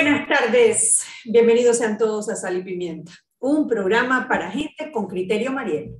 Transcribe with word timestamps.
Buenas 0.00 0.28
tardes, 0.28 1.04
bienvenidos 1.24 1.78
sean 1.78 1.98
todos 1.98 2.28
a 2.28 2.36
Sal 2.36 2.58
y 2.58 2.62
Pimienta, 2.62 3.10
un 3.40 3.66
programa 3.66 4.28
para 4.28 4.48
gente 4.48 4.92
con 4.92 5.08
criterio 5.08 5.50
Mariel. 5.50 5.96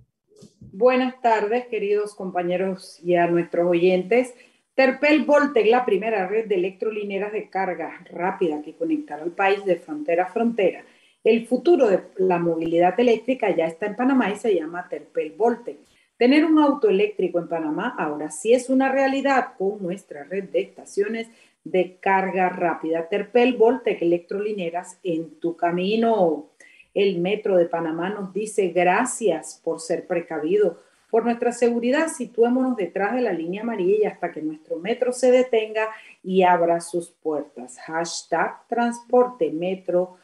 Buenas 0.60 1.20
tardes, 1.20 1.66
queridos 1.66 2.14
compañeros 2.14 3.00
y 3.02 3.16
a 3.16 3.26
nuestros 3.26 3.66
oyentes. 3.66 4.34
Terpel 4.76 5.24
Voltec, 5.24 5.66
la 5.66 5.84
primera 5.84 6.28
red 6.28 6.46
de 6.46 6.54
electrolineras 6.54 7.32
de 7.32 7.50
carga 7.50 8.04
rápida 8.08 8.62
que 8.62 8.76
conectará 8.76 9.24
al 9.24 9.32
país 9.32 9.64
de 9.64 9.74
frontera 9.74 10.26
a 10.26 10.32
frontera. 10.32 10.84
El 11.24 11.48
futuro 11.48 11.88
de 11.88 12.00
la 12.18 12.38
movilidad 12.38 13.00
eléctrica 13.00 13.50
ya 13.50 13.66
está 13.66 13.86
en 13.86 13.96
Panamá 13.96 14.30
y 14.30 14.36
se 14.36 14.54
llama 14.54 14.88
Terpel 14.88 15.32
Voltec. 15.32 15.78
Tener 16.16 16.44
un 16.44 16.60
auto 16.60 16.88
eléctrico 16.88 17.40
en 17.40 17.48
Panamá 17.48 17.96
ahora 17.98 18.30
sí 18.30 18.52
es 18.52 18.70
una 18.70 18.92
realidad 18.92 19.54
con 19.58 19.82
nuestra 19.82 20.22
red 20.22 20.50
de 20.50 20.60
estaciones 20.60 21.28
de 21.64 21.98
carga 22.00 22.48
rápida. 22.48 23.08
Terpel 23.08 23.56
Voltec 23.56 24.02
Electrolineras 24.02 24.98
en 25.02 25.38
tu 25.38 25.56
camino. 25.56 26.50
El 26.94 27.18
Metro 27.18 27.56
de 27.56 27.66
Panamá 27.66 28.10
nos 28.10 28.32
dice 28.32 28.68
gracias 28.68 29.60
por 29.62 29.80
ser 29.80 30.06
precavido. 30.06 30.80
Por 31.10 31.24
nuestra 31.24 31.52
seguridad, 31.52 32.08
situémonos 32.08 32.76
detrás 32.76 33.14
de 33.14 33.22
la 33.22 33.32
línea 33.32 33.62
amarilla 33.62 34.10
hasta 34.10 34.30
que 34.30 34.42
nuestro 34.42 34.76
metro 34.76 35.12
se 35.12 35.30
detenga 35.30 35.88
y 36.22 36.42
abra 36.42 36.80
sus 36.80 37.10
puertas. 37.10 37.78
Hashtag 37.78 38.66
transporte 38.68 39.50
metro 39.50 40.18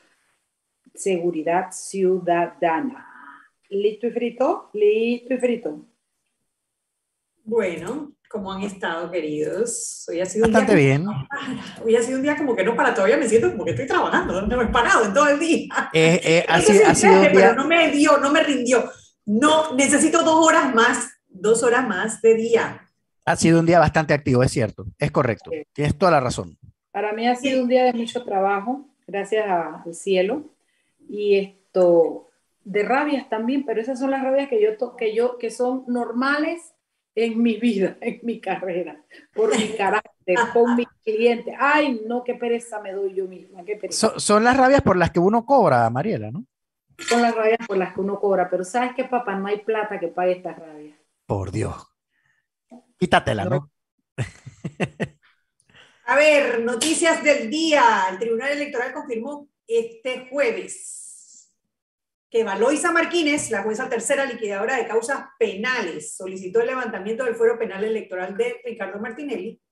seguridad 0.95 1.70
ciudadana. 1.73 3.08
¿Listo 3.69 4.06
y 4.06 4.11
frito? 4.11 4.70
Listo 4.73 5.34
y 5.34 5.39
frito. 5.39 5.80
Bueno, 7.45 8.12
¿cómo 8.28 8.53
han 8.53 8.62
estado, 8.62 9.11
queridos? 9.11 10.05
Hoy 10.08 10.20
ha 10.20 10.27
sido 10.27 10.47
Bastante 10.47 10.72
un 10.72 10.78
día 10.78 10.86
bien. 10.98 11.08
Hoy 11.84 11.97
ha 11.97 12.03
sido 12.03 12.17
un 12.19 12.22
día 12.22 12.36
como 12.36 12.56
que 12.56 12.64
no 12.64 12.75
para, 12.75 12.92
todavía 12.94 13.17
me 13.17 13.28
siento 13.28 13.50
como 13.53 13.64
que 13.64 13.70
estoy 13.72 13.86
trabajando, 13.86 14.42
no 14.42 14.56
me 14.56 14.64
he 14.64 14.69
parado 14.69 15.05
en 15.05 15.14
todo 15.14 15.28
el 15.28 15.39
día. 15.39 15.69
Eh, 15.92 16.20
eh, 16.25 16.45
ha, 16.48 16.61
sido, 16.61 16.86
ha 16.86 16.95
sido 16.95 17.12
un 17.14 17.20
día, 17.22 17.30
pero 17.33 17.55
no 17.55 17.67
me 17.67 17.91
dio, 17.91 18.19
no 18.19 18.30
me 18.33 18.42
rindió. 18.42 18.84
No, 19.27 19.75
necesito 19.75 20.22
dos 20.22 20.47
horas 20.47 20.75
más, 20.75 21.11
dos 21.28 21.62
horas 21.62 21.86
más 21.86 22.20
de 22.22 22.34
día. 22.34 22.80
ha 23.25 23.36
sido 23.36 23.61
un 23.61 23.67
día 23.67 23.78
bastante 23.78 24.12
activo, 24.14 24.42
es 24.42 24.50
cierto, 24.50 24.84
es 24.98 25.11
correcto. 25.11 25.50
Sí. 25.52 25.62
Tienes 25.72 25.97
toda 25.97 26.12
la 26.12 26.20
razón. 26.20 26.58
Para 26.92 27.12
mí 27.12 27.27
ha 27.27 27.34
sido 27.36 27.62
un 27.62 27.69
día 27.69 27.84
de 27.84 27.92
mucho 27.92 28.22
trabajo, 28.25 28.86
gracias 29.06 29.47
a- 29.48 29.83
al 29.84 29.95
cielo. 29.95 30.45
Y 31.08 31.36
esto, 31.36 32.28
de 32.64 32.83
rabias 32.83 33.28
también, 33.28 33.64
pero 33.64 33.80
esas 33.80 33.98
son 33.98 34.11
las 34.11 34.22
rabias 34.22 34.48
que 34.48 34.61
yo, 34.62 34.77
to- 34.77 34.97
que 34.97 35.14
yo, 35.14 35.39
que 35.39 35.50
son 35.50 35.84
normales 35.86 36.73
en 37.15 37.43
mi 37.43 37.57
vida, 37.57 37.97
en 38.01 38.20
mi 38.23 38.41
carrera, 38.41 39.05
por 39.34 39.57
mi 39.57 39.69
carácter, 39.77 40.37
con 40.53 40.77
mis 40.77 40.89
clientes. 41.05 41.55
Ay, 41.59 42.03
no, 42.07 42.25
qué 42.25 42.34
pereza 42.34 42.81
me 42.81 42.93
doy 42.93 43.15
yo 43.15 43.27
misma, 43.27 43.65
qué 43.65 43.77
pereza. 43.77 44.09
So- 44.09 44.20
son 44.20 44.45
las 44.45 44.57
rabias 44.57 44.83
por 44.83 44.97
las 44.97 45.11
que 45.11 45.20
uno 45.20 45.45
cobra, 45.47 45.89
Mariela, 45.91 46.31
¿no? 46.31 46.45
Son 46.98 47.23
las 47.23 47.35
rabias 47.35 47.61
por 47.67 47.77
las 47.77 47.95
que 47.95 48.01
uno 48.01 48.19
cobra, 48.19 48.51
pero 48.51 48.65
¿sabes 48.65 48.92
qué, 48.97 49.05
papá? 49.05 49.37
No 49.37 49.47
hay 49.47 49.59
plata 49.61 50.01
que 50.01 50.09
pague 50.09 50.33
estas 50.33 50.59
rabias. 50.59 50.98
Por 51.27 51.51
Dios. 51.53 51.77
Quítatela, 52.98 53.45
¿no? 53.47 53.70
A 56.07 56.17
ver, 56.17 56.63
noticias 56.63 57.23
del 57.23 57.51
día. 57.51 57.83
El 58.11 58.19
Tribunal 58.19 58.53
Electoral 58.53 58.92
confirmó 58.92 59.48
este 59.67 60.29
jueves 60.30 61.04
que 62.34 62.42
Valoisa 62.42 62.90
Martínez, 62.90 63.48
la 63.52 63.62
jueza 63.62 63.89
tercera 63.89 64.27
liquidadora 64.27 64.77
de 64.77 64.89
causas 64.89 65.24
penales, 65.39 66.17
solicitó 66.17 66.61
el 66.61 66.67
levantamiento 66.67 67.22
del 67.22 67.36
fuero 67.36 67.56
penal 67.56 67.84
electoral 67.84 68.36
de 68.36 68.61
Ricardo 68.64 68.98
Martinelli 68.98 69.62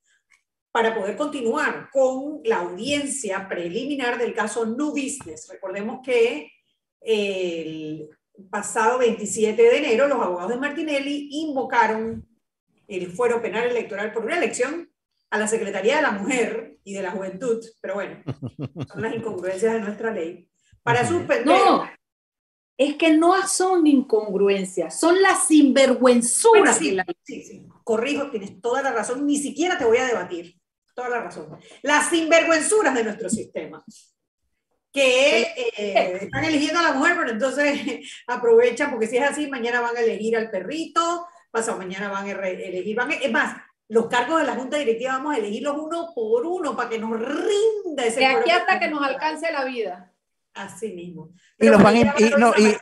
para 0.70 0.94
poder 0.94 1.16
continuar 1.16 1.90
con 1.90 2.40
la 2.44 2.58
audiencia 2.58 3.48
preliminar 3.48 4.16
del 4.16 4.32
caso 4.32 4.64
New 4.64 4.90
Business. 4.90 5.48
Recordemos 5.50 6.02
que 6.04 6.52
el 7.00 8.08
pasado 8.48 8.98
27 8.98 9.60
de 9.60 9.78
enero 9.78 10.06
los 10.06 10.20
abogados 10.20 10.52
de 10.52 10.60
Martinelli 10.60 11.30
invocaron 11.32 12.24
el 12.86 13.10
fuero 13.10 13.42
penal 13.42 13.64
electoral 13.64 14.12
por 14.12 14.24
una 14.24 14.38
elección 14.38 14.88
a 15.30 15.38
la 15.38 15.48
Secretaría 15.48 15.96
de 15.96 16.02
la 16.02 16.12
Mujer 16.12 16.76
y 16.84 16.94
de 16.94 17.02
la 17.02 17.10
Juventud, 17.10 17.60
pero 17.80 17.94
bueno, 17.94 18.22
son 18.86 19.02
las 19.02 19.16
incongruencias 19.16 19.72
de 19.72 19.80
nuestra 19.80 20.12
ley, 20.12 20.48
para 20.84 21.04
suspender. 21.04 21.44
No, 21.44 21.90
es 22.76 22.96
que 22.96 23.12
no 23.16 23.46
son 23.46 23.86
incongruencias, 23.86 24.98
son 24.98 25.20
las 25.22 25.46
sinvergüenzuras. 25.46 26.78
sí, 26.78 26.92
la- 26.92 27.06
sí, 27.22 27.42
sí, 27.42 27.66
corrijo, 27.84 28.30
tienes 28.30 28.60
toda 28.60 28.82
la 28.82 28.92
razón, 28.92 29.26
ni 29.26 29.36
siquiera 29.38 29.76
te 29.78 29.84
voy 29.84 29.98
a 29.98 30.06
debatir, 30.06 30.54
toda 30.94 31.08
la 31.08 31.20
razón. 31.20 31.58
Las 31.82 32.08
sinvergüenzuras 32.10 32.94
de 32.94 33.04
nuestro 33.04 33.28
sistema, 33.28 33.84
que 34.92 35.42
eh, 35.76 36.18
están 36.22 36.44
eligiendo 36.44 36.78
a 36.80 36.82
la 36.82 36.92
mujer, 36.92 37.14
pero 37.18 37.30
entonces 37.30 37.80
aprovechan, 38.26 38.90
porque 38.90 39.06
si 39.06 39.16
es 39.16 39.22
así, 39.24 39.46
mañana 39.48 39.80
van 39.80 39.96
a 39.96 40.00
elegir 40.00 40.36
al 40.36 40.50
perrito, 40.50 41.26
pasado 41.50 41.78
mañana 41.78 42.10
van 42.10 42.26
a 42.28 42.48
elegir, 42.48 42.96
van 42.96 43.10
a- 43.10 43.14
es 43.14 43.32
más, 43.32 43.56
los 43.88 44.06
cargos 44.06 44.40
de 44.40 44.46
la 44.46 44.54
Junta 44.54 44.78
Directiva 44.78 45.12
vamos 45.14 45.34
a 45.34 45.38
elegirlos 45.38 45.76
uno 45.78 46.12
por 46.14 46.46
uno 46.46 46.74
para 46.76 46.88
que 46.88 46.98
nos 46.98 47.18
rinda 47.18 48.04
ese 48.06 48.20
De 48.20 48.26
aquí 48.26 48.50
hasta 48.50 48.78
que 48.78 48.88
nos 48.88 49.02
alcance 49.02 49.50
la 49.52 49.64
vida. 49.64 50.11
Así 50.54 50.92
mismo. 50.92 51.32
Y 51.58 51.66
los 51.66 51.82
van 51.82 51.96
a 51.96 52.14
y- 52.18 52.30
no, 52.38 52.52
y- 52.58 52.76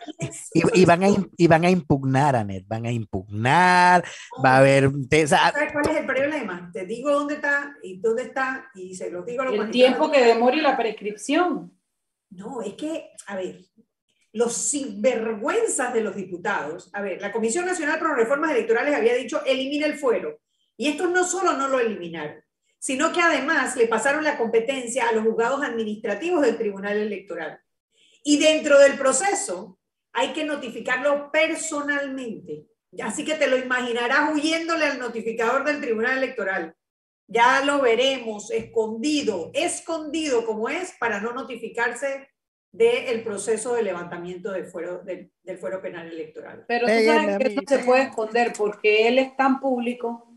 Y, 0.54 0.80
y 0.82 0.84
van 0.84 1.04
a, 1.04 1.08
y 1.36 1.46
van 1.46 1.64
a 1.64 1.70
impugnar, 1.70 2.34
Anet, 2.34 2.66
van 2.66 2.84
a 2.86 2.90
impugnar, 2.90 4.04
va 4.44 4.54
a 4.54 4.58
haber... 4.58 4.90
te- 5.08 5.24
o 5.24 5.28
sea, 5.28 5.52
¿Sabes 5.52 5.72
cuál 5.72 5.88
es 5.90 5.96
el 6.00 6.06
problema? 6.06 6.70
Te 6.72 6.84
digo 6.84 7.12
dónde 7.12 7.34
está 7.34 7.76
y 7.82 8.00
dónde 8.00 8.22
está 8.24 8.68
y 8.74 8.94
se 8.94 9.10
lo 9.10 9.22
digo 9.22 9.42
a 9.42 9.46
los 9.46 9.54
El 9.66 9.70
tiempo 9.70 10.10
que 10.10 10.24
demore 10.24 10.60
la 10.60 10.76
prescripción. 10.76 11.72
No, 12.30 12.60
es 12.62 12.74
que, 12.74 13.10
a 13.26 13.36
ver, 13.36 13.60
los 14.32 14.52
sinvergüenzas 14.52 15.92
de 15.94 16.00
los 16.02 16.14
diputados. 16.16 16.90
A 16.92 17.02
ver, 17.02 17.20
la 17.20 17.32
Comisión 17.32 17.66
Nacional 17.66 17.98
para 17.98 18.14
Reformas 18.14 18.50
Electorales 18.52 18.94
había 18.96 19.14
dicho 19.14 19.44
elimina 19.44 19.86
el 19.86 19.94
fuero. 19.98 20.40
Y 20.76 20.88
estos 20.88 21.10
no 21.10 21.24
solo 21.24 21.52
no 21.54 21.68
lo 21.68 21.78
eliminaron, 21.78 22.36
sino 22.80 23.12
que 23.12 23.20
además 23.20 23.76
le 23.76 23.86
pasaron 23.86 24.24
la 24.24 24.38
competencia 24.38 25.06
a 25.08 25.12
los 25.12 25.24
juzgados 25.24 25.62
administrativos 25.62 26.42
del 26.42 26.56
Tribunal 26.56 26.96
Electoral. 26.96 27.60
Y 28.24 28.38
dentro 28.38 28.78
del 28.78 28.94
proceso 28.94 29.78
hay 30.12 30.32
que 30.32 30.44
notificarlo 30.44 31.30
personalmente. 31.30 32.66
Así 33.02 33.24
que 33.24 33.34
te 33.34 33.48
lo 33.48 33.58
imaginarás 33.58 34.32
huyéndole 34.32 34.86
al 34.86 34.98
notificador 34.98 35.64
del 35.64 35.80
Tribunal 35.80 36.18
Electoral. 36.18 36.74
Ya 37.28 37.62
lo 37.64 37.80
veremos, 37.80 38.50
escondido, 38.50 39.50
escondido 39.52 40.44
como 40.46 40.68
es, 40.68 40.94
para 40.98 41.20
no 41.20 41.32
notificarse 41.32 42.28
del 42.72 43.22
proceso 43.22 43.74
de 43.74 43.82
levantamiento 43.82 44.52
del 44.52 44.64
fuero, 44.64 44.98
del, 44.98 45.30
del 45.42 45.58
fuero 45.58 45.82
penal 45.82 46.08
electoral. 46.08 46.64
Pero 46.66 46.86
tú 46.86 46.92
sabes 47.04 47.38
que 47.38 47.46
eso 47.46 47.62
se 47.66 47.78
puede 47.80 48.02
esconder 48.04 48.52
porque 48.56 49.06
él 49.06 49.18
es 49.18 49.36
tan 49.36 49.60
público 49.60 50.29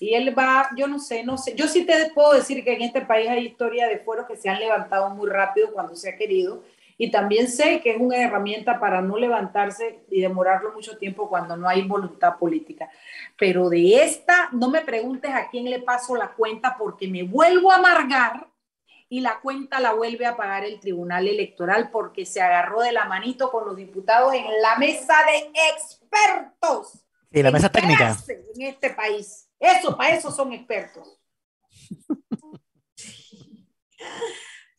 y 0.00 0.14
él 0.14 0.36
va, 0.38 0.70
yo 0.76 0.86
no 0.86 0.98
sé, 0.98 1.24
no 1.24 1.36
sé. 1.36 1.54
Yo 1.54 1.66
sí 1.66 1.84
te 1.84 2.10
puedo 2.14 2.32
decir 2.32 2.62
que 2.64 2.74
en 2.74 2.82
este 2.82 3.00
país 3.00 3.28
hay 3.28 3.46
historia 3.46 3.88
de 3.88 3.98
fueros 3.98 4.26
que 4.26 4.36
se 4.36 4.48
han 4.48 4.60
levantado 4.60 5.10
muy 5.10 5.28
rápido 5.28 5.72
cuando 5.72 5.96
se 5.96 6.10
ha 6.10 6.16
querido 6.16 6.62
y 7.00 7.12
también 7.12 7.48
sé 7.48 7.80
que 7.80 7.90
es 7.90 8.00
una 8.00 8.16
herramienta 8.16 8.80
para 8.80 9.00
no 9.00 9.16
levantarse 9.16 10.00
y 10.10 10.20
demorarlo 10.20 10.72
mucho 10.72 10.98
tiempo 10.98 11.28
cuando 11.28 11.56
no 11.56 11.68
hay 11.68 11.82
voluntad 11.82 12.36
política. 12.38 12.90
Pero 13.36 13.68
de 13.68 14.02
esta, 14.02 14.48
no 14.52 14.68
me 14.68 14.80
preguntes 14.80 15.32
a 15.32 15.48
quién 15.48 15.70
le 15.70 15.80
paso 15.80 16.16
la 16.16 16.32
cuenta 16.32 16.76
porque 16.76 17.06
me 17.06 17.22
vuelvo 17.22 17.70
a 17.70 17.76
amargar 17.76 18.48
y 19.08 19.20
la 19.20 19.40
cuenta 19.40 19.78
la 19.78 19.94
vuelve 19.94 20.26
a 20.26 20.36
pagar 20.36 20.64
el 20.64 20.80
Tribunal 20.80 21.28
Electoral 21.28 21.90
porque 21.90 22.26
se 22.26 22.42
agarró 22.42 22.82
de 22.82 22.92
la 22.92 23.04
manito 23.04 23.50
con 23.50 23.64
los 23.64 23.76
diputados 23.76 24.34
en 24.34 24.44
la 24.60 24.76
mesa 24.76 25.14
de 25.24 25.50
expertos. 25.70 27.04
sí, 27.32 27.42
la 27.42 27.50
mesa 27.50 27.68
técnica. 27.68 28.16
En 28.56 28.62
este 28.62 28.90
país. 28.90 29.47
Eso, 29.60 29.96
para 29.96 30.14
eso 30.16 30.30
son 30.30 30.52
expertos. 30.52 31.20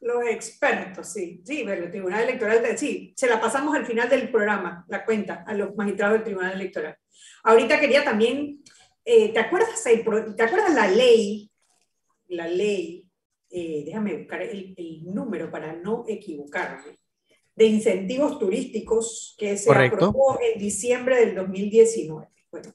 Los 0.01 0.25
expertos, 0.27 1.11
sí. 1.11 1.41
Sí, 1.45 1.63
pero 1.65 1.83
el 1.83 1.91
Tribunal 1.91 2.23
Electoral, 2.23 2.61
te- 2.61 2.77
sí, 2.77 3.13
se 3.17 3.27
la 3.27 3.41
pasamos 3.41 3.75
al 3.75 3.85
final 3.85 4.07
del 4.09 4.31
programa, 4.31 4.85
la 4.87 5.03
cuenta, 5.03 5.43
a 5.45 5.53
los 5.53 5.75
magistrados 5.75 6.13
del 6.15 6.23
Tribunal 6.23 6.53
Electoral. 6.53 6.97
Ahorita 7.43 7.79
quería 7.81 8.03
también, 8.05 8.63
eh, 9.03 9.33
¿te 9.33 9.39
acuerdas, 9.39 9.83
¿te 9.83 10.43
acuerdas 10.43 10.73
la 10.73 10.87
ley? 10.89 11.51
La 12.29 12.47
ley, 12.47 13.09
eh, 13.49 13.83
déjame 13.85 14.15
buscar 14.15 14.41
el, 14.41 14.73
el 14.77 15.03
número 15.03 15.51
para 15.51 15.73
no 15.73 16.05
equivocarme, 16.07 16.97
de 17.55 17.65
incentivos 17.65 18.39
turísticos 18.39 19.35
que 19.37 19.57
se 19.57 19.67
Correcto. 19.67 19.95
aprobó 19.97 20.39
en 20.41 20.59
diciembre 20.59 21.17
del 21.25 21.35
2019. 21.35 22.25
Bueno, 22.51 22.73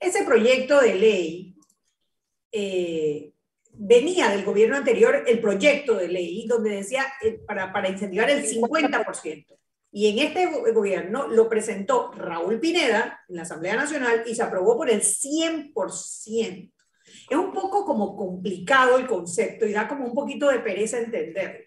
ese 0.00 0.24
proyecto 0.24 0.80
de 0.80 0.94
ley 0.94 1.56
eh, 2.52 3.32
venía 3.72 4.30
del 4.30 4.44
gobierno 4.44 4.76
anterior 4.76 5.24
el 5.26 5.40
proyecto 5.40 5.94
de 5.96 6.08
ley 6.08 6.46
donde 6.46 6.70
decía 6.70 7.04
eh, 7.22 7.40
para, 7.46 7.72
para 7.72 7.88
incentivar 7.88 8.30
el 8.30 8.44
50%. 8.46 9.46
Y 9.92 10.08
en 10.08 10.18
este 10.26 10.46
go- 10.46 10.64
gobierno 10.74 11.28
lo 11.28 11.48
presentó 11.48 12.12
Raúl 12.12 12.60
Pineda 12.60 13.20
en 13.28 13.36
la 13.36 13.42
Asamblea 13.42 13.76
Nacional 13.76 14.24
y 14.26 14.34
se 14.34 14.42
aprobó 14.42 14.76
por 14.76 14.90
el 14.90 15.00
100%. 15.02 16.72
Es 17.30 17.36
un 17.36 17.52
poco 17.52 17.84
como 17.84 18.16
complicado 18.16 18.98
el 18.98 19.06
concepto 19.06 19.66
y 19.66 19.72
da 19.72 19.88
como 19.88 20.06
un 20.06 20.14
poquito 20.14 20.48
de 20.48 20.58
pereza 20.60 20.98
entenderlo. 20.98 21.64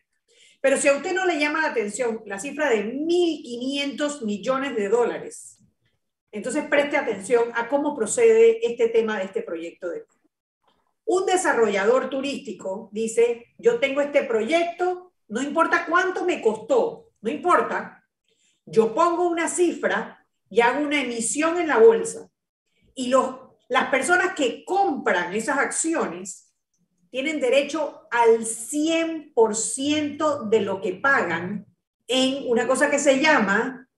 Pero 0.61 0.77
si 0.77 0.89
a 0.89 0.93
usted 0.97 1.13
no 1.13 1.25
le 1.25 1.39
llama 1.39 1.61
la 1.61 1.69
atención 1.69 2.21
la 2.25 2.37
cifra 2.39 2.69
de 2.69 2.93
1.500 2.93 4.25
millones 4.25 4.75
de 4.75 4.89
dólares, 4.89 5.58
entonces 6.31 6.65
preste 6.69 6.97
atención 6.97 7.51
a 7.55 7.67
cómo 7.67 7.95
procede 7.95 8.65
este 8.65 8.89
tema 8.89 9.17
de 9.17 9.25
este 9.25 9.41
proyecto 9.41 9.89
un 11.11 11.25
desarrollador 11.25 12.07
turístico 12.07 12.87
dice, 12.91 13.47
yo 13.57 13.79
tengo 13.79 13.99
este 13.99 14.25
proyecto, 14.25 15.11
no 15.27 15.41
importa 15.41 15.87
cuánto 15.89 16.23
me 16.23 16.39
costó, 16.39 17.07
no 17.21 17.31
importa, 17.31 18.07
yo 18.63 18.93
pongo 18.93 19.27
una 19.27 19.49
cifra 19.49 20.23
y 20.51 20.61
hago 20.61 20.85
una 20.85 21.01
emisión 21.01 21.59
en 21.59 21.67
la 21.67 21.79
bolsa. 21.79 22.29
Y 22.93 23.07
los, 23.07 23.37
las 23.69 23.89
personas 23.89 24.35
que 24.35 24.63
compran 24.63 25.33
esas 25.33 25.57
acciones 25.57 26.53
tienen 27.09 27.39
derecho 27.39 28.01
al 28.11 28.41
100% 28.41 30.47
de 30.47 30.61
lo 30.61 30.79
que 30.79 30.93
pagan 30.93 31.65
en 32.05 32.47
una 32.47 32.67
cosa 32.67 32.91
que 32.91 32.99
se 32.99 33.19
llama 33.19 33.89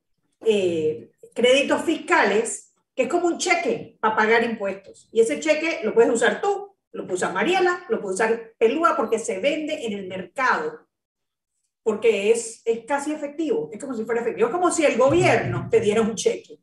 eh, 0.46 1.11
créditos 1.34 1.84
fiscales, 1.84 2.74
que 2.96 3.04
es 3.04 3.10
como 3.10 3.28
un 3.28 3.38
cheque 3.38 3.98
para 4.00 4.16
pagar 4.16 4.44
impuestos. 4.44 5.10
Y 5.12 5.22
ese 5.22 5.40
cheque 5.40 5.80
lo 5.84 5.94
puedes 5.94 6.12
usar 6.12 6.42
tú 6.42 6.72
lo 6.94 7.04
puede 7.04 7.16
usar 7.16 7.34
Mariela, 7.34 7.86
lo 7.90 8.02
puede 8.02 8.16
usar 8.16 8.54
Pelúa 8.58 8.96
porque 8.96 9.20
se 9.20 9.40
vende 9.40 9.86
en 9.86 9.94
el 9.94 10.08
mercado. 10.08 10.88
Porque 11.84 12.32
es, 12.32 12.62
es 12.66 12.86
casi 12.86 13.12
efectivo. 13.12 13.70
Es 13.74 13.80
como 13.80 13.96
si 13.96 14.04
fuera 14.06 14.22
efectivo. 14.22 14.48
Es 14.48 14.54
como 14.54 14.72
si 14.72 14.86
el 14.86 14.98
gobierno 14.98 15.68
te 15.70 15.80
diera 15.80 16.02
un 16.02 16.16
cheque, 16.16 16.60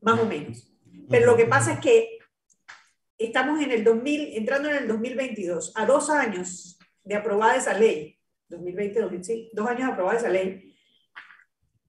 más 0.00 0.20
o 0.20 0.26
menos. 0.26 0.70
Pero 1.08 1.26
lo 1.26 1.36
que 1.36 1.46
pasa 1.46 1.72
es 1.72 1.80
que 1.80 2.18
estamos 3.18 3.60
en 3.60 3.72
el 3.72 3.82
2000, 3.82 4.36
entrando 4.36 4.68
en 4.68 4.76
el 4.76 4.88
2022, 4.88 5.72
a 5.74 5.86
dos 5.86 6.08
años 6.08 6.78
de 7.02 7.16
aprobada 7.16 7.56
esa 7.56 7.76
ley, 7.76 8.18
2020, 8.48 9.00
2006, 9.00 9.48
dos 9.52 9.66
años 9.66 9.86
de 9.86 9.92
aprobada 9.92 10.18
esa 10.18 10.28
ley, 10.28 10.76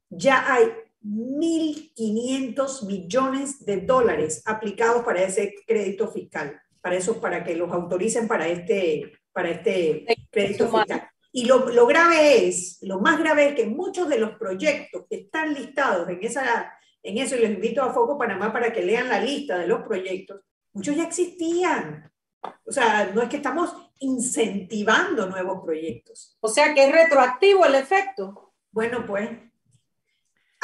ya 0.10 0.51
hay 0.51 0.72
1.500 1.06 2.86
millones 2.88 3.63
de 3.66 3.81
dólares 3.81 4.42
aplicados 4.46 5.04
para 5.04 5.24
ese 5.24 5.54
crédito 5.68 6.12
fiscal 6.12 6.60
para 6.86 6.98
eso, 6.98 7.19
para 7.19 7.44
que 7.44 7.56
los 7.56 7.72
autoricen 7.72 8.28
para 8.28 8.48
este, 8.48 9.12
para 9.34 9.50
este 9.50 10.06
crédito 10.30 10.69
fiscal. 10.69 11.10
Y 11.31 11.46
lo, 11.46 11.68
lo, 11.69 11.88
grave 11.88 12.46
es, 12.48 12.78
lo 12.84 13.00
más 13.00 13.18
grave 13.18 13.48
es 13.48 13.56
que 13.56 13.66
muchos 13.66 14.07
de 14.07 14.19
los 14.19 14.38
proyectos 14.38 15.06
que 15.10 15.16
están 15.16 15.56
listados 15.56 16.07
en, 16.10 16.24
esa, 16.24 16.72
en 17.02 17.18
eso, 17.18 17.36
y 17.36 17.40
les 17.40 17.56
invito 17.56 17.81
a 17.81 17.92
Foco 17.92 18.19
Panamá 18.19 18.54
para 18.54 18.72
que 18.72 18.84
lean 18.84 19.10
la 19.10 19.19
lista 19.19 19.58
de 19.58 19.66
los 19.66 19.81
proyectos, 19.81 20.42
muchos 20.74 20.96
ya 20.96 21.06
existían. 21.06 22.12
O 22.44 22.72
sea, 22.72 23.10
no 23.16 23.24
es 23.24 23.30
que 23.30 23.38
estamos 23.38 23.74
incentivando 23.98 25.25
nuevos 25.25 25.63
proyectos. 25.66 26.38
O 26.40 26.50
sea, 26.50 26.75
que 26.75 26.86
es 26.86 26.92
retroactivo 26.92 27.66
el 27.66 27.74
efecto. 27.74 28.54
Bueno, 28.69 29.08
pues 29.08 29.31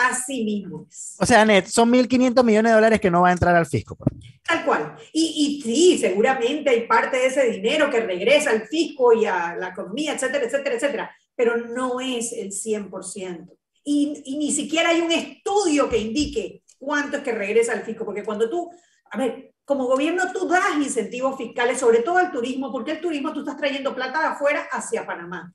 así 0.09 0.43
mismo 0.43 0.87
O 1.19 1.25
sea, 1.25 1.45
Net, 1.45 1.65
son 1.67 1.91
1.500 1.91 2.43
millones 2.43 2.71
de 2.71 2.75
dólares 2.75 3.01
que 3.01 3.11
no 3.11 3.21
va 3.21 3.29
a 3.29 3.33
entrar 3.33 3.55
al 3.55 3.65
fisco. 3.65 3.95
Pues. 3.95 4.11
Tal 4.45 4.65
cual. 4.65 4.95
Y, 5.13 5.59
y 5.59 5.61
sí, 5.61 5.97
seguramente 5.97 6.69
hay 6.69 6.87
parte 6.87 7.17
de 7.17 7.27
ese 7.27 7.49
dinero 7.51 7.89
que 7.89 8.01
regresa 8.01 8.49
al 8.51 8.67
fisco 8.67 9.13
y 9.13 9.25
a 9.25 9.55
la 9.55 9.69
economía, 9.69 10.13
etcétera, 10.13 10.45
etcétera, 10.45 10.75
etcétera, 10.75 11.15
pero 11.35 11.57
no 11.57 11.99
es 11.99 12.33
el 12.33 12.51
100%. 12.51 13.49
Y, 13.83 14.21
y 14.25 14.37
ni 14.37 14.51
siquiera 14.51 14.89
hay 14.89 15.01
un 15.01 15.11
estudio 15.11 15.89
que 15.89 15.97
indique 15.97 16.63
cuánto 16.77 17.17
es 17.17 17.23
que 17.23 17.31
regresa 17.31 17.73
al 17.73 17.83
fisco, 17.83 18.05
porque 18.05 18.23
cuando 18.23 18.49
tú, 18.49 18.69
a 19.11 19.17
ver, 19.17 19.53
como 19.65 19.85
gobierno 19.85 20.31
tú 20.33 20.47
das 20.47 20.75
incentivos 20.77 21.37
fiscales, 21.37 21.79
sobre 21.79 21.99
todo 21.99 22.17
al 22.17 22.31
turismo, 22.31 22.71
porque 22.71 22.91
el 22.91 23.01
turismo 23.01 23.31
tú 23.31 23.39
estás 23.39 23.57
trayendo 23.57 23.95
plata 23.95 24.19
de 24.19 24.27
afuera 24.27 24.67
hacia 24.71 25.05
Panamá. 25.05 25.53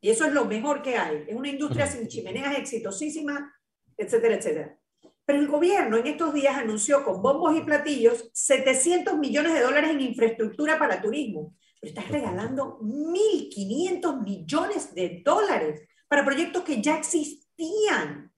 Y 0.00 0.10
eso 0.10 0.26
es 0.26 0.34
lo 0.34 0.44
mejor 0.44 0.82
que 0.82 0.98
hay. 0.98 1.24
Es 1.28 1.34
una 1.34 1.48
industria 1.48 1.86
sin 1.86 2.06
chimeneas 2.06 2.58
exitosísima 2.58 3.50
etcétera, 3.96 4.36
etcétera. 4.36 4.78
Pero 5.26 5.38
el 5.38 5.48
gobierno 5.48 5.96
en 5.96 6.06
estos 6.06 6.34
días 6.34 6.56
anunció 6.56 7.02
con 7.04 7.22
bombos 7.22 7.56
y 7.56 7.62
platillos 7.62 8.30
700 8.34 9.16
millones 9.16 9.54
de 9.54 9.60
dólares 9.60 9.90
en 9.90 10.00
infraestructura 10.02 10.78
para 10.78 11.00
turismo. 11.00 11.54
Pero 11.80 11.90
estás 11.90 12.10
regalando 12.10 12.78
1.500 12.80 14.22
millones 14.22 14.94
de 14.94 15.22
dólares 15.24 15.88
para 16.08 16.24
proyectos 16.24 16.62
que 16.62 16.82
ya 16.82 16.98
existían. 16.98 18.30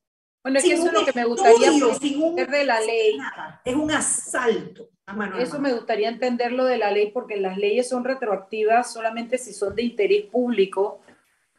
Bueno, 0.45 0.59
es 0.59 0.65
que 0.65 0.75
eso 0.75 0.87
es 0.87 0.93
lo 0.93 1.05
que 1.05 1.13
me 1.13 1.25
gustaría 1.25 1.69
entender 1.73 2.49
de 2.49 2.65
la 2.65 2.81
ley. 2.81 3.19
Es 3.65 3.75
un 3.75 3.91
asalto. 3.91 4.91
Eso 5.39 5.61
me 5.61 5.73
gustaría 5.73 6.09
entenderlo 6.09 6.65
de 6.65 6.79
la 6.79 6.91
ley 6.91 7.11
porque 7.13 7.37
las 7.37 7.57
leyes 7.59 7.89
son 7.89 8.05
retroactivas 8.05 8.93
solamente 8.93 9.39
si 9.39 9.53
son 9.53 9.75
de 9.75 9.83
interés 9.83 10.25
público 10.27 11.01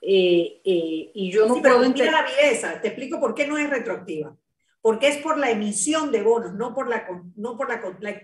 eh, 0.02 0.62
eh, 0.64 1.12
y 1.14 1.32
yo 1.32 1.48
no 1.48 1.62
puedo 1.62 1.84
entender. 1.84 2.12
la 2.12 2.24
viveza, 2.24 2.80
te 2.82 2.90
explico 2.90 3.20
por 3.20 3.34
qué 3.34 3.48
no 3.48 3.58
es 3.58 3.70
retroactiva. 3.70 4.36
Porque 4.82 5.08
es 5.08 5.18
por 5.18 5.38
la 5.38 5.50
emisión 5.50 6.12
de 6.12 6.22
bonos, 6.22 6.54
no 6.54 6.74
por 6.74 6.88
la, 6.88 7.06
no 7.36 7.58
por 7.58 7.70
la, 7.70 7.82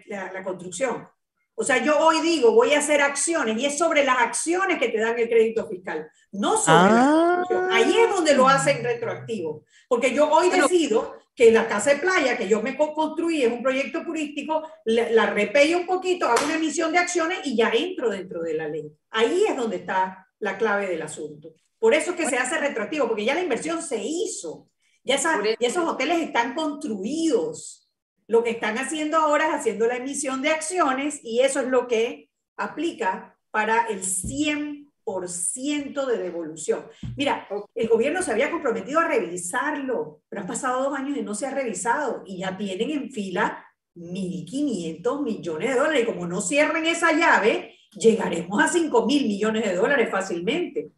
la, 0.07 0.43
construcción. 0.43 1.07
O 1.55 1.63
sea, 1.63 1.83
yo 1.83 1.99
hoy 1.99 2.21
digo, 2.21 2.53
voy 2.53 2.73
a 2.73 2.79
hacer 2.79 3.01
acciones 3.01 3.59
y 3.59 3.65
es 3.65 3.77
sobre 3.77 4.05
las 4.05 4.19
acciones 4.19 4.79
que 4.79 4.89
te 4.89 4.99
dan 4.99 5.17
el 5.19 5.27
crédito 5.27 5.67
fiscal, 5.67 6.09
no 6.31 6.57
sobre 6.57 6.93
la 6.93 7.01
ah. 7.01 7.35
construcción. 7.35 7.71
Ahí 7.71 7.97
es 7.97 8.09
donde 8.09 8.35
lo 8.35 8.47
hacen 8.47 8.83
retroactivo. 8.83 9.65
Porque 9.87 10.13
yo 10.13 10.29
hoy 10.29 10.49
decido 10.49 11.17
que 11.35 11.51
la 11.51 11.67
casa 11.67 11.89
de 11.89 11.97
playa 11.97 12.37
que 12.37 12.47
yo 12.47 12.61
me 12.61 12.77
construí 12.77 13.43
es 13.43 13.51
un 13.51 13.63
proyecto 13.63 14.03
turístico, 14.03 14.63
la, 14.85 15.09
la 15.09 15.25
repello 15.25 15.79
un 15.79 15.87
poquito, 15.87 16.27
hago 16.27 16.45
una 16.45 16.55
emisión 16.55 16.91
de 16.91 16.99
acciones 16.99 17.39
y 17.43 17.57
ya 17.57 17.71
entro 17.71 18.09
dentro 18.09 18.41
de 18.41 18.53
la 18.53 18.67
ley. 18.67 18.89
Ahí 19.09 19.43
es 19.49 19.57
donde 19.57 19.77
está 19.77 20.22
la 20.43 20.57
clave 20.57 20.87
del 20.87 21.01
asunto. 21.01 21.53
Por 21.79 21.93
eso 21.93 22.11
es 22.11 22.17
que 22.17 22.29
se 22.29 22.37
hace 22.37 22.57
retroactivo, 22.57 23.07
porque 23.07 23.23
ya 23.23 23.33
la 23.33 23.41
inversión 23.41 23.81
se 23.81 24.03
hizo. 24.03 24.69
Ya, 25.05 25.17
esos 25.59 25.85
hoteles 25.85 26.19
están 26.19 26.53
construidos. 26.53 27.89
Lo 28.27 28.43
que 28.43 28.51
están 28.51 28.77
haciendo 28.77 29.17
ahora 29.17 29.47
es 29.47 29.53
haciendo 29.53 29.87
la 29.87 29.95
emisión 29.95 30.41
de 30.41 30.49
acciones 30.49 31.21
y 31.23 31.39
eso 31.39 31.61
es 31.61 31.67
lo 31.67 31.87
que 31.87 32.29
aplica 32.57 33.37
para 33.51 33.87
el 33.87 34.01
100% 34.01 36.05
de 36.07 36.17
devolución. 36.17 36.87
Mira, 37.15 37.47
el 37.73 37.87
gobierno 37.87 38.21
se 38.21 38.31
había 38.31 38.51
comprometido 38.51 38.99
a 38.99 39.07
revisarlo, 39.07 40.23
pero 40.27 40.41
han 40.41 40.47
pasado 40.47 40.83
dos 40.83 40.97
años 40.97 41.17
y 41.17 41.21
no 41.21 41.35
se 41.35 41.47
ha 41.47 41.51
revisado 41.51 42.23
y 42.25 42.39
ya 42.39 42.57
tienen 42.57 42.91
en 42.91 43.11
fila 43.11 43.65
1.500 43.95 45.23
millones 45.23 45.69
de 45.69 45.75
dólares. 45.75 46.03
Y 46.03 46.05
como 46.05 46.27
no 46.27 46.41
cierren 46.41 46.85
esa 46.85 47.13
llave, 47.13 47.72
llegaremos 47.95 48.61
a 48.61 48.71
5.000 48.71 49.05
millones 49.05 49.63
de 49.63 49.75
dólares 49.75 50.09
fácilmente. 50.09 50.91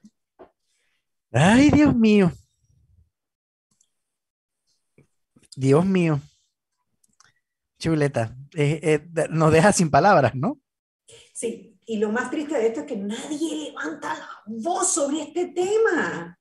Ay, 1.32 1.70
Dios 1.70 1.96
mío. 1.96 2.32
Dios 5.56 5.86
mío. 5.86 6.20
Chuleta. 7.80 8.36
nos 9.30 9.52
deja 9.52 9.72
sin 9.72 9.90
palabras, 9.90 10.34
¿no? 10.36 10.60
Sí, 11.34 11.78
y 11.86 11.98
lo 11.98 12.10
más 12.12 12.32
triste 12.32 12.56
de 12.56 12.68
esto 12.68 12.82
es 12.82 12.86
que 12.86 12.98
nadie 12.98 13.70
levanta 13.70 14.14
la 14.14 14.28
voz 14.48 14.94
sobre 14.94 15.22
este 15.22 15.48
tema. 15.48 16.38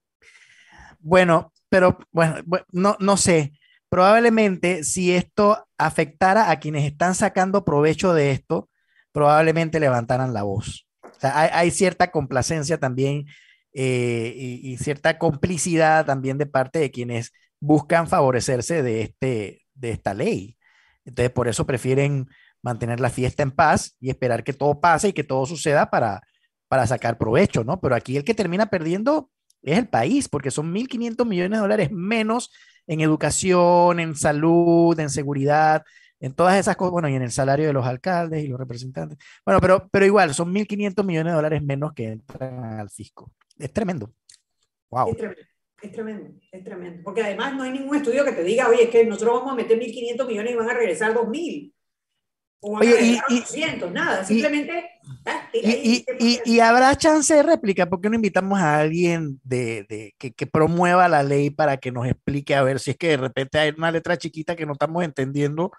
Bueno, 1.00 1.52
pero 1.68 1.98
bueno, 2.12 2.36
no, 2.72 2.96
no 2.98 3.16
sé. 3.16 3.52
Probablemente 3.88 4.84
si 4.84 5.12
esto 5.12 5.66
afectara 5.76 6.50
a 6.50 6.58
quienes 6.58 6.84
están 6.84 7.14
sacando 7.14 7.64
provecho 7.64 8.14
de 8.14 8.30
esto, 8.30 8.70
probablemente 9.14 9.78
levantaran 9.78 10.34
la 10.34 10.42
voz. 10.42 10.86
Hay, 11.22 11.70
cierta 11.70 12.10
complacencia 12.10 12.78
también 12.78 13.26
eh, 13.72 14.34
y, 14.36 14.76
cierta 14.76 15.18
complicidad 15.18 16.04
también 16.04 16.36
de 16.36 16.46
parte 16.46 16.80
de 16.80 16.90
quienes 16.90 17.32
buscan 17.60 18.08
favorecerse 18.08 18.82
de, 18.82 19.02
este, 19.02 19.62
de 19.74 19.90
esta 19.92 20.14
ley. 20.14 20.58
Entonces, 21.04 21.30
por 21.30 21.46
eso 21.46 21.64
prefieren 21.64 22.26
mantener 22.60 22.98
la 22.98 23.08
fiesta 23.08 23.44
en 23.44 23.52
paz 23.52 23.96
y 24.00 24.10
esperar 24.10 24.42
que 24.42 24.52
todo 24.52 24.80
pase 24.80 25.08
y 25.08 25.12
que 25.12 25.24
todo 25.24 25.46
suceda 25.46 25.90
para, 25.90 26.20
para 26.68 26.86
sacar 26.86 27.16
provecho, 27.16 27.62
¿no? 27.62 27.80
Pero 27.80 27.94
aquí 27.94 28.16
el 28.16 28.24
que 28.24 28.34
termina 28.34 28.66
perdiendo 28.66 29.30
es 29.62 29.78
el 29.78 29.88
país, 29.88 30.28
porque 30.28 30.50
son 30.50 30.74
1.500 30.74 31.24
millones 31.24 31.52
de 31.52 31.62
dólares 31.62 31.90
menos 31.92 32.50
en 32.88 33.00
educación, 33.00 34.00
en 34.00 34.16
salud, 34.16 34.98
en 34.98 35.08
seguridad, 35.08 35.84
en 36.24 36.32
todas 36.32 36.58
esas 36.58 36.76
cosas, 36.76 36.92
bueno, 36.92 37.08
y 37.08 37.14
en 37.14 37.22
el 37.22 37.30
salario 37.30 37.66
de 37.66 37.72
los 37.72 37.86
alcaldes 37.86 38.42
y 38.42 38.48
los 38.48 38.58
representantes. 38.58 39.18
Bueno, 39.44 39.60
pero, 39.60 39.88
pero 39.90 40.06
igual, 40.06 40.34
son 40.34 40.54
1.500 40.54 41.04
millones 41.04 41.32
de 41.32 41.36
dólares 41.36 41.62
menos 41.62 41.92
que 41.92 42.08
entran 42.08 42.80
al 42.80 42.90
fisco 42.90 43.30
es 43.58 43.72
tremendo. 43.72 44.12
Wow. 44.90 45.10
Es 45.10 45.16
tremendo, 45.16 45.42
es 45.82 45.92
tremendo, 45.92 46.40
es 46.50 46.64
tremendo. 46.64 47.02
Porque 47.04 47.22
además 47.22 47.54
no 47.54 47.62
hay 47.62 47.72
ningún 47.72 47.96
estudio 47.96 48.24
que 48.24 48.32
te 48.32 48.44
diga, 48.44 48.68
oye, 48.68 48.84
es 48.84 48.90
que 48.90 49.04
nosotros 49.04 49.40
vamos 49.40 49.52
a 49.52 49.56
meter 49.56 49.78
1.500 49.78 50.26
millones 50.26 50.52
y 50.52 50.56
van 50.56 50.70
a 50.70 50.74
regresar 50.74 51.14
2.000. 51.14 51.72
O 52.60 52.72
van 52.72 52.82
oye, 52.82 52.92
a 52.92 52.96
regresar 52.96 53.24
y, 53.28 53.38
800, 53.40 53.92
nada, 53.92 54.24
simplemente... 54.24 54.90
Y, 55.52 56.04
y, 56.18 56.40
y, 56.44 56.60
habrá 56.60 56.96
chance 56.96 57.32
de 57.34 57.42
réplica, 57.42 57.86
¿por 57.86 58.00
qué 58.00 58.08
no 58.08 58.16
invitamos 58.16 58.58
a 58.58 58.80
alguien 58.80 59.38
de, 59.44 59.84
de 59.88 60.14
que, 60.18 60.32
que, 60.32 60.46
promueva 60.46 61.08
la 61.08 61.22
ley 61.22 61.50
para 61.50 61.76
que 61.76 61.92
nos 61.92 62.06
explique 62.06 62.54
a 62.54 62.62
ver 62.62 62.80
si 62.80 62.92
es 62.92 62.96
que 62.96 63.08
de 63.08 63.16
repente 63.18 63.58
hay 63.58 63.74
una 63.76 63.90
letra 63.90 64.16
chiquita 64.16 64.56
que 64.56 64.66
no 64.66 64.72
estamos 64.72 65.04
entendiendo? 65.04 65.72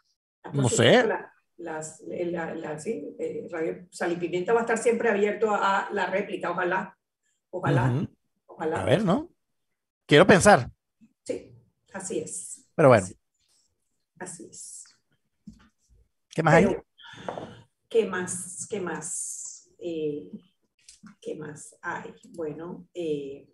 No 0.54 0.70
sé. 0.70 1.06
La, 1.08 1.32
las, 1.58 2.02
la, 2.02 2.54
la, 2.56 2.80
sí, 2.80 3.16
eh, 3.18 3.48
Radio 3.50 3.88
Salipimienta 3.92 4.54
va 4.54 4.60
a 4.60 4.64
estar 4.64 4.78
siempre 4.78 5.10
abierto 5.10 5.54
a 5.54 5.90
la 5.92 6.08
réplica, 6.08 6.52
ojalá 6.52 6.98
Ojalá, 7.50 8.06
Ojalá. 8.48 8.82
A 8.82 8.86
ver, 8.86 9.06
¿no? 9.06 9.30
Quiero 10.06 10.28
pensar, 10.28 10.70
Sí, 11.24 11.56
así 11.94 12.20
es. 12.20 12.70
pero 12.76 12.90
bueno, 12.90 13.08
Así 14.20 14.46
es. 14.50 14.84
¿qué 16.30 16.44
más 16.44 16.54
hay? 16.56 16.78
¿qué 17.90 18.06
más? 18.06 18.68
¿Qué 18.70 18.80
más? 18.82 19.72
Eh, 19.80 20.30
¿Qué 21.22 21.36
más 21.36 21.78
hay? 21.82 22.14
Bueno, 22.34 22.88
eh, 22.94 23.48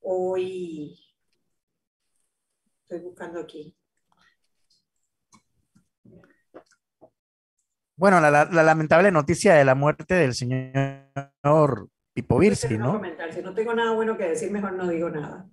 hoy 0.00 0.96
estoy 2.82 3.00
buscando 3.00 3.40
aquí. 3.40 3.76
Bueno, 7.96 8.20
la, 8.20 8.30
la- 8.30 8.44
la 8.46 8.62
lamentable 8.62 9.10
noticia 9.12 9.54
de 9.54 9.64
la 9.64 9.74
muerte 9.74 10.14
del 10.14 10.34
señor 10.34 11.88
Pipo 12.12 12.38
Virsi, 12.38 12.76
No. 12.78 13.00
Si 13.32 13.42
no 13.42 13.54
tengo 13.54 13.74
nada 13.74 13.92
bueno 13.92 14.16
que 14.16 14.28
decir, 14.28 14.50
mejor 14.50 14.72
no 14.72 14.88
digo 14.88 15.10
nada. 15.10 15.46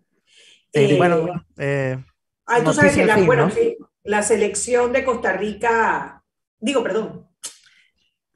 Eh, 0.73 0.93
Eh, 0.93 0.97
bueno, 0.97 1.45
eh, 1.57 1.97
ah, 2.45 2.63
tú 2.63 2.73
sabes 2.73 2.95
que 2.95 3.05
la, 3.05 3.15
fin, 3.15 3.25
bueno, 3.25 3.45
¿no? 3.47 3.51
sí, 3.51 3.77
la 4.03 4.23
selección 4.23 4.91
de 4.93 5.03
Costa 5.03 5.33
Rica, 5.33 6.23
digo, 6.59 6.81
perdón, 6.83 7.27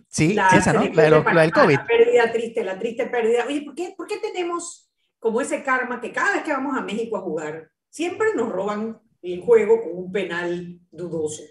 sí, 0.08 0.34
la 0.34 0.50
esa, 0.50 0.74
¿no? 0.74 0.84
La, 0.84 0.90
de 0.90 1.02
de 1.04 1.10
lo- 1.10 1.24
la 1.24 1.42
del 1.42 1.52
COVID. 1.54 1.76
La 1.76 1.86
pérdida 1.86 2.32
triste, 2.32 2.64
la 2.64 2.78
triste 2.80 3.06
pérdida. 3.08 3.46
Oye, 3.48 3.62
¿por 3.64 3.76
qué, 3.76 3.94
¿por 3.98 4.08
qué 4.08 4.18
tenemos 4.18 4.92
como 5.20 5.40
ese 5.42 5.64
karma 5.64 6.02
que 6.02 6.12
cada 6.12 6.34
vez 6.34 6.44
que 6.44 6.52
vamos 6.52 6.78
a 6.78 6.82
México 6.82 7.18
a 7.18 7.22
jugar, 7.22 7.70
siempre 7.90 8.28
nos 8.36 8.52
roban 8.52 9.00
el 9.22 9.42
juego 9.42 9.82
con 9.82 9.96
un 9.96 10.12
penal 10.12 10.80
dudoso? 10.92 11.44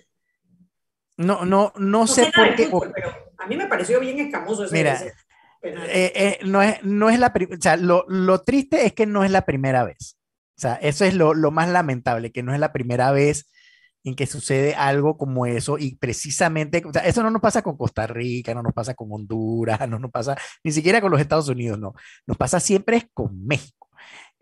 No, 1.17 1.45
no, 1.45 1.73
no 1.77 2.01
No 2.01 2.07
sé 2.07 2.31
por 2.35 2.55
qué. 2.55 2.67
fútbol, 2.67 2.93
pero 2.95 3.13
a 3.39 3.47
mí 3.47 3.57
me 3.57 3.67
pareció 3.67 4.01
bien 4.01 4.19
escamoso 4.19 4.65
ese, 4.65 4.75
Mira, 4.75 4.95
ese 4.95 5.13
eh, 5.63 6.13
eh, 6.15 6.39
no 6.45 6.63
es, 6.63 6.83
no 6.83 7.09
es 7.09 7.19
la 7.19 7.33
primera, 7.33 7.59
o 7.59 7.63
sea, 7.63 7.77
lo, 7.77 8.05
lo 8.09 8.43
triste 8.43 8.85
es 8.87 8.93
que 8.93 9.07
no 9.07 9.25
es 9.25 9.31
la 9.31 9.47
primera 9.47 9.85
vez. 9.85 10.19
O 10.57 10.61
sea, 10.61 10.75
eso 10.75 11.05
es 11.05 11.15
lo, 11.15 11.35
lo 11.35 11.51
más 11.51 11.69
lamentable, 11.69 12.33
que 12.33 12.43
no 12.43 12.53
es 12.53 12.61
la 12.61 12.73
primera 12.73 13.11
vez 13.13 13.51
en 14.05 14.15
que 14.15 14.27
sucede 14.27 14.75
algo 14.75 15.17
como 15.17 15.47
eso 15.47 15.79
y 15.79 15.97
precisamente, 15.97 16.83
o 16.87 16.93
sea, 16.93 17.03
eso 17.07 17.23
no 17.23 17.31
nos 17.31 17.41
pasa 17.41 17.63
con 17.63 17.77
Costa 17.77 18.07
Rica, 18.07 18.55
no 18.55 18.63
nos 18.63 18.75
pasa 18.75 18.95
con 18.95 19.09
Honduras, 19.11 19.81
no 19.89 19.99
nos 19.99 20.11
pasa 20.11 20.37
ni 20.63 20.71
siquiera 20.71 21.01
con 21.01 21.11
los 21.11 21.21
Estados 21.21 21.49
Unidos, 21.49 21.79
no, 21.79 21.95
nos 22.27 22.37
pasa 22.37 22.61
siempre 22.61 22.99
es 22.99 23.07
con 23.13 23.45
México. 23.47 23.89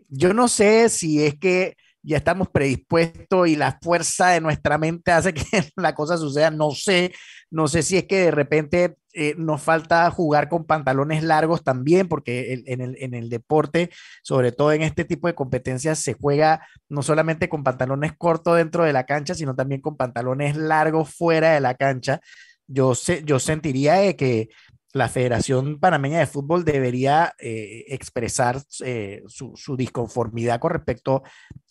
Yo 0.09 0.33
no 0.33 0.47
sé 0.47 0.89
si 0.89 1.23
es 1.23 1.39
que 1.39 1.75
ya 2.03 2.17
estamos 2.17 2.49
predispuestos 2.49 3.47
y 3.47 3.55
la 3.55 3.79
fuerza 3.81 4.29
de 4.29 4.41
nuestra 4.41 4.77
mente 4.77 5.11
hace 5.11 5.33
que 5.33 5.43
la 5.77 5.95
cosa 5.95 6.17
suceda, 6.17 6.51
no 6.51 6.71
sé, 6.71 7.13
no 7.49 7.67
sé 7.67 7.81
si 7.81 7.97
es 7.97 8.05
que 8.05 8.19
de 8.19 8.31
repente 8.31 8.95
eh, 9.13 9.35
nos 9.37 9.61
falta 9.61 10.09
jugar 10.11 10.49
con 10.49 10.65
pantalones 10.65 11.23
largos 11.23 11.63
también, 11.63 12.07
porque 12.07 12.63
en, 12.65 13.13
el, 13.13 13.29
deporte, 13.29 13.89
sobre 14.21 14.51
todo 14.51 14.73
en 14.73 14.81
este 14.81 15.05
tipo 15.05 15.27
de 15.27 15.35
competencias, 15.35 15.99
se 15.99 16.13
juega 16.13 16.67
no 16.89 17.03
solamente 17.03 17.47
con 17.47 17.63
pantalones 17.63 18.13
cortos 18.17 18.57
dentro 18.57 18.83
de 18.83 18.93
la 18.93 19.05
cancha, 19.05 19.35
sino 19.35 19.55
también 19.55 19.81
con 19.81 19.97
pantalones 19.97 20.57
largos 20.57 21.13
fuera 21.13 21.53
de 21.53 21.61
la 21.61 21.75
cancha. 21.75 22.19
Yo, 22.67 22.95
sé, 22.95 23.23
yo 23.23 23.39
sentiría 23.39 24.13
que 24.15 24.49
la 24.93 25.09
Federación 25.09 25.79
Panameña 25.79 26.19
de 26.19 26.27
Fútbol 26.27 26.63
debería 26.63 27.33
eh, 27.39 27.85
expresar 27.87 28.61
eh, 28.85 29.23
su, 29.27 29.53
su 29.55 29.75
disconformidad 29.75 30.59
con 30.59 30.71
respecto 30.71 31.23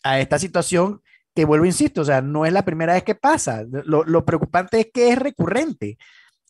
a 0.03 0.21
esta 0.21 0.39
situación 0.41 1.01
que 1.35 1.45
vuelvo, 1.45 1.65
insisto, 1.65 2.03
o 2.03 2.05
sea, 2.05 2.21
no 2.21 2.45
es 2.45 2.53
la 2.53 2.65
primera 2.65 2.95
vez 2.95 3.05
que 3.05 3.15
pasa. 3.15 3.65
Lo, 3.71 4.25
preocupante 4.25 4.81
es 4.81 4.89
que 4.93 5.11
es 5.11 5.19
recurrente. 5.19 5.97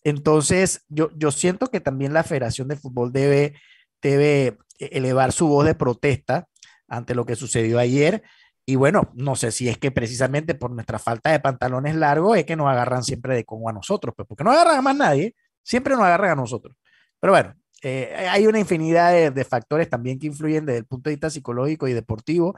Entonces, 0.03 0.85
yo, 0.89 1.11
yo 1.15 1.31
siento 1.31 1.69
que 1.69 1.81
también 1.81 2.13
la 2.13 2.25
Federación 2.25 2.69
de 2.69 2.77
Fútbol 2.77 3.13
debe, 3.13 3.55
debe 4.01 4.59
elevar 4.79 5.33
su 5.33 5.47
voz 5.47 5.67
de 5.67 5.75
protesta 5.75 6.49
ante 6.89 7.15
lo 7.15 7.27
que 7.27 7.37
sucedió 7.37 7.79
ayer. 7.79 8.23
Y 8.67 8.77
bueno, 8.77 9.13
no 9.15 9.37
sé 9.37 9.53
si 9.53 9.69
es 9.69 9.79
que 9.79 9.91
precisamente 9.91 10.55
por 10.55 10.71
nuestra 10.71 10.99
falta 10.99 11.31
de 11.31 11.41
pantalones 11.41 11.95
largos 11.95 12.39
es 12.39 12.45
que 12.45 12.57
nos 12.57 12.69
agarran 12.69 13.05
siempre 13.05 13.35
de 13.35 13.45
como 13.45 13.69
a 13.69 13.73
nosotros, 13.73 14.15
pues 14.17 14.27
porque 14.27 14.43
no 14.43 14.51
agarran 14.51 14.79
a 14.79 14.83
más 14.83 14.97
nadie, 14.97 15.35
siempre 15.63 15.95
nos 15.95 16.05
agarran 16.05 16.31
a 16.31 16.37
nosotros. 16.37 16.77
Pero 17.21 17.33
bueno, 17.33 17.55
eh, 17.83 18.15
hay 18.31 18.47
una 18.47 18.59
infinidad 18.59 19.13
de, 19.13 19.31
de 19.31 19.45
factores 19.45 19.89
también 19.89 20.19
que 20.19 20.27
influyen 20.27 20.67
desde 20.67 20.79
el 20.79 20.87
punto 20.87 21.11
de 21.11 21.17
vista 21.17 21.31
psicológico 21.31 21.89
y 21.89 21.93
deportivo 21.93 22.55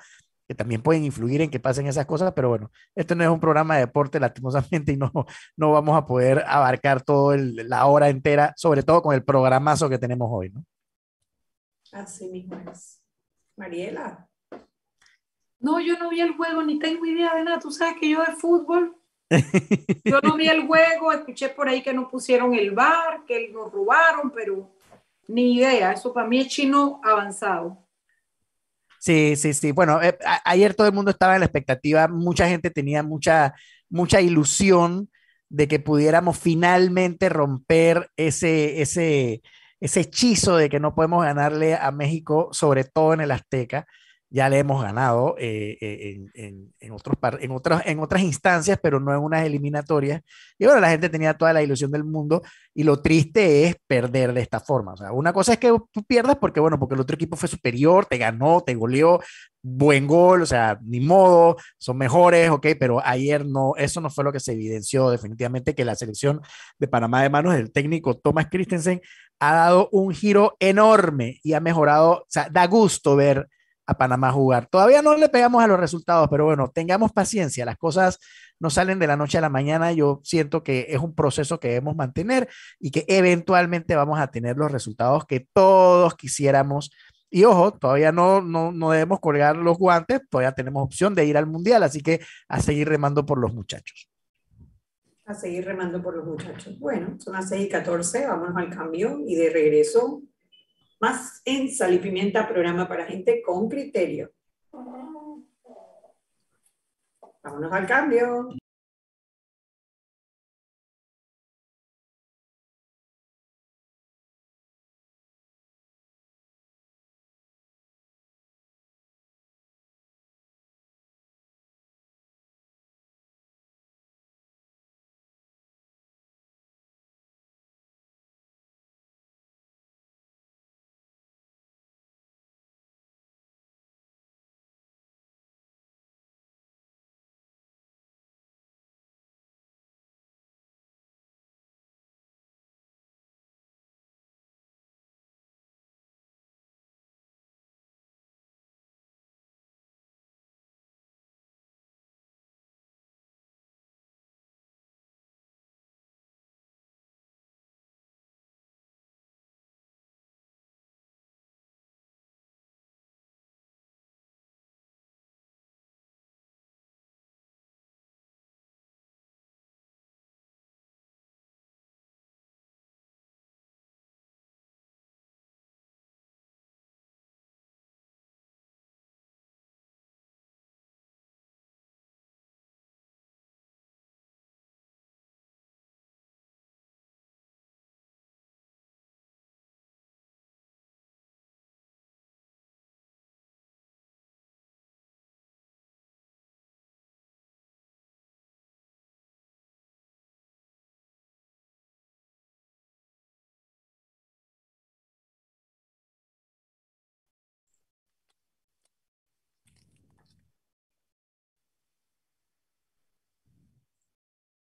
que 0.46 0.54
también 0.54 0.82
pueden 0.82 1.04
influir 1.04 1.40
en 1.40 1.50
que 1.50 1.60
pasen 1.60 1.86
esas 1.86 2.06
cosas, 2.06 2.32
pero 2.34 2.48
bueno, 2.48 2.70
esto 2.94 3.14
no 3.14 3.24
es 3.24 3.30
un 3.30 3.40
programa 3.40 3.74
de 3.74 3.86
deporte 3.86 4.20
lastimosamente 4.20 4.92
y 4.92 4.96
no, 4.96 5.10
no 5.56 5.72
vamos 5.72 5.96
a 5.96 6.06
poder 6.06 6.44
abarcar 6.46 7.02
toda 7.02 7.36
la 7.38 7.86
hora 7.86 8.08
entera, 8.08 8.52
sobre 8.56 8.82
todo 8.82 9.02
con 9.02 9.14
el 9.14 9.24
programazo 9.24 9.88
que 9.88 9.98
tenemos 9.98 10.28
hoy, 10.30 10.50
¿no? 10.50 10.64
Así 11.92 12.28
mismo 12.28 12.56
es. 12.70 13.00
Mariela. 13.56 14.28
No, 15.60 15.80
yo 15.80 15.96
no 15.96 16.10
vi 16.10 16.20
el 16.20 16.36
juego, 16.36 16.62
ni 16.62 16.78
tengo 16.78 17.06
idea 17.06 17.34
de 17.34 17.44
nada. 17.44 17.60
Tú 17.60 17.70
sabes 17.70 17.96
que 17.98 18.10
yo 18.10 18.20
de 18.20 18.32
fútbol, 18.32 18.96
yo 20.04 20.20
no 20.20 20.36
vi 20.36 20.48
el 20.48 20.66
juego, 20.66 21.12
escuché 21.12 21.48
por 21.48 21.68
ahí 21.68 21.82
que 21.82 21.92
no 21.92 22.08
pusieron 22.08 22.54
el 22.54 22.70
bar, 22.72 23.24
que 23.26 23.48
nos 23.48 23.72
robaron, 23.72 24.30
pero 24.30 24.70
ni 25.28 25.54
idea. 25.56 25.92
Eso 25.92 26.12
para 26.12 26.26
mí 26.26 26.40
es 26.40 26.48
chino 26.48 27.00
avanzado. 27.02 27.78
Sí, 28.98 29.36
sí, 29.36 29.52
sí. 29.52 29.72
Bueno, 29.72 30.02
eh, 30.02 30.16
ayer 30.44 30.74
todo 30.74 30.86
el 30.86 30.94
mundo 30.94 31.10
estaba 31.10 31.34
en 31.34 31.40
la 31.40 31.46
expectativa, 31.46 32.08
mucha 32.08 32.48
gente 32.48 32.70
tenía 32.70 33.02
mucha, 33.02 33.54
mucha 33.90 34.20
ilusión 34.20 35.10
de 35.50 35.68
que 35.68 35.78
pudiéramos 35.78 36.38
finalmente 36.38 37.28
romper 37.28 38.10
ese, 38.16 38.80
ese, 38.80 39.42
ese 39.78 40.00
hechizo 40.00 40.56
de 40.56 40.68
que 40.70 40.80
no 40.80 40.94
podemos 40.94 41.22
ganarle 41.22 41.74
a 41.74 41.90
México, 41.90 42.48
sobre 42.52 42.84
todo 42.84 43.12
en 43.12 43.20
el 43.20 43.30
Azteca. 43.30 43.86
Ya 44.34 44.48
le 44.48 44.58
hemos 44.58 44.82
ganado 44.82 45.36
eh, 45.38 45.78
eh, 45.80 46.16
en, 46.16 46.30
en, 46.34 46.74
en, 46.80 46.90
otros 46.90 47.16
en, 47.38 47.52
otras, 47.52 47.86
en 47.86 48.00
otras 48.00 48.20
instancias, 48.20 48.80
pero 48.82 48.98
no 48.98 49.12
en 49.12 49.20
unas 49.20 49.46
eliminatorias. 49.46 50.22
Y 50.58 50.64
bueno, 50.64 50.80
la 50.80 50.90
gente 50.90 51.08
tenía 51.08 51.34
toda 51.34 51.52
la 51.52 51.62
ilusión 51.62 51.92
del 51.92 52.02
mundo 52.02 52.42
y 52.74 52.82
lo 52.82 53.00
triste 53.00 53.68
es 53.68 53.76
perder 53.86 54.32
de 54.32 54.40
esta 54.40 54.58
forma. 54.58 54.94
O 54.94 54.96
sea, 54.96 55.12
una 55.12 55.32
cosa 55.32 55.52
es 55.52 55.58
que 55.60 55.72
tú 55.92 56.02
pierdas 56.02 56.36
porque, 56.40 56.58
bueno, 56.58 56.80
porque 56.80 56.96
el 56.96 57.00
otro 57.00 57.14
equipo 57.14 57.36
fue 57.36 57.48
superior, 57.48 58.06
te 58.06 58.18
ganó, 58.18 58.60
te 58.60 58.74
goleó, 58.74 59.20
buen 59.62 60.08
gol, 60.08 60.42
o 60.42 60.46
sea, 60.46 60.80
ni 60.82 60.98
modo, 60.98 61.56
son 61.78 61.96
mejores, 61.96 62.50
ok, 62.50 62.66
pero 62.76 63.00
ayer 63.04 63.46
no, 63.46 63.74
eso 63.76 64.00
no 64.00 64.10
fue 64.10 64.24
lo 64.24 64.32
que 64.32 64.40
se 64.40 64.50
evidenció 64.50 65.10
definitivamente 65.10 65.76
que 65.76 65.84
la 65.84 65.94
selección 65.94 66.40
de 66.80 66.88
Panamá 66.88 67.22
de 67.22 67.30
manos 67.30 67.54
del 67.54 67.70
técnico 67.70 68.16
Thomas 68.16 68.48
Christensen 68.50 69.00
ha 69.38 69.54
dado 69.54 69.88
un 69.92 70.12
giro 70.12 70.56
enorme 70.58 71.38
y 71.44 71.52
ha 71.52 71.60
mejorado, 71.60 72.10
o 72.12 72.26
sea, 72.28 72.48
da 72.50 72.66
gusto 72.66 73.14
ver 73.14 73.48
a 73.86 73.96
Panamá 73.96 74.32
jugar. 74.32 74.66
Todavía 74.66 75.02
no 75.02 75.16
le 75.16 75.28
pegamos 75.28 75.62
a 75.62 75.66
los 75.66 75.78
resultados, 75.78 76.28
pero 76.30 76.44
bueno, 76.44 76.70
tengamos 76.72 77.12
paciencia, 77.12 77.64
las 77.64 77.76
cosas 77.76 78.18
no 78.58 78.70
salen 78.70 78.98
de 78.98 79.06
la 79.06 79.16
noche 79.16 79.38
a 79.38 79.40
la 79.40 79.48
mañana, 79.48 79.92
yo 79.92 80.20
siento 80.22 80.62
que 80.62 80.86
es 80.88 80.98
un 80.98 81.14
proceso 81.14 81.60
que 81.60 81.68
debemos 81.68 81.96
mantener 81.96 82.48
y 82.78 82.90
que 82.90 83.04
eventualmente 83.08 83.96
vamos 83.96 84.18
a 84.18 84.28
tener 84.28 84.56
los 84.56 84.70
resultados 84.70 85.26
que 85.26 85.46
todos 85.52 86.14
quisiéramos. 86.14 86.90
Y 87.30 87.44
ojo, 87.44 87.72
todavía 87.72 88.12
no, 88.12 88.40
no, 88.40 88.70
no 88.70 88.90
debemos 88.92 89.20
colgar 89.20 89.56
los 89.56 89.76
guantes, 89.76 90.20
todavía 90.30 90.52
tenemos 90.52 90.84
opción 90.84 91.14
de 91.14 91.26
ir 91.26 91.36
al 91.36 91.46
Mundial, 91.46 91.82
así 91.82 92.00
que 92.00 92.20
a 92.48 92.60
seguir 92.60 92.88
remando 92.88 93.26
por 93.26 93.38
los 93.38 93.52
muchachos. 93.52 94.08
A 95.26 95.34
seguir 95.34 95.64
remando 95.64 96.02
por 96.02 96.16
los 96.16 96.26
muchachos. 96.26 96.78
Bueno, 96.78 97.18
son 97.18 97.32
las 97.32 97.48
6 97.48 97.66
y 97.66 97.68
14, 97.68 98.26
vámonos 98.26 98.56
al 98.56 98.70
cambio 98.70 99.20
y 99.26 99.34
de 99.34 99.50
regreso 99.50 100.22
más 101.04 101.42
en 101.44 101.70
Sal 101.70 101.92
y 101.92 101.98
Pimienta, 101.98 102.48
programa 102.48 102.88
para 102.88 103.04
gente 103.04 103.42
con 103.42 103.68
criterio. 103.68 104.32
Vámonos 107.42 107.72
al 107.72 107.86
cambio. 107.86 108.48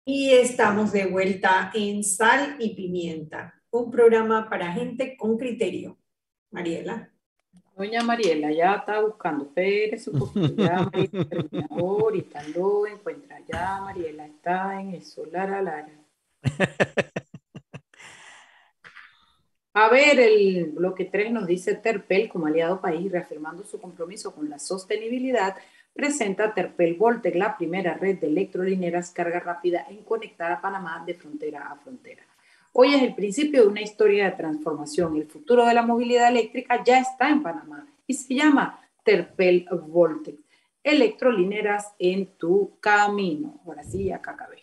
Y 0.04 0.32
estamos 0.32 0.90
de 0.90 1.06
vuelta 1.06 1.70
en 1.74 2.02
Sal 2.02 2.56
y 2.58 2.74
Pimienta, 2.74 3.54
un 3.70 3.88
programa 3.88 4.50
para 4.50 4.72
gente 4.72 5.16
con 5.16 5.38
criterio. 5.38 5.96
Mariela. 6.50 7.08
Doña 7.76 8.02
Mariela 8.02 8.50
ya 8.50 8.74
está 8.74 9.00
buscando, 9.00 9.44
un 9.44 10.18
poquito, 10.18 10.54
ya 10.56 10.90
ahorita 11.70 12.42
lo 12.48 12.86
encuentra, 12.86 13.38
ya 13.46 13.80
Mariela 13.80 14.26
está 14.26 14.80
en 14.80 14.94
eso, 14.94 15.24
Lara 15.26 15.62
Lara. 15.62 15.92
A 19.74 19.88
ver, 19.88 20.18
el 20.18 20.66
bloque 20.72 21.04
3 21.06 21.32
nos 21.32 21.46
dice 21.46 21.76
Terpel 21.76 22.28
como 22.28 22.46
aliado 22.46 22.80
país, 22.80 23.10
reafirmando 23.10 23.64
su 23.64 23.80
compromiso 23.80 24.34
con 24.34 24.50
la 24.50 24.58
sostenibilidad, 24.58 25.56
presenta 25.92 26.54
Terpel 26.54 26.94
Voltec, 26.94 27.34
la 27.34 27.56
primera 27.56 27.94
red 27.94 28.18
de 28.18 28.28
electrolineras 28.28 29.10
carga 29.10 29.40
rápida 29.40 29.86
en 29.88 30.02
conectar 30.04 30.50
a 30.50 30.60
Panamá 30.60 31.02
de 31.06 31.14
frontera 31.14 31.68
a 31.68 31.76
frontera. 31.76 32.22
Hoy 32.72 32.94
es 32.94 33.02
el 33.02 33.14
principio 33.14 33.62
de 33.62 33.68
una 33.68 33.82
historia 33.82 34.24
de 34.24 34.36
transformación. 34.36 35.16
El 35.16 35.26
futuro 35.26 35.66
de 35.66 35.74
la 35.74 35.82
movilidad 35.82 36.28
eléctrica 36.28 36.82
ya 36.82 36.98
está 36.98 37.28
en 37.28 37.42
Panamá 37.42 37.86
y 38.06 38.14
se 38.14 38.34
llama 38.34 38.80
Terpel 39.04 39.68
Voltec. 39.70 40.36
Electrolineras 40.82 41.94
en 41.98 42.26
tu 42.38 42.78
camino. 42.80 43.60
Ahora 43.66 43.84
sí, 43.84 44.10
acá 44.10 44.32
acabé. 44.32 44.62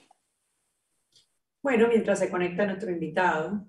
Bueno, 1.62 1.88
mientras 1.88 2.20
se 2.20 2.30
conecta 2.30 2.66
nuestro 2.66 2.90
invitado, 2.90 3.62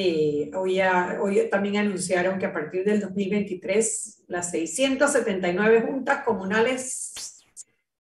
eh, 0.00 0.48
hoy, 0.54 0.80
hoy 1.20 1.50
también 1.50 1.78
anunciaron 1.78 2.38
que 2.38 2.46
a 2.46 2.52
partir 2.52 2.84
del 2.84 3.00
2023 3.00 4.26
las 4.28 4.52
679 4.52 5.86
juntas 5.88 6.22
comunales 6.24 7.44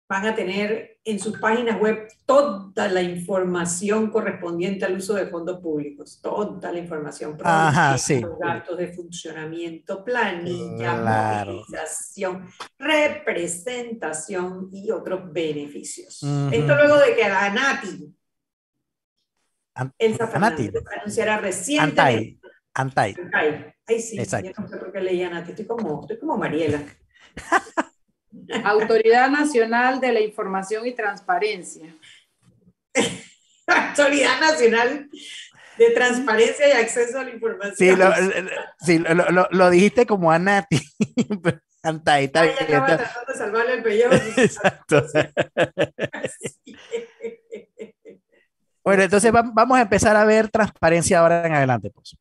van 0.08 0.24
a 0.24 0.34
tener 0.36 1.00
en 1.04 1.18
sus 1.18 1.36
páginas 1.40 1.80
web 1.80 2.06
toda 2.26 2.86
la 2.86 3.02
información 3.02 4.08
correspondiente 4.08 4.84
al 4.84 4.98
uso 4.98 5.14
de 5.14 5.26
fondos 5.26 5.58
públicos, 5.58 6.20
toda 6.22 6.70
la 6.70 6.78
información, 6.78 7.36
Ajá, 7.42 7.98
sí. 7.98 8.24
gastos 8.40 8.78
de 8.78 8.92
funcionamiento, 8.92 10.04
planilla, 10.04 11.44
movilización, 11.44 12.46
representación 12.78 14.68
y 14.72 14.92
otros 14.92 15.32
beneficios. 15.32 16.22
Esto 16.52 16.74
luego 16.76 16.98
de 16.98 17.16
que 17.16 17.28
la 17.28 17.46
ANATI, 17.46 18.14
Elsa 19.98 20.26
Fernández, 20.26 20.72
anunciara 20.98 21.38
recientemente. 21.38 22.38
Antai. 22.74 23.14
Antai. 23.14 23.74
Ay, 23.86 24.00
sí, 24.00 24.18
Exacto. 24.18 24.50
yo 24.56 24.62
no 24.62 24.68
sé 24.68 24.76
por 24.76 24.92
qué 24.92 25.00
leía 25.00 25.28
ANATI, 25.28 25.50
estoy 25.50 25.66
como, 25.66 26.02
estoy 26.02 26.18
como 26.18 26.36
Mariela. 26.36 26.82
Autoridad 28.64 29.30
Nacional 29.30 30.00
de 30.00 30.12
la 30.12 30.20
Información 30.20 30.86
y 30.86 30.94
Transparencia. 30.94 31.94
Autoridad 33.66 34.40
Nacional 34.40 35.08
de 35.78 35.90
Transparencia 35.90 36.68
y 36.68 36.72
Acceso 36.72 37.18
a 37.18 37.24
la 37.24 37.30
Información. 37.30 37.76
Sí, 37.76 37.96
lo, 37.96 38.12
sí, 38.80 38.98
lo, 38.98 39.30
lo, 39.30 39.48
lo 39.50 39.70
dijiste 39.70 40.06
como 40.06 40.30
a 40.30 40.38
Nati. 40.38 40.80
Anta, 41.82 42.20
está 42.20 42.42
bien. 42.42 42.56
Tratando 42.66 42.98
de 43.26 43.34
salvarle 43.34 43.74
el 43.74 43.82
pellejo. 43.82 44.12
Exacto. 44.36 45.06
Bueno, 48.90 49.04
entonces 49.04 49.30
vamos 49.30 49.78
a 49.78 49.82
empezar 49.82 50.16
a 50.16 50.24
ver 50.24 50.48
transparencia 50.48 51.20
ahora 51.20 51.46
en 51.46 51.52
adelante, 51.52 51.90
pues. 51.90 52.16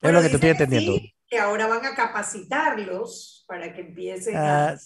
Es 0.00 0.12
lo 0.12 0.22
que 0.22 0.28
te 0.28 0.34
estoy 0.36 0.50
entendiendo. 0.50 0.92
Sí, 0.92 1.12
que 1.26 1.40
ahora 1.40 1.66
van 1.66 1.84
a 1.84 1.92
capacitarlos 1.96 3.44
para 3.48 3.74
que 3.74 3.80
empiecen 3.80 4.36
a 4.36 4.68
ah, 4.68 4.76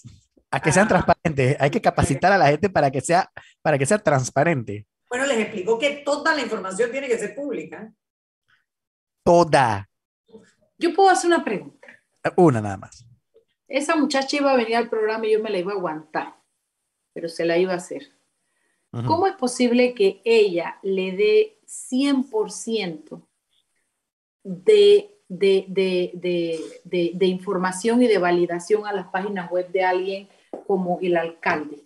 a 0.49 0.59
que 0.59 0.71
sean 0.71 0.85
ah. 0.85 0.89
transparentes. 0.89 1.55
Hay 1.59 1.69
que 1.69 1.81
capacitar 1.81 2.31
a 2.31 2.37
la 2.39 2.47
gente 2.47 2.67
para 2.67 2.89
que 2.89 2.99
sea, 2.99 3.29
para 3.61 3.77
que 3.77 3.85
sea 3.85 3.99
transparente. 3.99 4.87
Bueno, 5.07 5.27
les 5.27 5.37
explicó 5.37 5.77
que 5.77 6.01
toda 6.03 6.33
la 6.33 6.41
información 6.41 6.89
tiene 6.89 7.07
que 7.07 7.19
ser 7.19 7.35
pública. 7.35 7.93
Toda. 9.23 9.87
Yo 10.79 10.95
puedo 10.95 11.11
hacer 11.11 11.27
una 11.27 11.45
pregunta. 11.45 11.87
Una 12.37 12.59
nada 12.59 12.77
más. 12.77 13.05
Esa 13.67 13.95
muchacha 13.95 14.35
iba 14.35 14.51
a 14.51 14.57
venir 14.57 14.77
al 14.77 14.89
programa 14.89 15.27
y 15.27 15.33
yo 15.33 15.43
me 15.43 15.51
la 15.51 15.59
iba 15.59 15.73
a 15.73 15.75
aguantar, 15.75 16.37
pero 17.13 17.29
se 17.29 17.45
la 17.45 17.55
iba 17.59 17.73
a 17.73 17.77
hacer. 17.77 18.18
¿Cómo 18.91 19.27
es 19.27 19.35
posible 19.35 19.93
que 19.93 20.21
ella 20.25 20.79
le 20.81 21.11
dé 21.11 21.59
100% 21.67 23.21
de 24.43 25.19
de, 25.29 25.65
de, 26.13 27.13
de, 27.13 27.25
información 27.27 28.01
y 28.01 28.07
de 28.07 28.17
validación 28.17 28.87
a 28.87 28.93
las 28.93 29.07
páginas 29.09 29.49
web 29.51 29.71
de 29.71 29.83
alguien 29.83 30.29
como 30.65 30.97
el 31.01 31.15
alcalde, 31.15 31.85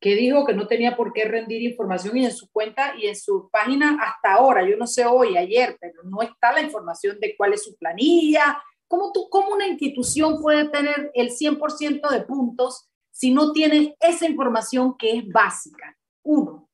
que 0.00 0.14
dijo 0.14 0.46
que 0.46 0.54
no 0.54 0.68
tenía 0.68 0.96
por 0.96 1.12
qué 1.12 1.24
rendir 1.24 1.62
información 1.62 2.16
y 2.16 2.24
en 2.24 2.32
su 2.32 2.50
cuenta 2.52 2.94
y 2.96 3.08
en 3.08 3.16
su 3.16 3.50
página 3.50 3.98
hasta 4.00 4.34
ahora, 4.34 4.68
yo 4.68 4.76
no 4.76 4.86
sé 4.86 5.04
hoy, 5.04 5.36
ayer, 5.36 5.76
pero 5.80 6.04
no 6.04 6.22
está 6.22 6.52
la 6.52 6.62
información 6.62 7.18
de 7.18 7.36
cuál 7.36 7.54
es 7.54 7.64
su 7.64 7.74
planilla. 7.76 8.62
¿Cómo, 8.86 9.10
tú, 9.12 9.28
cómo 9.28 9.48
una 9.48 9.66
institución 9.66 10.40
puede 10.40 10.68
tener 10.68 11.10
el 11.14 11.30
100% 11.30 12.10
de 12.10 12.20
puntos 12.20 12.88
si 13.14 13.30
no 13.30 13.52
tiene 13.52 13.96
esa 14.00 14.26
información 14.26 14.96
que 14.98 15.16
es 15.16 15.28
básica? 15.28 15.96
Uno. 16.24 16.68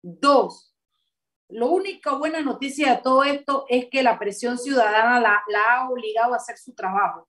Dos, 0.00 0.72
lo 1.52 1.66
única 1.66 2.14
buena 2.14 2.40
noticia 2.40 2.94
de 2.94 3.02
todo 3.02 3.24
esto 3.24 3.66
es 3.68 3.88
que 3.90 4.02
la 4.02 4.18
presión 4.18 4.58
ciudadana 4.58 5.20
la, 5.20 5.42
ha 5.68 5.90
obligado 5.90 6.32
a 6.32 6.38
hacer 6.38 6.56
su 6.56 6.74
trabajo. 6.74 7.28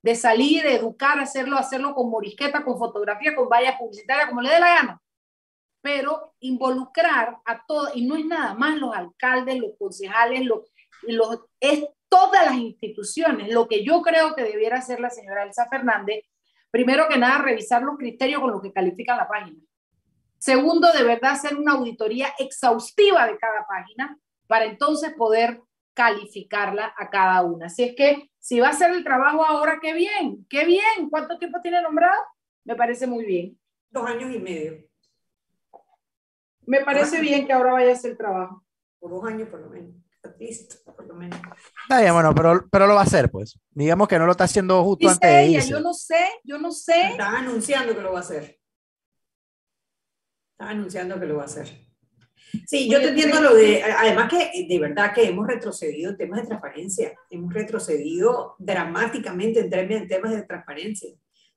De 0.00 0.14
salir, 0.14 0.64
educar, 0.64 1.20
hacerlo, 1.20 1.58
hacerlo 1.58 1.94
con 1.94 2.08
morisqueta, 2.08 2.64
con 2.64 2.78
fotografía, 2.78 3.36
con 3.36 3.46
valla 3.46 3.76
publicitaria, 3.76 4.28
como 4.28 4.40
le 4.40 4.48
dé 4.48 4.60
la 4.60 4.74
gana. 4.76 5.02
Pero 5.82 6.36
involucrar 6.40 7.36
a 7.44 7.66
todos, 7.66 7.94
y 7.94 8.06
no 8.06 8.16
es 8.16 8.24
nada 8.24 8.54
más 8.54 8.78
los 8.78 8.96
alcaldes, 8.96 9.58
los 9.58 9.72
concejales, 9.78 10.46
los, 10.46 10.62
los, 11.02 11.40
es 11.60 11.84
todas 12.08 12.46
las 12.46 12.54
instituciones. 12.54 13.52
Lo 13.52 13.68
que 13.68 13.84
yo 13.84 14.00
creo 14.00 14.34
que 14.34 14.42
debiera 14.42 14.78
hacer 14.78 15.00
la 15.00 15.10
señora 15.10 15.42
Elsa 15.42 15.68
Fernández, 15.68 16.24
primero 16.70 17.08
que 17.08 17.18
nada, 17.18 17.42
revisar 17.42 17.82
los 17.82 17.96
criterios 17.96 18.40
con 18.40 18.50
los 18.50 18.62
que 18.62 18.72
califican 18.72 19.16
la 19.16 19.28
página 19.28 19.58
Segundo, 20.38 20.92
de 20.92 21.02
verdad 21.02 21.32
hacer 21.32 21.56
una 21.56 21.72
auditoría 21.72 22.28
exhaustiva 22.38 23.26
de 23.26 23.36
cada 23.38 23.66
página 23.66 24.18
para 24.46 24.66
entonces 24.66 25.12
poder 25.14 25.60
calificarla 25.94 26.94
a 26.96 27.10
cada 27.10 27.42
una. 27.42 27.66
Así 27.66 27.82
es 27.82 27.96
que 27.96 28.30
si 28.38 28.60
va 28.60 28.68
a 28.68 28.70
hacer 28.70 28.92
el 28.92 29.02
trabajo 29.02 29.44
ahora, 29.44 29.80
qué 29.82 29.92
bien, 29.92 30.46
qué 30.48 30.64
bien. 30.64 31.10
¿Cuánto 31.10 31.38
tiempo 31.38 31.58
tiene 31.60 31.82
nombrado? 31.82 32.22
Me 32.64 32.76
parece 32.76 33.08
muy 33.08 33.24
bien. 33.24 33.58
Dos 33.90 34.08
años 34.08 34.32
y 34.32 34.38
medio. 34.38 34.84
Me 36.66 36.84
parece 36.84 37.20
bien 37.20 37.46
que 37.46 37.52
ahora 37.52 37.72
vaya 37.72 37.90
a 37.90 37.94
hacer 37.94 38.12
el 38.12 38.16
trabajo. 38.16 38.64
Por 39.00 39.10
dos 39.10 39.24
años 39.24 39.48
por 39.48 39.60
lo 39.60 39.70
menos. 39.70 39.96
Listo, 40.38 40.76
por 40.84 41.06
lo 41.06 41.14
menos. 41.14 41.40
Está 41.82 42.00
bien, 42.00 42.12
bueno, 42.12 42.34
pero, 42.34 42.68
pero 42.70 42.86
lo 42.86 42.94
va 42.94 43.00
a 43.00 43.04
hacer, 43.04 43.30
pues. 43.30 43.58
Digamos 43.70 44.06
que 44.06 44.18
no 44.18 44.26
lo 44.26 44.32
está 44.32 44.44
haciendo 44.44 44.84
justo 44.84 45.08
antes 45.08 45.30
de 45.30 45.46
irse. 45.46 45.70
Yo 45.70 45.80
no 45.80 45.92
sé, 45.92 46.24
yo 46.44 46.58
no 46.58 46.70
sé. 46.70 47.10
Está 47.10 47.38
anunciando 47.38 47.94
que 47.94 48.02
lo 48.02 48.12
va 48.12 48.18
a 48.18 48.22
hacer. 48.22 48.58
Está 50.52 50.70
anunciando 50.70 51.18
que 51.18 51.26
lo 51.26 51.36
va 51.36 51.42
a 51.42 51.46
hacer. 51.46 51.88
Sí, 52.66 52.88
yo 52.90 53.00
te 53.00 53.08
entiendo 53.08 53.40
lo 53.40 53.54
de, 53.54 53.82
además 53.82 54.30
que 54.30 54.66
de 54.66 54.78
verdad 54.78 55.12
que 55.12 55.28
hemos 55.28 55.46
retrocedido 55.46 56.12
en 56.12 56.16
temas 56.16 56.40
de 56.40 56.46
transparencia, 56.46 57.12
hemos 57.30 57.52
retrocedido 57.52 58.56
dramáticamente 58.58 59.60
en 59.60 60.08
temas 60.08 60.32
de 60.32 60.42
transparencia. 60.42 61.10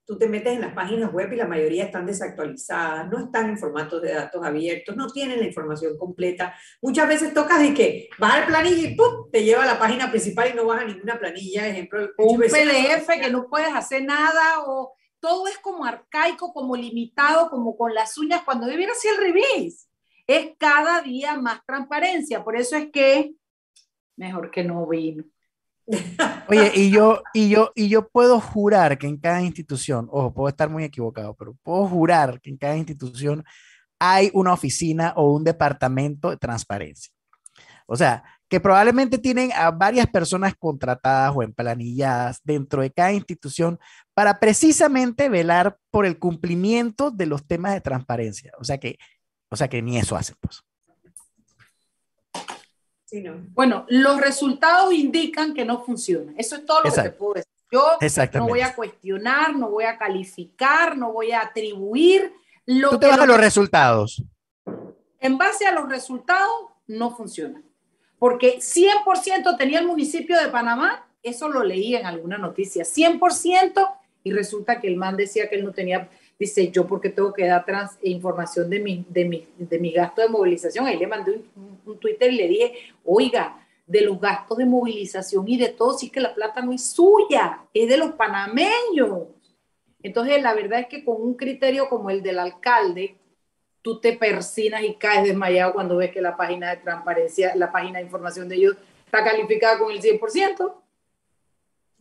Tú 0.05 0.17
te 0.17 0.27
metes 0.27 0.53
en 0.53 0.61
las 0.61 0.73
páginas 0.73 1.11
web 1.13 1.31
y 1.31 1.35
la 1.35 1.47
mayoría 1.47 1.85
están 1.85 2.05
desactualizadas, 2.05 3.09
no 3.09 3.19
están 3.19 3.49
en 3.49 3.57
formatos 3.57 4.01
de 4.01 4.13
datos 4.13 4.43
abiertos, 4.43 4.95
no 4.95 5.07
tienen 5.07 5.39
la 5.39 5.45
información 5.45 5.97
completa. 5.97 6.55
Muchas 6.81 7.07
veces 7.07 7.33
tocas 7.33 7.59
de 7.59 7.73
que 7.73 8.09
vas 8.17 8.33
al 8.33 8.47
planilla 8.47 8.89
y 8.89 8.95
¡pum! 8.95 9.29
te 9.31 9.43
lleva 9.43 9.63
a 9.63 9.67
la 9.67 9.79
página 9.79 10.09
principal 10.09 10.49
y 10.51 10.55
no 10.55 10.65
vas 10.65 10.81
a 10.81 10.85
ninguna 10.85 11.19
planilla, 11.19 11.67
ejemplo. 11.67 12.09
Un 12.17 12.39
PDF 12.39 13.07
que 13.21 13.29
no 13.29 13.47
puedes 13.47 13.73
hacer 13.73 14.03
nada 14.03 14.63
o 14.65 14.93
todo 15.21 15.47
es 15.47 15.57
como 15.59 15.85
arcaico, 15.85 16.51
como 16.51 16.75
limitado, 16.75 17.49
como 17.49 17.77
con 17.77 17.93
las 17.93 18.17
uñas, 18.17 18.41
cuando 18.43 18.65
debiera 18.65 18.93
ser 18.95 19.11
al 19.11 19.23
revés. 19.23 19.87
Es 20.27 20.51
cada 20.57 21.01
día 21.01 21.37
más 21.37 21.63
transparencia, 21.65 22.43
por 22.43 22.55
eso 22.55 22.75
es 22.75 22.91
que 22.91 23.33
mejor 24.17 24.51
que 24.51 24.63
no 24.63 24.85
vino. 24.87 25.23
Oye, 26.47 26.71
y 26.75 26.91
yo, 26.91 27.23
y 27.33 27.49
yo, 27.49 27.71
y 27.75 27.89
yo 27.89 28.07
puedo 28.07 28.39
jurar 28.39 28.97
que 28.97 29.07
en 29.07 29.17
cada 29.17 29.41
institución, 29.41 30.07
ojo, 30.11 30.33
puedo 30.33 30.49
estar 30.49 30.69
muy 30.69 30.83
equivocado, 30.83 31.33
pero 31.35 31.55
puedo 31.63 31.87
jurar 31.87 32.39
que 32.41 32.49
en 32.49 32.57
cada 32.57 32.77
institución 32.77 33.43
hay 33.99 34.31
una 34.33 34.53
oficina 34.53 35.13
o 35.15 35.31
un 35.31 35.43
departamento 35.43 36.29
de 36.29 36.37
transparencia. 36.37 37.13
O 37.85 37.95
sea, 37.95 38.23
que 38.49 38.59
probablemente 38.59 39.17
tienen 39.17 39.51
a 39.53 39.71
varias 39.71 40.07
personas 40.07 40.55
contratadas 40.57 41.33
o 41.35 41.43
emplanilladas 41.43 42.41
dentro 42.43 42.81
de 42.81 42.91
cada 42.91 43.13
institución 43.13 43.79
para 44.13 44.39
precisamente 44.39 45.29
velar 45.29 45.77
por 45.89 46.05
el 46.05 46.19
cumplimiento 46.19 47.11
de 47.11 47.25
los 47.27 47.45
temas 47.47 47.73
de 47.73 47.81
transparencia. 47.81 48.51
O 48.59 48.63
sea 48.63 48.77
que, 48.77 48.97
o 49.49 49.55
sea 49.55 49.67
que 49.67 49.81
ni 49.81 49.97
eso 49.97 50.15
hacen, 50.15 50.35
pues. 50.41 50.63
Sí, 53.11 53.19
no. 53.19 53.45
Bueno, 53.49 53.85
los 53.89 54.21
resultados 54.21 54.93
indican 54.93 55.53
que 55.53 55.65
no 55.65 55.83
funciona. 55.83 56.31
Eso 56.37 56.55
es 56.55 56.65
todo 56.65 56.79
lo 56.81 56.93
que 56.93 57.09
puedo 57.09 57.33
decir. 57.33 57.51
Yo 57.69 57.97
no 58.35 58.47
voy 58.47 58.61
a 58.61 58.73
cuestionar, 58.73 59.53
no 59.53 59.69
voy 59.69 59.83
a 59.83 59.97
calificar, 59.97 60.97
no 60.97 61.11
voy 61.11 61.33
a 61.33 61.41
atribuir. 61.41 62.31
Lo 62.65 62.91
Tú 62.91 62.99
te 62.99 63.07
vas 63.07 63.19
a 63.19 63.25
los 63.25 63.37
resultados. 63.37 64.23
En 65.19 65.37
base 65.37 65.65
a 65.65 65.73
los 65.73 65.89
resultados, 65.89 66.53
no 66.87 67.13
funciona. 67.13 67.61
Porque 68.17 68.59
100% 68.59 69.57
tenía 69.57 69.79
el 69.79 69.87
municipio 69.87 70.39
de 70.39 70.47
Panamá, 70.47 71.05
eso 71.21 71.49
lo 71.49 71.65
leí 71.65 71.97
en 71.97 72.05
alguna 72.05 72.37
noticia, 72.37 72.85
100%, 72.85 73.89
y 74.23 74.31
resulta 74.31 74.79
que 74.79 74.87
el 74.87 74.95
man 74.95 75.17
decía 75.17 75.49
que 75.49 75.57
él 75.57 75.65
no 75.65 75.73
tenía, 75.73 76.09
dice, 76.41 76.71
yo 76.71 76.87
porque 76.87 77.09
tengo 77.09 77.31
que 77.31 77.45
dar 77.45 77.63
información 78.01 78.67
de 78.69 78.79
mi, 78.79 79.05
de, 79.07 79.25
mi, 79.25 79.47
de 79.57 79.79
mi 79.79 79.91
gasto 79.91 80.21
de 80.21 80.27
movilización. 80.27 80.87
Ahí 80.87 80.97
le 80.97 81.05
mandé 81.05 81.43
un, 81.55 81.79
un 81.85 81.99
Twitter 81.99 82.31
y 82.33 82.35
le 82.35 82.47
dije, 82.47 82.73
oiga, 83.05 83.63
de 83.85 84.01
los 84.01 84.19
gastos 84.19 84.57
de 84.57 84.65
movilización 84.65 85.47
y 85.47 85.57
de 85.57 85.69
todo, 85.69 85.97
sí 85.97 86.09
que 86.09 86.19
la 86.19 86.33
plata 86.33 86.61
no 86.61 86.71
es 86.71 86.83
suya, 86.83 87.63
es 87.73 87.87
de 87.87 87.97
los 87.97 88.13
panameños. 88.13 89.27
Entonces, 90.01 90.41
la 90.41 90.55
verdad 90.55 90.79
es 90.79 90.87
que 90.87 91.05
con 91.05 91.21
un 91.21 91.35
criterio 91.35 91.87
como 91.89 92.09
el 92.09 92.23
del 92.23 92.39
alcalde, 92.39 93.17
tú 93.83 93.99
te 93.99 94.13
persinas 94.13 94.81
y 94.83 94.95
caes 94.95 95.23
desmayado 95.25 95.73
cuando 95.73 95.97
ves 95.97 96.11
que 96.11 96.21
la 96.21 96.35
página 96.35 96.71
de 96.71 96.77
transparencia, 96.77 97.55
la 97.55 97.71
página 97.71 97.99
de 97.99 98.05
información 98.05 98.49
de 98.49 98.55
ellos 98.55 98.77
está 99.05 99.23
calificada 99.23 99.77
con 99.77 99.91
el 99.91 100.01
100%. 100.01 100.73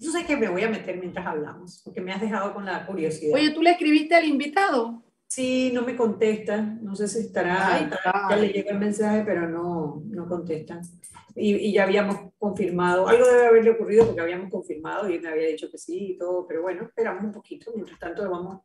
Yo 0.00 0.10
sé 0.10 0.24
que 0.24 0.34
me 0.34 0.48
voy 0.48 0.62
a 0.62 0.70
meter 0.70 0.96
mientras 0.96 1.26
hablamos, 1.26 1.82
porque 1.84 2.00
me 2.00 2.10
has 2.10 2.22
dejado 2.22 2.54
con 2.54 2.64
la 2.64 2.86
curiosidad. 2.86 3.34
Oye, 3.34 3.50
¿tú 3.50 3.60
le 3.60 3.72
escribiste 3.72 4.14
al 4.14 4.24
invitado? 4.24 5.02
Sí, 5.26 5.70
no 5.74 5.82
me 5.82 5.94
contesta. 5.94 6.56
No 6.56 6.96
sé 6.96 7.06
si 7.06 7.20
estará. 7.20 7.86
ya 8.30 8.36
le 8.36 8.48
llega 8.48 8.72
el 8.72 8.78
mensaje, 8.78 9.22
pero 9.26 9.46
no, 9.46 10.02
no 10.06 10.26
contesta. 10.26 10.80
Y, 11.36 11.54
y, 11.54 11.72
ya 11.74 11.82
habíamos 11.82 12.32
confirmado. 12.38 13.06
Algo 13.06 13.26
debe 13.26 13.46
haberle 13.46 13.70
ocurrido 13.72 14.06
porque 14.06 14.22
habíamos 14.22 14.50
confirmado 14.50 15.08
y 15.08 15.16
él 15.16 15.20
me 15.20 15.28
había 15.28 15.48
dicho 15.48 15.70
que 15.70 15.76
sí 15.76 16.12
y 16.12 16.18
todo. 16.18 16.46
Pero 16.48 16.62
bueno, 16.62 16.84
esperamos 16.84 17.22
un 17.22 17.32
poquito. 17.32 17.70
Mientras 17.74 17.98
tanto, 17.98 18.28
vamos, 18.28 18.62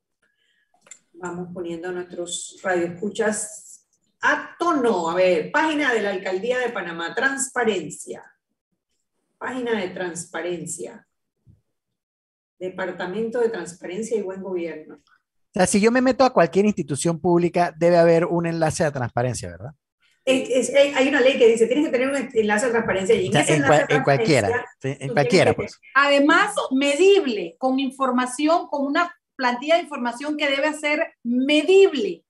vamos 1.14 1.50
poniendo 1.54 1.90
a 1.90 1.92
nuestros 1.92 2.62
radioescuchas 2.64 3.86
a 4.22 4.56
tono. 4.58 5.10
A 5.10 5.16
ver, 5.16 5.52
página 5.52 5.94
de 5.94 6.02
la 6.02 6.12
Alcaldía 6.12 6.60
de 6.60 6.70
Panamá. 6.70 7.14
Transparencia. 7.14 8.24
Página 9.38 9.80
de 9.82 9.90
transparencia. 9.90 11.06
Departamento 12.60 13.40
de 13.40 13.50
Transparencia 13.50 14.18
y 14.18 14.22
Buen 14.22 14.42
Gobierno. 14.42 14.96
O 14.96 15.54
sea, 15.54 15.68
si 15.68 15.80
yo 15.80 15.92
me 15.92 16.02
meto 16.02 16.26
a 16.26 16.34
cualquier 16.34 16.66
institución 16.66 17.20
pública, 17.20 17.74
debe 17.78 17.98
haber 17.98 18.26
un 18.26 18.46
enlace 18.46 18.84
a 18.84 18.92
transparencia, 18.92 19.50
¿verdad? 19.50 19.72
hay 20.28 21.08
una 21.08 21.22
ley 21.22 21.38
que 21.38 21.48
dice, 21.48 21.68
tienes 21.68 21.86
que 21.86 21.92
tener 21.92 22.10
un 22.10 22.30
enlace 22.34 22.66
de 22.66 22.72
transparencia. 22.72 23.16
Y 23.16 23.28
en, 23.28 23.64
en, 23.90 24.04
cualquiera, 24.04 24.66
en 24.82 25.14
cualquiera, 25.14 25.54
pues. 25.54 25.80
Además, 25.94 26.54
medible, 26.72 27.56
con 27.60 27.80
información, 27.80 28.68
con 28.68 28.86
una 28.86 29.16
plantilla 29.36 29.76
de 29.76 29.84
información 29.84 30.36
que 30.36 30.50
debe 30.50 30.74
ser 30.74 31.14
medible. 31.24 32.24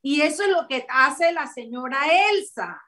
Y 0.00 0.20
eso 0.20 0.44
es 0.44 0.50
lo 0.50 0.68
que 0.68 0.86
hace 0.88 1.32
la 1.32 1.46
señora 1.46 1.98
Elsa, 2.30 2.80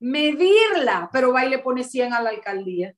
medirla, 0.00 1.08
pero 1.12 1.32
va 1.32 1.44
y 1.44 1.50
le 1.50 1.58
pone 1.58 1.84
100 1.84 2.14
a 2.14 2.22
la 2.22 2.30
alcaldía. 2.30 2.94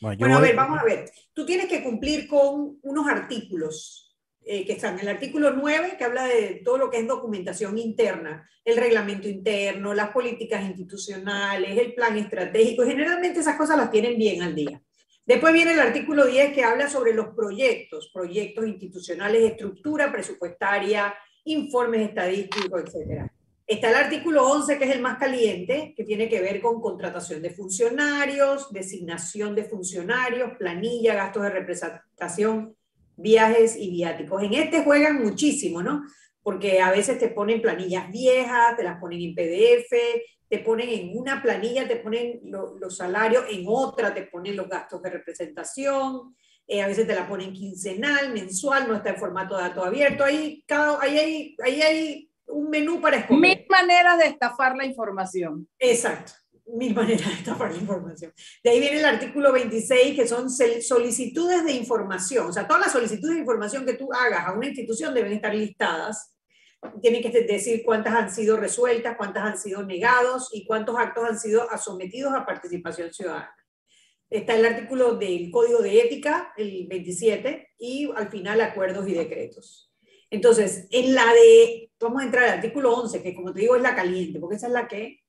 Bueno, 0.00 0.36
a 0.36 0.40
ver, 0.40 0.56
vamos 0.56 0.78
a 0.80 0.84
ver. 0.84 1.10
Tú 1.34 1.44
tienes 1.44 1.66
que 1.66 1.82
cumplir 1.82 2.26
con 2.26 2.78
unos 2.82 3.08
artículos 3.08 4.16
eh, 4.42 4.64
que 4.64 4.72
están 4.72 4.98
el 4.98 5.08
artículo 5.08 5.52
9, 5.52 5.96
que 5.98 6.04
habla 6.04 6.24
de 6.24 6.62
todo 6.64 6.78
lo 6.78 6.90
que 6.90 6.98
es 6.98 7.06
documentación 7.06 7.76
interna, 7.76 8.48
el 8.64 8.78
reglamento 8.78 9.28
interno, 9.28 9.92
las 9.92 10.10
políticas 10.10 10.64
institucionales, 10.64 11.78
el 11.78 11.94
plan 11.94 12.16
estratégico. 12.16 12.84
Generalmente 12.84 13.40
esas 13.40 13.56
cosas 13.56 13.76
las 13.76 13.90
tienen 13.90 14.18
bien 14.18 14.42
al 14.42 14.54
día. 14.54 14.80
Después 15.26 15.52
viene 15.52 15.74
el 15.74 15.80
artículo 15.80 16.26
10 16.26 16.54
que 16.54 16.64
habla 16.64 16.88
sobre 16.88 17.12
los 17.12 17.28
proyectos, 17.36 18.10
proyectos 18.12 18.66
institucionales, 18.66 19.42
estructura 19.42 20.10
presupuestaria, 20.10 21.14
informes 21.44 22.08
estadísticos, 22.08 22.82
etc. 22.82 23.30
Está 23.70 23.90
el 23.90 23.94
artículo 23.94 24.48
11, 24.48 24.78
que 24.78 24.84
es 24.84 24.90
el 24.90 25.00
más 25.00 25.16
caliente, 25.16 25.94
que 25.96 26.02
tiene 26.02 26.28
que 26.28 26.40
ver 26.40 26.60
con 26.60 26.80
contratación 26.80 27.40
de 27.40 27.50
funcionarios, 27.50 28.72
designación 28.72 29.54
de 29.54 29.62
funcionarios, 29.62 30.56
planilla, 30.58 31.14
gastos 31.14 31.44
de 31.44 31.50
representación 31.50 32.74
viajes 33.14 33.76
y 33.76 33.92
viáticos. 33.92 34.42
En 34.42 34.54
este 34.54 34.82
juegan 34.82 35.22
muchísimo, 35.22 35.84
¿no? 35.84 36.02
Porque 36.42 36.80
a 36.80 36.90
veces 36.90 37.20
te 37.20 37.28
ponen 37.28 37.62
planillas 37.62 38.10
viejas, 38.10 38.76
te 38.76 38.82
las 38.82 38.98
ponen 38.98 39.20
en 39.20 39.34
PDF, 39.36 39.94
te 40.48 40.58
ponen 40.58 40.88
en 40.88 41.16
una 41.16 41.40
planilla, 41.40 41.86
te 41.86 41.94
ponen 41.94 42.40
los 42.42 42.96
salarios, 42.96 43.44
en 43.52 43.66
otra 43.68 44.12
te 44.12 44.22
ponen 44.22 44.56
los 44.56 44.68
gastos 44.68 45.00
de 45.00 45.10
representación, 45.10 46.34
eh, 46.66 46.82
a 46.82 46.88
veces 46.88 47.06
te 47.06 47.14
la 47.14 47.28
ponen 47.28 47.52
quincenal, 47.52 48.32
mensual, 48.32 48.88
no 48.88 48.96
está 48.96 49.10
en 49.10 49.16
formato 49.16 49.56
de 49.56 49.62
dato 49.62 49.84
abierto. 49.84 50.24
Ahí, 50.24 50.64
ahí, 50.68 51.18
hay, 51.18 51.56
ahí 51.62 51.82
hay 51.82 52.29
un 52.50 52.70
menú 52.70 53.00
para 53.00 53.18
escoger. 53.18 53.40
Mil 53.40 53.66
maneras 53.68 54.18
de 54.18 54.26
estafar 54.26 54.76
la 54.76 54.84
información. 54.84 55.68
Exacto 55.78 56.32
mil 56.74 56.94
maneras 56.94 57.38
de 57.38 57.44
tapar 57.44 57.72
la 57.72 57.78
información. 57.78 58.32
De 58.62 58.70
ahí 58.70 58.80
viene 58.80 58.98
el 58.98 59.04
artículo 59.04 59.52
26, 59.52 60.16
que 60.16 60.26
son 60.26 60.50
solicitudes 60.50 61.64
de 61.64 61.72
información. 61.72 62.48
O 62.48 62.52
sea, 62.52 62.66
todas 62.66 62.82
las 62.82 62.92
solicitudes 62.92 63.34
de 63.34 63.40
información 63.40 63.84
que 63.84 63.94
tú 63.94 64.12
hagas 64.12 64.46
a 64.46 64.52
una 64.52 64.66
institución 64.66 65.14
deben 65.14 65.32
estar 65.32 65.54
listadas. 65.54 66.36
Tienen 67.02 67.22
que 67.22 67.30
decir 67.42 67.82
cuántas 67.84 68.14
han 68.14 68.30
sido 68.32 68.56
resueltas, 68.56 69.16
cuántas 69.16 69.44
han 69.44 69.58
sido 69.58 69.82
negados 69.82 70.48
y 70.52 70.66
cuántos 70.66 70.96
actos 70.96 71.24
han 71.28 71.38
sido 71.38 71.66
sometidos 71.78 72.32
a 72.32 72.46
participación 72.46 73.12
ciudadana. 73.12 73.54
Está 74.30 74.54
el 74.54 74.64
artículo 74.64 75.16
del 75.16 75.50
Código 75.50 75.80
de 75.80 76.00
Ética, 76.00 76.52
el 76.56 76.86
27, 76.86 77.70
y 77.78 78.10
al 78.14 78.30
final 78.30 78.60
acuerdos 78.60 79.08
y 79.08 79.12
decretos. 79.12 79.92
Entonces, 80.30 80.86
en 80.92 81.14
la 81.14 81.26
de, 81.34 81.89
vamos 82.00 82.22
a 82.22 82.24
entrar 82.24 82.44
al 82.44 82.58
artículo 82.58 82.94
11, 82.94 83.22
que 83.22 83.34
como 83.34 83.52
te 83.52 83.60
digo 83.60 83.76
es 83.76 83.82
la 83.82 83.94
caliente, 83.94 84.38
porque 84.40 84.56
esa 84.56 84.66
es 84.66 84.72
la 84.72 84.88
que 84.88 85.20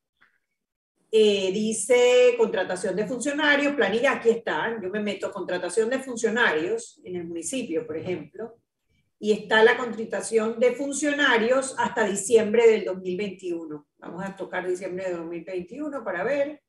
eh, 1.11 1.51
dice 1.51 2.35
contratación 2.37 2.95
de 2.95 3.05
funcionarios, 3.05 3.73
planilla, 3.73 4.13
aquí 4.13 4.29
están, 4.29 4.81
yo 4.81 4.89
me 4.89 5.01
meto 5.01 5.31
contratación 5.31 5.89
de 5.89 5.99
funcionarios 5.99 7.01
en 7.03 7.17
el 7.17 7.27
municipio, 7.27 7.85
por 7.85 7.97
ejemplo, 7.97 8.55
y 9.19 9.33
está 9.33 9.61
la 9.63 9.77
contratación 9.77 10.59
de 10.59 10.71
funcionarios 10.73 11.75
hasta 11.77 12.05
diciembre 12.05 12.65
del 12.67 12.85
2021. 12.85 13.87
Vamos 13.99 14.23
a 14.23 14.35
tocar 14.35 14.67
diciembre 14.67 15.09
de 15.09 15.15
2021 15.15 16.03
para 16.03 16.23
ver. 16.23 16.59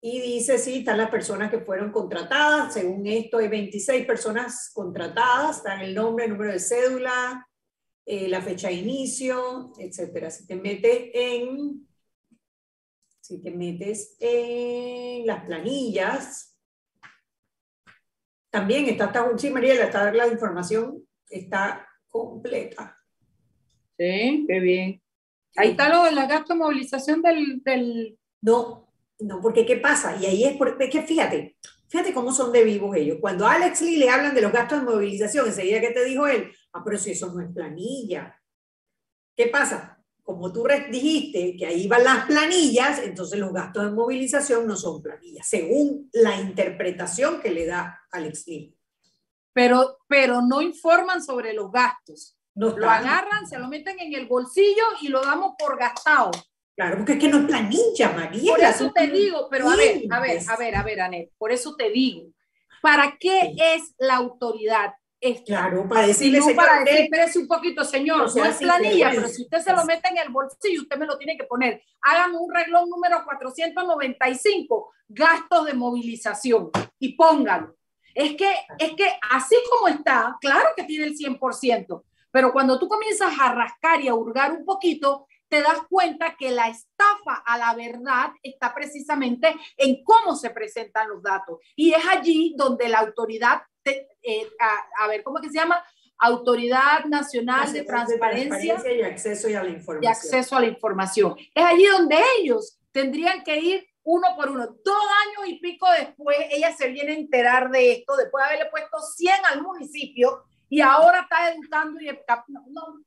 Y 0.00 0.20
dice, 0.20 0.56
sí, 0.56 0.78
están 0.78 0.96
las 0.96 1.10
personas 1.10 1.50
que 1.50 1.58
fueron 1.58 1.92
contratadas. 1.92 2.72
Según 2.72 3.06
esto, 3.06 3.38
hay 3.38 3.48
26 3.48 4.06
personas 4.06 4.70
contratadas. 4.72 5.58
Están 5.58 5.80
el 5.80 5.94
nombre, 5.94 6.24
el 6.24 6.30
número 6.30 6.52
de 6.52 6.60
cédula, 6.60 7.46
eh, 8.06 8.28
la 8.28 8.40
fecha 8.40 8.68
de 8.68 8.74
inicio, 8.74 9.72
etcétera. 9.78 10.30
Si 10.30 10.46
te 10.46 10.56
metes 10.56 11.10
en 11.14 11.86
si 13.20 13.42
te 13.42 13.50
metes 13.50 14.16
en 14.20 15.26
las 15.26 15.44
planillas, 15.46 16.58
también 18.50 18.84
está, 18.84 19.06
está 19.06 19.26
sí, 19.38 19.48
Mariela, 19.48 19.84
está 19.84 20.12
la 20.12 20.28
información 20.28 21.04
está 21.30 21.88
completa. 22.08 22.96
Sí, 23.98 24.44
qué 24.48 24.60
bien. 24.60 25.02
Ahí 25.56 25.70
está 25.70 25.88
lo 25.88 26.04
de 26.04 26.12
la 26.12 26.26
gasto 26.26 26.52
de 26.52 26.58
movilización 26.60 27.22
del, 27.22 27.62
del... 27.62 28.18
No, 28.40 28.92
no, 29.20 29.40
porque 29.40 29.64
¿qué 29.64 29.76
pasa? 29.76 30.16
Y 30.20 30.26
ahí 30.26 30.44
es, 30.44 30.56
porque, 30.56 30.84
es 30.84 30.90
que 30.90 31.02
fíjate, 31.02 31.56
fíjate 31.88 32.12
cómo 32.12 32.32
son 32.32 32.52
de 32.52 32.64
vivos 32.64 32.96
ellos. 32.96 33.18
Cuando 33.20 33.46
a 33.46 33.54
Alex 33.54 33.82
Lee 33.82 33.96
le 33.96 34.10
hablan 34.10 34.34
de 34.34 34.42
los 34.42 34.52
gastos 34.52 34.80
de 34.80 34.90
movilización, 34.90 35.46
enseguida 35.46 35.80
que 35.80 35.90
te 35.90 36.04
dijo 36.04 36.26
él, 36.26 36.52
ah, 36.74 36.82
pero 36.84 36.98
si 36.98 37.12
eso 37.12 37.32
no 37.32 37.40
es 37.40 37.50
planilla. 37.52 38.38
¿Qué 39.34 39.46
pasa? 39.48 39.94
como 40.24 40.50
tú 40.50 40.66
dijiste, 40.90 41.54
que 41.54 41.66
ahí 41.66 41.86
van 41.86 42.02
las 42.02 42.24
planillas, 42.24 42.98
entonces 43.00 43.38
los 43.38 43.52
gastos 43.52 43.84
de 43.84 43.90
movilización 43.90 44.66
no 44.66 44.74
son 44.74 45.02
planillas, 45.02 45.46
según 45.46 46.08
la 46.14 46.40
interpretación 46.40 47.40
que 47.42 47.50
le 47.50 47.66
da 47.66 48.00
Alex 48.10 48.46
Lee. 48.46 48.74
Pero, 49.52 49.98
pero 50.08 50.40
no 50.40 50.62
informan 50.62 51.22
sobre 51.22 51.52
los 51.52 51.70
gastos. 51.70 52.38
lo 52.54 52.88
agarran, 52.88 53.46
se 53.46 53.58
lo 53.58 53.68
meten 53.68 54.00
en 54.00 54.14
el 54.14 54.26
bolsillo 54.26 54.82
y 55.02 55.08
lo 55.08 55.20
damos 55.20 55.52
por 55.58 55.78
gastado. 55.78 56.30
Claro, 56.74 56.96
porque 56.96 57.12
es 57.12 57.18
que 57.18 57.28
no 57.28 57.40
es 57.40 57.44
planilla, 57.44 58.12
María. 58.12 58.50
Por 58.50 58.64
eso 58.64 58.92
te 58.92 59.06
digo, 59.08 59.48
pero 59.50 59.68
a 59.68 59.76
ver, 59.76 60.04
a 60.10 60.20
ver, 60.20 60.40
a 60.48 60.56
ver, 60.56 60.74
a 60.74 60.82
ver, 60.82 61.00
Anet, 61.02 61.32
por 61.36 61.52
eso 61.52 61.76
te 61.76 61.90
digo, 61.90 62.32
¿para 62.80 63.16
qué 63.20 63.54
es 63.58 63.94
la 63.98 64.16
autoridad? 64.16 64.94
Claro, 65.46 65.88
para 65.88 66.06
decirle, 66.06 66.38
no 66.38 66.54
para 66.54 66.80
decir, 66.80 67.00
espérese 67.04 67.38
un 67.38 67.48
poquito, 67.48 67.82
señor, 67.82 68.30
no, 68.36 68.44
es 68.44 68.56
planilla, 68.56 69.10
pero 69.10 69.26
si 69.28 69.42
usted 69.42 69.58
se 69.60 69.72
lo 69.72 69.82
mete 69.86 70.08
en 70.10 70.18
el 70.18 70.28
bolsillo, 70.28 70.82
usted 70.82 70.98
me 70.98 71.06
lo 71.06 71.16
tiene 71.16 71.36
que 71.38 71.44
poner. 71.44 71.82
Hágame 72.02 72.36
un 72.36 72.52
reglón 72.52 72.90
número 72.90 73.24
495, 73.24 74.92
gastos 75.08 75.64
de 75.64 75.72
movilización, 75.72 76.70
y 76.98 77.14
póngalo. 77.14 77.74
Es 78.14 78.36
que, 78.36 78.54
es 78.78 78.92
que 78.92 79.12
así 79.30 79.56
como 79.70 79.88
está, 79.88 80.36
claro 80.40 80.68
que 80.76 80.84
tiene 80.84 81.06
el 81.06 81.16
100%, 81.16 82.02
pero 82.30 82.52
cuando 82.52 82.78
tú 82.78 82.86
comienzas 82.86 83.32
a 83.40 83.54
rascar 83.54 84.02
y 84.02 84.08
a 84.08 84.14
hurgar 84.14 84.52
un 84.52 84.64
poquito, 84.66 85.26
te 85.54 85.62
das 85.62 85.86
cuenta 85.88 86.34
que 86.36 86.50
la 86.50 86.68
estafa 86.68 87.44
a 87.46 87.56
la 87.56 87.74
verdad 87.76 88.32
está 88.42 88.74
precisamente 88.74 89.54
en 89.76 90.02
cómo 90.02 90.34
se 90.34 90.50
presentan 90.50 91.08
los 91.08 91.22
datos. 91.22 91.60
Y 91.76 91.92
es 91.92 92.04
allí 92.10 92.56
donde 92.58 92.88
la 92.88 92.98
autoridad 92.98 93.62
eh, 93.84 94.48
a, 94.98 95.06
ver, 95.06 95.22
¿cómo 95.22 95.40
que 95.40 95.50
se 95.50 95.54
llama? 95.54 95.80
Autoridad 96.18 97.04
Nacional 97.04 97.72
de 97.72 97.84
Transparencia, 97.84 98.82
y 98.92 99.02
acceso 99.02 99.46
a 99.46 99.62
la 99.62 99.68
información. 99.68 100.02
Y 100.02 100.06
acceso 100.06 100.56
a 100.56 100.60
la 100.60 100.66
información. 100.66 101.36
Es 101.54 101.64
allí 101.64 101.86
donde 101.86 102.16
ellos 102.40 102.80
tendrían 102.90 103.44
que 103.44 103.56
ir 103.56 103.86
uno 104.02 104.26
por 104.34 104.50
uno. 104.50 104.66
Dos 104.66 105.02
años 105.26 105.48
y 105.50 105.60
pico 105.60 105.86
después, 105.96 106.36
ella 106.50 106.74
se 106.74 106.88
viene 106.88 107.12
a 107.12 107.16
enterar 107.16 107.70
de 107.70 107.92
esto, 107.92 108.16
después 108.16 108.42
de 108.42 108.54
haberle 108.54 108.70
puesto 108.72 108.98
100 108.98 109.34
al 109.52 109.62
municipio 109.62 110.42
y 110.68 110.80
ahora 110.80 111.20
está 111.20 111.52
educando 111.52 112.00
y 112.00 112.06
no, 112.48 112.64
no. 112.70 113.04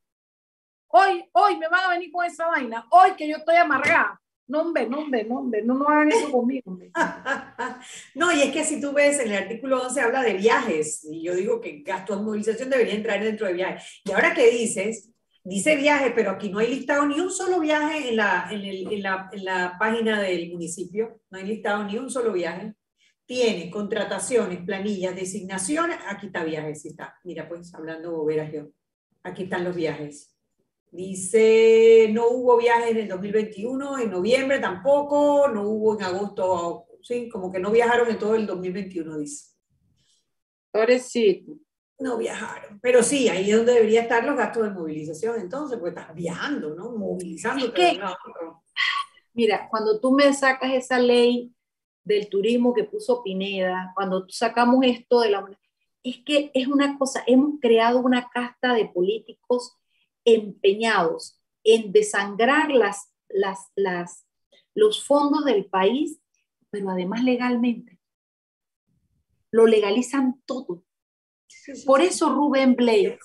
Hoy, 0.89 1.26
hoy 1.34 1.58
me 1.58 1.67
van 1.67 1.86
a 1.86 1.89
venir 1.93 2.12
con 2.12 2.26
esa 2.26 2.47
vaina, 2.47 2.88
hoy 2.91 3.12
que 3.17 3.28
yo 3.28 3.38
estoy 3.38 3.56
amargada. 3.58 4.21
No, 4.47 4.62
hombre, 4.62 4.88
no, 4.88 5.00
hombre, 5.00 5.26
no, 5.26 5.39
hombre, 5.39 5.62
no, 5.62 5.73
no 5.73 5.89
hagan 5.89 6.10
eso 6.10 6.32
conmigo. 6.32 6.80
no, 8.15 8.32
y 8.32 8.43
es 8.43 8.54
que 8.54 8.63
si 8.63 8.80
tú 8.80 8.93
ves, 8.93 9.19
en 9.19 9.34
el 9.34 9.43
artículo 9.43 9.82
11 9.84 10.00
habla 10.00 10.21
de 10.23 10.36
viajes, 10.36 11.06
y 11.12 11.21
yo 11.21 11.36
digo 11.36 11.60
que 11.60 11.82
gasto 11.82 12.15
de 12.15 12.23
movilización 12.23 12.69
debería 12.69 12.93
entrar 12.93 13.21
dentro 13.21 13.47
de 13.47 13.54
viajes. 13.54 14.02
Y 14.06 14.12
ahora 14.13 14.34
que 14.34 14.50
dices, 14.50 15.12
dice 15.43 15.76
viaje, 15.76 16.12
pero 16.12 16.32
aquí 16.32 16.50
no 16.50 16.60
hay 16.60 16.73
listado 16.73 17.06
ni 17.06 17.19
un 17.19 17.30
solo 17.30 17.60
viaje 17.60 18.08
en 18.08 18.15
la, 18.15 18.47
en, 18.50 18.62
el, 18.62 18.93
en, 18.93 19.04
la, 19.04 19.30
en 19.34 19.43
la 19.43 19.76
página 19.78 20.21
del 20.21 20.50
municipio, 20.54 21.19
no 21.30 21.39
hay 21.39 21.45
listado 21.45 21.84
ni 21.84 21.97
un 21.97 22.10
solo 22.10 22.32
viaje. 22.32 22.73
Tiene 23.26 23.69
contrataciones, 23.69 24.62
planillas, 24.62 25.13
designaciones, 25.13 25.97
aquí 26.08 26.28
está 26.28 26.45
viajes, 26.45 26.86
está. 26.86 27.19
Mira, 27.26 27.50
pues 27.50 27.76
hablando 27.76 28.23
veras 28.23 28.54
yo, 28.54 28.69
aquí 29.23 29.43
están 29.43 29.65
los 29.65 29.76
viajes 29.76 30.37
Dice, 30.91 32.10
no 32.13 32.30
hubo 32.30 32.58
viajes 32.58 32.91
en 32.91 32.97
el 32.97 33.08
2021, 33.10 34.00
en 34.00 34.10
noviembre 34.10 34.60
tampoco, 34.60 35.47
no 35.50 35.63
hubo 35.63 35.95
en 35.97 36.04
agosto, 36.04 36.86
sí, 37.02 37.28
como 37.30 37.52
que 37.52 37.60
no 37.60 37.71
viajaron 37.71 38.10
en 38.10 38.17
todo 38.17 38.36
el 38.36 38.47
2021, 38.47 39.17
dice. 39.17 39.54
sí. 41.00 41.45
No 42.00 42.15
viajaron, 42.17 42.80
pero 42.80 43.02
sí, 43.02 43.28
ahí 43.28 43.50
es 43.50 43.58
donde 43.58 43.73
debería 43.73 44.02
estar 44.02 44.23
los 44.23 44.38
gastos 44.38 44.63
de 44.63 44.69
movilización, 44.69 45.39
entonces, 45.39 45.80
porque 45.80 46.00
estás 46.00 46.13
viajando, 46.13 46.76
¿no? 46.76 46.91
Movilizando. 46.91 47.73
mira, 49.34 49.67
cuando 49.69 50.00
tú 50.00 50.12
me 50.12 50.32
sacas 50.32 50.73
esa 50.73 51.00
ley 51.00 51.52
del 52.04 52.30
turismo 52.30 52.73
que 52.73 52.84
puso 52.84 53.23
Pineda, 53.23 53.91
cuando 53.95 54.26
sacamos 54.30 54.86
esto 54.86 55.21
de 55.21 55.32
la... 55.32 55.45
Es 56.04 56.19
que 56.23 56.52
es 56.54 56.67
una 56.67 56.97
cosa, 56.97 57.23
hemos 57.28 57.60
creado 57.60 58.00
una 58.00 58.30
casta 58.30 58.73
de 58.73 58.86
políticos 58.86 59.76
empeñados 60.28 61.40
en 61.63 61.94
desangrar 61.94 62.70
las, 62.70 63.10
las, 63.30 63.72
las, 63.76 64.26
los 64.76 65.06
fondos 65.06 65.46
del 65.46 65.66
país, 65.66 66.20
pero 66.70 66.90
además 66.90 67.24
legalmente. 67.24 67.98
Lo 69.52 69.66
legalizan 69.66 70.42
todo. 70.46 70.84
Por 71.86 72.02
eso 72.02 72.30
Rubén 72.30 72.76
Blake 72.76 73.20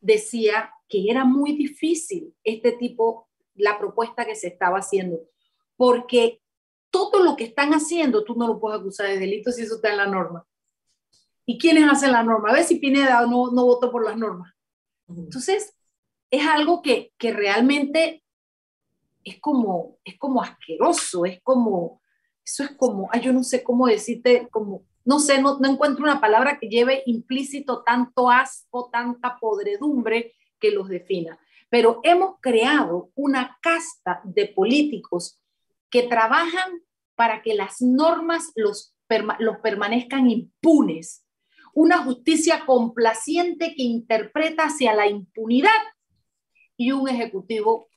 decía 0.00 0.72
que 0.88 1.10
era 1.10 1.24
muy 1.24 1.52
difícil 1.52 2.34
este 2.44 2.72
tipo, 2.72 3.28
la 3.54 3.78
propuesta 3.78 4.24
que 4.24 4.34
se 4.34 4.48
estaba 4.48 4.78
haciendo, 4.78 5.20
porque 5.76 6.40
todo 6.90 7.22
lo 7.22 7.36
que 7.36 7.44
están 7.44 7.72
haciendo 7.72 8.24
tú 8.24 8.34
no 8.36 8.46
lo 8.46 8.58
puedes 8.58 8.80
acusar 8.80 9.08
de 9.08 9.18
delito 9.18 9.52
si 9.52 9.62
eso 9.62 9.76
está 9.76 9.90
en 9.90 9.98
la 9.98 10.06
norma. 10.06 10.46
¿Y 11.44 11.58
quiénes 11.58 11.90
hacen 11.90 12.12
la 12.12 12.22
norma? 12.22 12.50
A 12.50 12.54
ver 12.54 12.64
si 12.64 12.76
Pineda 12.76 13.26
no, 13.26 13.50
no 13.50 13.66
votó 13.66 13.90
por 13.90 14.04
las 14.04 14.16
normas. 14.16 14.53
Entonces, 15.16 15.74
es 16.30 16.46
algo 16.46 16.82
que, 16.82 17.12
que 17.18 17.32
realmente 17.32 18.24
es 19.22 19.40
como, 19.40 19.98
es 20.04 20.18
como 20.18 20.42
asqueroso, 20.42 21.24
es 21.24 21.40
como, 21.42 22.00
eso 22.44 22.64
es 22.64 22.72
como, 22.72 23.08
ay, 23.12 23.22
yo 23.22 23.32
no 23.32 23.42
sé 23.42 23.62
cómo 23.62 23.86
decirte, 23.86 24.48
como, 24.50 24.84
no 25.04 25.18
sé, 25.18 25.40
no, 25.40 25.58
no 25.58 25.70
encuentro 25.70 26.04
una 26.04 26.20
palabra 26.20 26.58
que 26.58 26.68
lleve 26.68 27.02
implícito 27.06 27.82
tanto 27.82 28.30
asco, 28.30 28.90
tanta 28.90 29.38
podredumbre 29.38 30.34
que 30.58 30.70
los 30.70 30.88
defina. 30.88 31.38
Pero 31.68 32.00
hemos 32.04 32.36
creado 32.40 33.10
una 33.14 33.58
casta 33.62 34.20
de 34.24 34.46
políticos 34.46 35.40
que 35.90 36.02
trabajan 36.04 36.82
para 37.14 37.42
que 37.42 37.54
las 37.54 37.80
normas 37.80 38.52
los, 38.56 38.94
los 39.38 39.58
permanezcan 39.58 40.30
impunes 40.30 41.24
una 41.74 41.98
justicia 41.98 42.64
complaciente 42.66 43.74
que 43.74 43.82
interpreta 43.82 44.64
hacia 44.64 44.94
la 44.94 45.06
impunidad 45.06 45.70
y 46.76 46.92
un 46.92 47.08
ejecutivo 47.08 47.88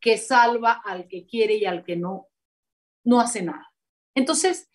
que 0.00 0.18
salva 0.18 0.80
al 0.84 1.08
que 1.08 1.26
quiere 1.26 1.56
y 1.56 1.66
al 1.66 1.84
que 1.84 1.96
no, 1.96 2.28
no 3.04 3.20
hace 3.20 3.42
nada. 3.42 3.72
Entonces, 4.14 4.70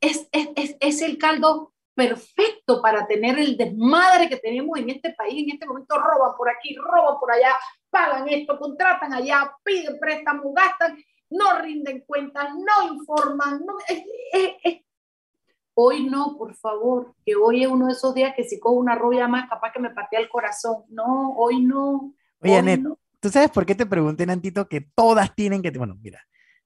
es, 0.00 0.28
es, 0.32 0.76
es 0.80 1.02
el 1.02 1.18
caldo 1.18 1.72
perfecto 1.96 2.82
para 2.82 3.06
tener 3.06 3.38
el 3.38 3.56
desmadre 3.56 4.28
que 4.28 4.36
tenemos 4.36 4.78
en 4.78 4.90
este 4.90 5.14
país. 5.14 5.42
En 5.42 5.54
este 5.54 5.66
momento 5.66 5.98
roban 5.98 6.36
por 6.36 6.48
aquí, 6.50 6.76
roban 6.76 7.18
por 7.18 7.32
allá, 7.32 7.54
pagan 7.90 8.28
esto, 8.28 8.58
contratan 8.58 9.14
allá, 9.14 9.50
piden 9.64 9.98
préstamos, 9.98 10.46
gastan, 10.54 11.02
no 11.30 11.58
rinden 11.58 12.04
cuentas, 12.06 12.50
no 12.54 12.92
informan. 12.92 13.64
No, 13.64 13.76
es, 13.88 14.76
Hoy 15.78 16.08
no, 16.08 16.38
por 16.38 16.54
favor, 16.54 17.14
que 17.22 17.36
hoy 17.36 17.62
es 17.62 17.68
uno 17.68 17.86
de 17.86 17.92
esos 17.92 18.14
días 18.14 18.32
que 18.34 18.44
si 18.44 18.58
cojo 18.58 18.76
una 18.76 18.94
rubia 18.94 19.28
más, 19.28 19.46
capaz 19.46 19.72
que 19.72 19.78
me 19.78 19.90
patea 19.90 20.20
el 20.20 20.28
corazón. 20.30 20.84
No, 20.88 21.34
hoy 21.36 21.60
no. 21.60 22.14
Oye, 22.40 22.56
Anet, 22.56 22.82
¿tú 23.20 23.28
sabes 23.28 23.50
por 23.50 23.66
qué 23.66 23.74
te 23.74 23.84
pregunté, 23.84 24.24
Nantito, 24.24 24.66
que 24.70 24.80
todas 24.80 25.34
tienen 25.34 25.60
que... 25.60 25.70
Bueno, 25.72 25.98
mira, 26.00 26.18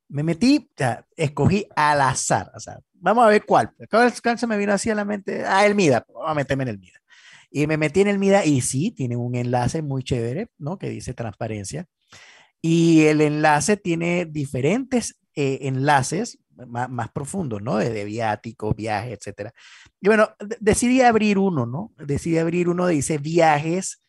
me 0.09 0.23
metí, 0.23 0.59
o 0.59 0.75
sea, 0.77 1.05
escogí 1.16 1.66
al 1.75 2.03
azar, 2.03 2.53
o 2.55 2.61
sea, 2.61 2.79
vamos 2.92 3.25
a 3.25 3.29
ver 3.29 3.44
cuál. 3.44 3.73
¿Cuál 3.90 4.38
se 4.38 4.46
me 4.46 4.57
vino 4.57 4.73
así 4.73 4.90
a 4.90 4.94
la 4.94 5.05
mente? 5.05 5.44
Ah, 5.44 5.66
el 5.66 5.75
MIDA, 5.75 6.05
vamos 6.07 6.31
a 6.31 6.35
meterme 6.35 6.62
en 6.62 6.68
el 6.68 6.79
MIDA. 6.79 7.01
Y 7.51 7.66
me 7.66 7.77
metí 7.77 8.03
en 8.03 8.09
el 8.09 8.18
MIDA 8.20 8.44
y 8.44 8.61
sí, 8.61 8.92
tiene 8.92 9.16
un 9.16 9.35
enlace 9.35 9.83
muy 9.83 10.05
chévere, 10.05 10.51
¿no? 10.57 10.79
Que 10.79 10.88
dice 10.88 11.14
transparencia. 11.14 11.87
Y 12.62 13.07
el 13.07 13.23
enlace 13.23 13.77
tiene 13.77 14.25
diferentes 14.25 15.18
eh, 15.35 15.59
enlaces 15.62 16.38
más, 16.66 17.11
profundos, 17.11 17.62
¿no? 17.62 17.77
De, 17.77 18.05
viáticos, 18.05 18.75
viajes, 18.77 19.18
etcétera. 19.18 19.53
Y 20.01 20.09
bueno, 20.09 20.31
decidí 20.61 21.03
abrir 21.03 21.38
uno, 21.38 21.66
¿no? 21.66 21.92
Decidí 21.99 22.38
abrir 22.38 22.68
uno, 22.68 22.87
dice 22.87 23.18
viajes, 23.18 24.03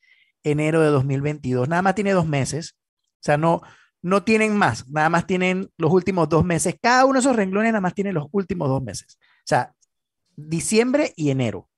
enero 0.43 0.81
de 0.81 0.89
2022. 0.89 1.69
Nada 1.69 1.81
más 1.81 1.95
tiene 1.95 2.11
dos 2.11 2.27
meses. 2.27 2.75
O 3.19 3.23
sea, 3.23 3.37
no, 3.37 3.61
no 4.01 4.23
tienen 4.23 4.55
más, 4.55 4.87
nada 4.89 5.09
más 5.09 5.27
tienen 5.27 5.69
los 5.77 5.91
últimos 5.91 6.29
dos 6.29 6.43
meses. 6.43 6.75
Cada 6.81 7.05
uno 7.05 7.15
de 7.15 7.19
esos 7.19 7.35
renglones 7.35 7.71
nada 7.71 7.81
más 7.81 7.93
tiene 7.93 8.13
los 8.13 8.27
últimos 8.31 8.67
dos 8.69 8.81
meses. 8.81 9.17
O 9.19 9.45
sea, 9.45 9.73
diciembre 10.35 11.13
y 11.15 11.29
enero. 11.29 11.69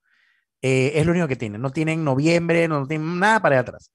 Eh, 0.62 0.92
es 0.94 1.04
lo 1.04 1.12
único 1.12 1.28
que 1.28 1.36
tienen. 1.36 1.60
No 1.60 1.70
tienen 1.70 2.04
noviembre, 2.04 2.68
no 2.68 2.86
tienen 2.86 3.18
nada 3.18 3.40
para 3.40 3.58
atrás. 3.60 3.90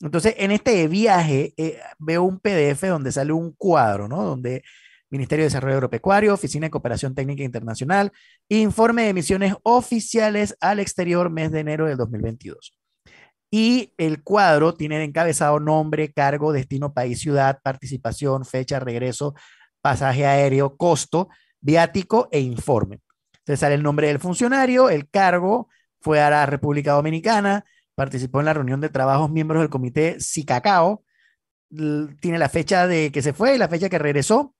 Entonces, 0.00 0.34
en 0.38 0.50
este 0.50 0.88
viaje 0.88 1.54
eh, 1.56 1.78
veo 1.98 2.22
un 2.24 2.40
PDF 2.40 2.82
donde 2.88 3.12
sale 3.12 3.32
un 3.32 3.52
cuadro, 3.52 4.08
¿no? 4.08 4.22
Donde 4.22 4.62
Ministerio 5.10 5.42
de 5.42 5.48
Desarrollo 5.48 5.74
Agropecuario, 5.74 6.32
Oficina 6.32 6.66
de 6.66 6.70
Cooperación 6.70 7.14
Técnica 7.14 7.42
Internacional, 7.42 8.12
informe 8.48 9.02
de 9.02 9.08
emisiones 9.08 9.54
oficiales 9.62 10.56
al 10.60 10.78
exterior 10.78 11.30
mes 11.30 11.50
de 11.50 11.60
enero 11.60 11.86
del 11.86 11.96
2022. 11.96 12.76
Y 13.50 13.92
el 13.98 14.22
cuadro 14.22 14.74
tiene 14.74 15.02
encabezado 15.02 15.58
nombre, 15.58 16.12
cargo, 16.12 16.52
destino, 16.52 16.94
país, 16.94 17.18
ciudad, 17.18 17.58
participación, 17.62 18.44
fecha, 18.44 18.78
regreso, 18.78 19.34
pasaje 19.80 20.24
aéreo, 20.24 20.76
costo, 20.76 21.28
viático 21.60 22.28
e 22.30 22.38
informe. 22.40 23.00
Entonces 23.38 23.60
sale 23.60 23.74
el 23.74 23.82
nombre 23.82 24.06
del 24.06 24.20
funcionario, 24.20 24.88
el 24.88 25.08
cargo, 25.10 25.68
fue 26.00 26.20
a 26.20 26.30
la 26.30 26.46
República 26.46 26.92
Dominicana, 26.92 27.64
participó 27.96 28.38
en 28.38 28.46
la 28.46 28.54
reunión 28.54 28.80
de 28.80 28.88
trabajos 28.88 29.30
miembros 29.30 29.60
del 29.60 29.70
comité 29.70 30.20
SICACAO, 30.20 31.02
tiene 31.68 32.38
la 32.38 32.48
fecha 32.48 32.86
de 32.86 33.10
que 33.12 33.22
se 33.22 33.32
fue 33.32 33.54
y 33.54 33.58
la 33.58 33.68
fecha 33.68 33.88
que 33.88 33.98
regresó, 33.98 34.54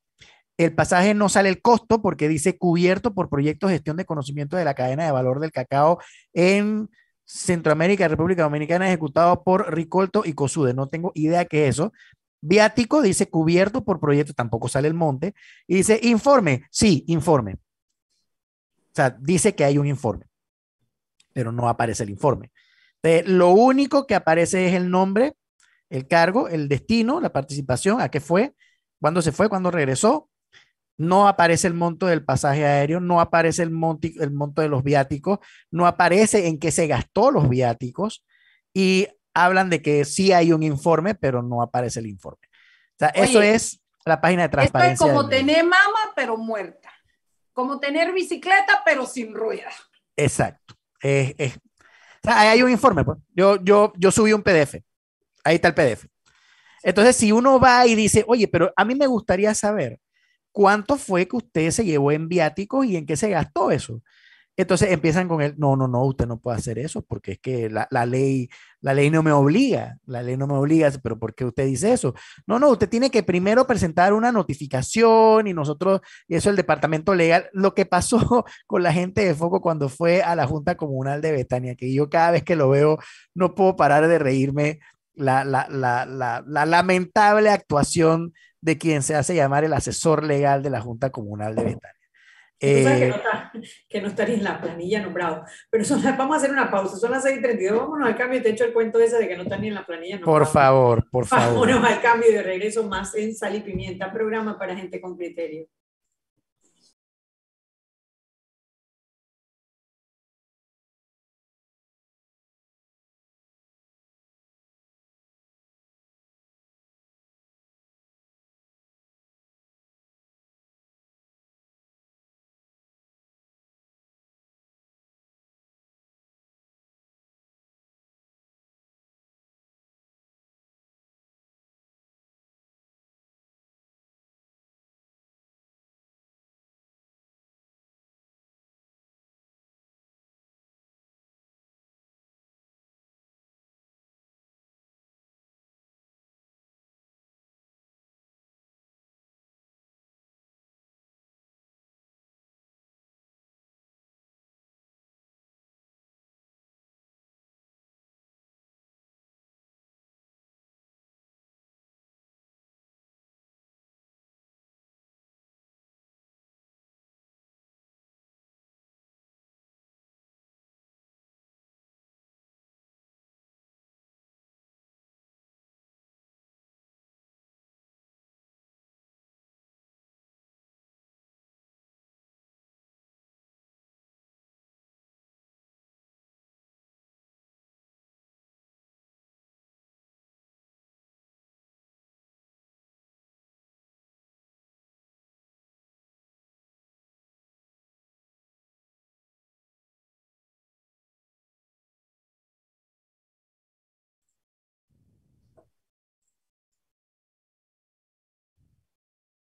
el 0.64 0.74
pasaje 0.74 1.14
no 1.14 1.30
sale 1.30 1.48
el 1.48 1.62
costo 1.62 2.02
porque 2.02 2.28
dice 2.28 2.58
cubierto 2.58 3.14
por 3.14 3.30
proyectos 3.30 3.70
de 3.70 3.76
gestión 3.76 3.96
de 3.96 4.04
conocimiento 4.04 4.56
de 4.58 4.64
la 4.66 4.74
cadena 4.74 5.06
de 5.06 5.10
valor 5.10 5.40
del 5.40 5.52
cacao 5.52 6.00
en 6.34 6.90
Centroamérica 7.24 8.08
República 8.08 8.42
Dominicana 8.42 8.86
ejecutado 8.86 9.42
por 9.42 9.74
Ricolto 9.74 10.22
y 10.24 10.34
Cosude. 10.34 10.74
No 10.74 10.88
tengo 10.88 11.12
idea 11.14 11.46
qué 11.46 11.66
es 11.66 11.76
eso. 11.76 11.94
Viático 12.42 13.00
dice 13.00 13.30
cubierto 13.30 13.84
por 13.84 14.00
proyecto, 14.00 14.34
tampoco 14.34 14.68
sale 14.68 14.88
el 14.88 14.94
monte. 14.94 15.34
Y 15.66 15.76
dice 15.76 15.98
informe, 16.02 16.64
sí, 16.70 17.04
informe. 17.06 17.54
O 17.54 18.94
sea, 18.94 19.10
dice 19.18 19.54
que 19.54 19.64
hay 19.64 19.78
un 19.78 19.86
informe, 19.86 20.26
pero 21.32 21.52
no 21.52 21.70
aparece 21.70 22.02
el 22.02 22.10
informe. 22.10 22.50
lo 23.24 23.50
único 23.50 24.06
que 24.06 24.14
aparece 24.14 24.68
es 24.68 24.74
el 24.74 24.90
nombre, 24.90 25.34
el 25.88 26.06
cargo, 26.06 26.48
el 26.48 26.68
destino, 26.68 27.18
la 27.20 27.32
participación, 27.32 28.00
a 28.00 28.10
qué 28.10 28.20
fue, 28.20 28.54
cuándo 29.00 29.22
se 29.22 29.32
fue, 29.32 29.48
cuándo 29.48 29.70
regresó, 29.70 30.29
no 31.00 31.28
aparece 31.28 31.66
el 31.66 31.72
monto 31.72 32.04
del 32.04 32.22
pasaje 32.22 32.66
aéreo, 32.66 33.00
no 33.00 33.22
aparece 33.22 33.62
el, 33.62 33.70
monto, 33.70 34.06
el 34.20 34.32
monto 34.32 34.60
de 34.60 34.68
los 34.68 34.84
viáticos, 34.84 35.38
no 35.70 35.86
aparece 35.86 36.46
en 36.46 36.58
qué 36.58 36.70
se 36.70 36.86
gastó 36.86 37.30
los 37.30 37.48
viáticos 37.48 38.22
y 38.74 39.08
hablan 39.32 39.70
de 39.70 39.80
que 39.80 40.04
sí 40.04 40.34
hay 40.34 40.52
un 40.52 40.62
informe, 40.62 41.14
pero 41.14 41.40
no 41.40 41.62
aparece 41.62 42.00
el 42.00 42.06
informe. 42.06 42.46
O 42.48 42.98
sea, 42.98 43.08
eso 43.08 43.40
es 43.40 43.80
la 44.04 44.20
página 44.20 44.42
de 44.42 44.48
transparencia. 44.50 44.92
Esto 44.92 45.06
es 45.06 45.10
como 45.10 45.26
tener 45.26 45.64
mama, 45.64 46.12
pero 46.14 46.36
muerta. 46.36 46.90
Como 47.54 47.80
tener 47.80 48.12
bicicleta, 48.12 48.82
pero 48.84 49.06
sin 49.06 49.34
ruedas. 49.34 49.74
Exacto. 50.14 50.74
ahí 51.02 51.34
hay 52.26 52.62
un 52.62 52.70
informe, 52.70 53.06
pues. 53.06 53.16
Yo, 53.34 53.56
yo, 53.62 53.94
yo 53.96 54.10
subí 54.10 54.34
un 54.34 54.42
PDF. 54.42 54.74
Ahí 55.44 55.54
está 55.54 55.68
el 55.68 55.74
PDF. 55.74 56.04
Entonces, 56.82 57.16
si 57.16 57.32
uno 57.32 57.58
va 57.58 57.86
y 57.86 57.94
dice, 57.94 58.22
oye, 58.28 58.48
pero 58.48 58.70
a 58.76 58.84
mí 58.84 58.94
me 58.94 59.06
gustaría 59.06 59.54
saber 59.54 59.98
cuánto 60.52 60.96
fue 60.96 61.26
que 61.28 61.36
usted 61.36 61.70
se 61.70 61.84
llevó 61.84 62.12
en 62.12 62.28
viáticos 62.28 62.86
y 62.86 62.96
en 62.96 63.06
qué 63.06 63.16
se 63.16 63.30
gastó 63.30 63.70
eso. 63.70 64.02
Entonces 64.60 64.90
empiezan 64.90 65.26
con 65.26 65.40
el, 65.40 65.54
no, 65.58 65.74
no, 65.74 65.88
no, 65.88 66.04
usted 66.04 66.26
no 66.26 66.38
puede 66.38 66.58
hacer 66.58 66.78
eso 66.78 67.02
porque 67.02 67.32
es 67.32 67.38
que 67.38 67.70
la, 67.70 67.88
la, 67.90 68.04
ley, 68.04 68.50
la 68.82 68.92
ley 68.92 69.08
no 69.08 69.22
me 69.22 69.32
obliga, 69.32 69.96
la 70.04 70.22
ley 70.22 70.36
no 70.36 70.46
me 70.46 70.52
obliga, 70.54 70.90
pero 71.02 71.18
¿por 71.18 71.34
qué 71.34 71.46
usted 71.46 71.64
dice 71.64 71.92
eso? 71.92 72.14
No, 72.46 72.58
no, 72.58 72.68
usted 72.68 72.88
tiene 72.88 73.10
que 73.10 73.22
primero 73.22 73.66
presentar 73.66 74.12
una 74.12 74.32
notificación 74.32 75.46
y 75.46 75.54
nosotros, 75.54 76.02
y 76.28 76.34
eso 76.34 76.50
el 76.50 76.56
departamento 76.56 77.14
legal, 77.14 77.48
lo 77.54 77.74
que 77.74 77.86
pasó 77.86 78.44
con 78.66 78.82
la 78.82 78.92
gente 78.92 79.24
de 79.24 79.34
Foco 79.34 79.62
cuando 79.62 79.88
fue 79.88 80.22
a 80.22 80.36
la 80.36 80.46
Junta 80.46 80.76
Comunal 80.76 81.22
de 81.22 81.32
Betania, 81.32 81.74
que 81.74 81.94
yo 81.94 82.10
cada 82.10 82.32
vez 82.32 82.42
que 82.42 82.56
lo 82.56 82.68
veo 82.68 82.98
no 83.34 83.54
puedo 83.54 83.76
parar 83.76 84.08
de 84.08 84.18
reírme, 84.18 84.80
la, 85.14 85.44
la, 85.44 85.68
la, 85.70 86.06
la 86.46 86.66
lamentable 86.66 87.50
actuación 87.50 88.32
de 88.60 88.78
quien 88.78 89.02
se 89.02 89.14
hace 89.14 89.34
llamar 89.34 89.64
el 89.64 89.72
asesor 89.72 90.24
legal 90.24 90.62
de 90.62 90.70
la 90.70 90.80
Junta 90.80 91.10
Comunal 91.10 91.54
de 91.54 91.64
Betania. 91.64 92.00
Eh, 92.62 92.84
sabes 92.84 93.00
que, 93.00 93.08
no 93.08 93.16
está, 93.16 93.52
que 93.88 94.00
no 94.02 94.08
estaría 94.08 94.34
en 94.34 94.44
la 94.44 94.60
planilla 94.60 95.00
nombrado. 95.00 95.44
Pero 95.70 95.82
son, 95.82 96.02
vamos 96.02 96.34
a 96.34 96.36
hacer 96.36 96.50
una 96.50 96.70
pausa, 96.70 96.96
son 96.98 97.10
las 97.10 97.24
6.32, 97.24 97.74
vámonos 97.74 98.06
al 98.06 98.16
cambio 98.16 98.38
y 98.38 98.42
te 98.42 98.50
echo 98.50 98.64
el 98.64 98.74
cuento 98.74 99.00
ese 99.00 99.18
de 99.18 99.28
que 99.28 99.36
no 99.36 99.44
está 99.44 99.56
ni 99.56 99.68
en 99.68 99.74
la 99.74 99.86
planilla 99.86 100.16
nombrado. 100.16 100.38
Por 100.38 100.46
favor, 100.46 101.10
por 101.10 101.26
favor. 101.26 101.66
Vámonos 101.66 101.90
al 101.90 102.02
cambio 102.02 102.30
y 102.30 102.34
de 102.34 102.42
regreso 102.42 102.86
más 102.86 103.14
en 103.14 103.34
Sal 103.34 103.56
y 103.56 103.60
Pimienta, 103.60 104.12
programa 104.12 104.58
para 104.58 104.76
gente 104.76 105.00
con 105.00 105.16
criterio. 105.16 105.68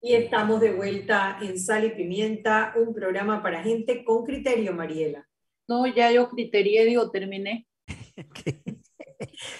Y 0.04 0.14
estamos 0.14 0.60
de 0.60 0.72
vuelta 0.72 1.38
en 1.40 1.56
Sal 1.60 1.84
y 1.84 1.90
Pimienta, 1.90 2.74
un 2.74 2.92
programa 2.92 3.40
para 3.40 3.62
gente 3.62 4.02
con 4.02 4.24
criterio, 4.24 4.74
Mariela. 4.74 5.28
No, 5.68 5.86
ya 5.86 6.10
yo 6.10 6.28
criterié, 6.28 6.84
digo, 6.84 7.08
terminé. 7.12 7.68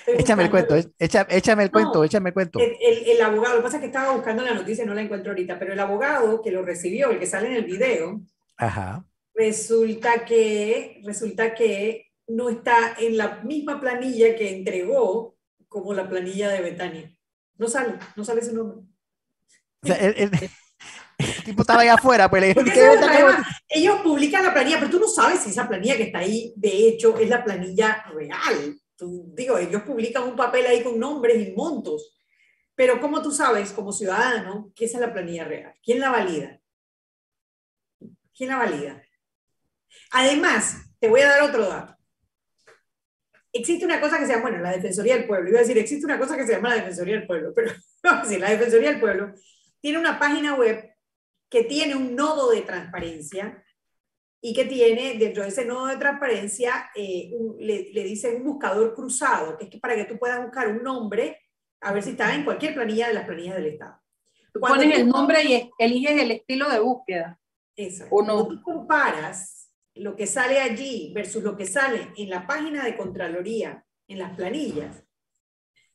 échame 0.09 0.43
el 0.43 0.51
cuento, 0.51 0.75
échame, 0.99 1.63
el 1.63 1.71
cuento, 1.71 2.03
échame 2.03 2.31
el 2.31 2.35
cuento. 2.35 2.59
El, 2.59 3.23
abogado, 3.23 3.55
lo 3.55 3.61
que 3.61 3.65
pasa 3.65 3.77
es 3.77 3.83
que 3.83 3.87
estaba 3.87 4.15
buscando 4.15 4.43
la 4.43 4.55
noticia, 4.55 4.85
no 4.85 4.95
la 4.95 5.03
encuentro 5.03 5.31
ahorita, 5.31 5.61
pero 5.61 5.75
el 5.75 5.79
abogado 5.79 6.43
que 6.43 6.51
lo 6.51 6.63
recibió, 6.63 7.11
el 7.11 7.21
que 7.21 7.27
sale 7.27 7.47
en 7.47 7.55
el 7.55 7.65
video, 7.65 8.21
resulta 9.37 10.25
que 10.25 11.01
resulta 11.05 11.55
que 11.55 12.11
no 12.27 12.49
está 12.49 12.97
en 12.99 13.17
la 13.17 13.43
misma 13.45 13.81
planilla 13.81 14.35
que 14.35 14.57
entregó 14.57 15.37
como 15.69 15.95
la 15.95 16.09
planilla 16.09 16.49
de 16.49 16.63
Betania. 16.63 17.17
No 17.59 17.69
sale, 17.69 17.95
no 18.17 18.25
sale 18.25 18.43
su 18.43 18.57
nombre. 18.57 18.92
O 19.83 19.87
sea, 19.87 19.97
el, 21.19 21.45
tipo 21.45 21.63
estaba 21.63 21.83
ahí 21.83 21.89
afuera, 21.89 22.29
pues 22.29 22.43
le 22.43 22.55
ellos 23.69 24.01
publican 24.03 24.45
la 24.45 24.53
planilla, 24.53 24.79
pero 24.79 24.91
tú 24.91 24.99
no 24.99 25.09
sabes 25.09 25.41
si 25.41 25.51
esa 25.51 25.69
planilla 25.69 25.97
que 25.97 26.05
está 26.05 26.19
ahí, 26.19 26.53
de 26.57 26.89
hecho, 26.89 27.17
es 27.19 27.29
la 27.29 27.45
planilla 27.45 28.05
real. 28.13 28.79
Tú, 28.97 29.33
digo, 29.35 29.59
ellos 29.59 29.83
publican 29.83 30.25
un 30.25 30.37
papel 30.37 30.67
ahí 30.67 30.83
con 30.83 30.99
nombres 30.99 31.49
y 31.49 31.53
montos, 31.53 32.19
pero 32.75 33.01
¿cómo 33.01 33.23
tú 33.23 33.31
sabes, 33.31 33.73
como 33.73 33.93
ciudadano, 33.93 34.73
que 34.75 34.87
esa 34.87 34.99
es 34.99 35.07
la 35.07 35.13
planilla 35.13 35.45
real? 35.45 35.75
¿Quién 35.83 36.01
la 36.01 36.11
valida? 36.11 36.61
¿Quién 38.35 38.51
la 38.51 38.57
valida? 38.57 39.03
Además, 40.11 40.77
te 40.99 41.09
voy 41.09 41.21
a 41.21 41.29
dar 41.29 41.43
otro 41.43 41.69
dato. 41.69 41.97
Existe 43.53 43.85
una 43.85 44.01
cosa 44.01 44.19
que 44.19 44.25
se 44.25 44.33
llama, 44.33 44.49
bueno, 44.49 44.63
la 44.63 44.73
Defensoría 44.73 45.17
del 45.17 45.27
Pueblo. 45.27 45.51
Iba 45.51 45.59
a 45.59 45.63
decir, 45.63 45.77
existe 45.77 46.07
una 46.07 46.19
cosa 46.19 46.37
que 46.37 46.47
se 46.47 46.53
llama 46.53 46.71
la 46.71 46.77
Defensoría 46.77 47.17
del 47.17 47.27
Pueblo, 47.27 47.53
pero 47.55 47.71
a 48.05 48.23
decir, 48.23 48.41
la 48.41 48.51
Defensoría 48.51 48.91
del 48.91 49.01
Pueblo 49.01 49.35
tiene 49.83 49.99
una 49.99 50.19
página 50.19 50.55
web 50.55 50.95
que 51.51 51.65
tiene 51.65 51.95
un 51.95 52.17
nodo 52.17 52.51
de 52.51 52.63
transparencia 52.63 53.63
y 54.41 54.55
que 54.55 54.65
tiene 54.65 55.19
dentro 55.19 55.43
de 55.43 55.51
ese 55.51 55.67
nodo 55.67 55.87
de 55.87 55.99
transparencia, 55.99 56.91
eh, 56.95 57.31
le, 57.59 57.93
le 57.93 58.05
dice 58.05 58.35
un 58.35 58.45
buscador 58.45 58.95
cruzado, 58.95 59.59
que 59.59 59.65
es 59.65 59.71
que 59.71 59.79
para 59.79 59.95
que 59.95 60.05
tú 60.05 60.19
puedas 60.19 60.43
buscar 60.43 60.69
un 60.69 60.83
nombre, 60.83 61.41
a 61.81 61.93
ver 61.93 62.03
si 62.03 62.11
está 62.11 62.35
en 62.35 62.45
cualquier 62.45 62.75
planilla 62.75 63.09
de 63.09 63.15
las 63.15 63.27
planillas 63.27 63.57
del 63.57 63.67
Estado. 63.67 64.01
Tú 64.53 64.61
pones 64.61 64.99
el 64.99 65.09
nombre 65.09 65.45
y 65.45 65.71
eliges 65.79 66.23
el 66.23 66.31
estilo 66.31 66.69
de 66.71 66.81
búsqueda. 66.81 67.41
Eso. 67.75 68.07
O 68.11 68.23
no. 68.23 68.47
Tú 68.47 68.63
comparas 68.63 69.71
lo 69.95 70.15
que 70.17 70.27
sale 70.27 70.61
allí 70.61 71.13
versus 71.15 71.43
lo 71.43 71.57
que 71.57 71.67
sale 71.67 72.13
en 72.17 72.31
la 72.31 72.47
página 72.47 72.85
de 72.85 72.97
Contraloría, 72.97 73.85
en 74.09 74.19
las 74.19 74.37
planillas, 74.37 75.05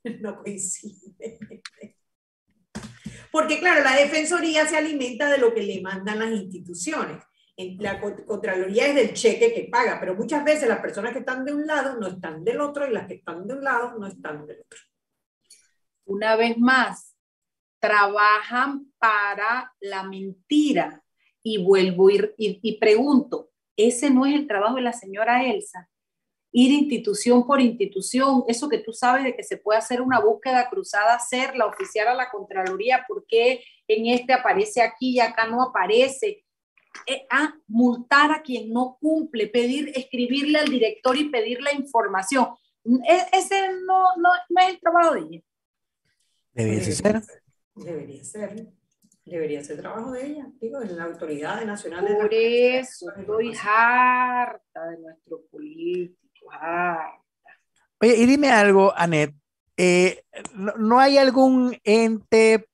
no 0.22 0.38
coincide. 0.42 1.57
Porque 3.32 3.60
claro, 3.60 3.84
la 3.84 3.96
Defensoría 3.96 4.66
se 4.66 4.78
alimenta 4.78 5.30
de 5.30 5.38
lo 5.38 5.54
que 5.54 5.64
le 5.64 5.82
mandan 5.82 6.20
las 6.20 6.32
instituciones. 6.32 7.24
La 7.80 8.00
Contraloría 8.00 8.88
es 8.88 8.96
del 8.96 9.14
cheque 9.14 9.54
que 9.54 9.68
paga, 9.72 10.00
pero 10.00 10.16
muchas 10.16 10.44
veces 10.44 10.70
las 10.70 10.80
personas 10.80 11.12
que 11.12 11.20
están 11.20 11.44
de 11.44 11.54
un 11.54 11.66
lado 11.66 12.00
no 12.00 12.08
están 12.08 12.44
del 12.44 12.62
otro 12.62 12.88
y 12.88 12.94
las 12.94 13.08
que 13.08 13.16
están 13.16 13.48
de 13.48 13.56
un 13.56 13.64
lado 13.64 13.98
no 13.98 14.06
están 14.06 14.46
del 14.46 14.62
otro. 14.62 14.80
Una 16.06 16.36
vez 16.36 16.58
más, 16.58 17.16
trabajan 17.80 18.92
para 18.98 19.74
la 19.80 20.04
mentira. 20.04 21.04
Y 21.42 21.64
vuelvo 21.64 22.10
y, 22.10 22.36
y 22.38 22.78
pregunto, 22.78 23.52
¿ese 23.78 24.10
no 24.10 24.26
es 24.26 24.36
el 24.36 24.48
trabajo 24.48 24.76
de 24.76 24.82
la 24.82 24.94
señora 24.94 25.46
Elsa? 25.46 25.90
Ir 26.52 26.72
institución 26.72 27.46
por 27.46 27.62
institución, 27.62 28.44
eso 28.48 28.70
que 28.70 28.80
tú 28.80 28.94
sabes 28.94 29.24
de 29.24 29.36
que 29.36 29.44
se 29.44 29.58
puede 29.58 29.80
hacer 29.80 30.02
una 30.02 30.20
búsqueda 30.20 30.70
cruzada, 30.70 31.16
hacerla 31.16 31.66
oficial 31.66 32.08
a 32.08 32.16
la 32.16 32.30
Contraloría, 32.30 33.06
porque 33.08 33.64
en 33.88 34.08
este 34.08 34.34
aparece 34.34 34.82
aquí 34.82 35.12
y 35.12 35.20
acá 35.20 35.48
no 35.48 35.62
aparece. 35.62 36.44
Eh, 37.06 37.28
a 37.30 37.54
multar 37.68 38.32
a 38.32 38.42
quien 38.42 38.74
no 38.74 38.98
cumple, 39.00 39.48
pedir, 39.48 39.92
escribirle 39.96 40.58
al 40.58 40.68
director 40.68 41.16
y 41.16 41.30
pedir 41.30 41.62
la 41.62 41.72
información. 41.72 42.48
E, 42.84 43.38
ese 43.38 43.70
no, 43.86 44.16
no, 44.18 44.30
no 44.50 44.62
es 44.62 44.70
el 44.70 44.80
trabajo 44.80 45.14
de 45.14 45.20
ella. 45.20 45.42
Debería 46.54 46.84
ser. 46.84 47.22
Debería 47.76 48.24
ser. 48.24 48.68
Debería 49.26 49.64
ser 49.64 49.78
trabajo 49.78 50.12
de 50.14 50.26
ella, 50.26 50.48
digo, 50.60 50.82
en 50.82 50.96
la 50.96 51.04
Autoridad 51.04 51.64
Nacional 51.66 52.06
de 52.06 52.16
Por 52.16 52.34
eso 52.34 53.12
estoy 53.14 53.54
harta 53.62 54.88
de 54.90 54.98
nuestro 55.00 55.42
político 55.52 56.27
Oye, 58.00 58.16
y 58.18 58.26
dime 58.26 58.50
algo, 58.50 58.94
Anet, 58.96 59.34
eh, 59.76 60.24
no, 60.54 60.74
¿no 60.78 61.00
hay 61.00 61.18
algún 61.18 61.78
ente, 61.84 62.68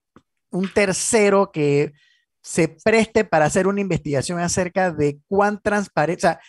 un 0.52 0.72
tercero 0.74 1.52
que 1.52 1.94
se 2.42 2.68
preste 2.68 3.24
para 3.24 3.46
hacer 3.46 3.68
una 3.68 3.82
investigación 3.82 4.40
acerca 4.40 4.92
de 4.92 5.20
cuán 5.28 5.62
transparente, 5.62 6.28
o 6.28 6.30
sea, 6.30 6.40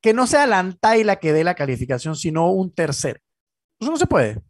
que 0.00 0.12
no 0.12 0.26
sea 0.26 0.46
la 0.46 0.60
ANTAI 0.60 1.02
la 1.02 1.16
que 1.16 1.32
dé 1.32 1.42
la 1.44 1.54
calificación, 1.54 2.14
sino 2.14 2.50
un 2.52 2.72
tercero. 2.72 3.18
Eso 3.80 3.90
no 3.90 3.96
se 3.96 4.06
puede. 4.06 4.40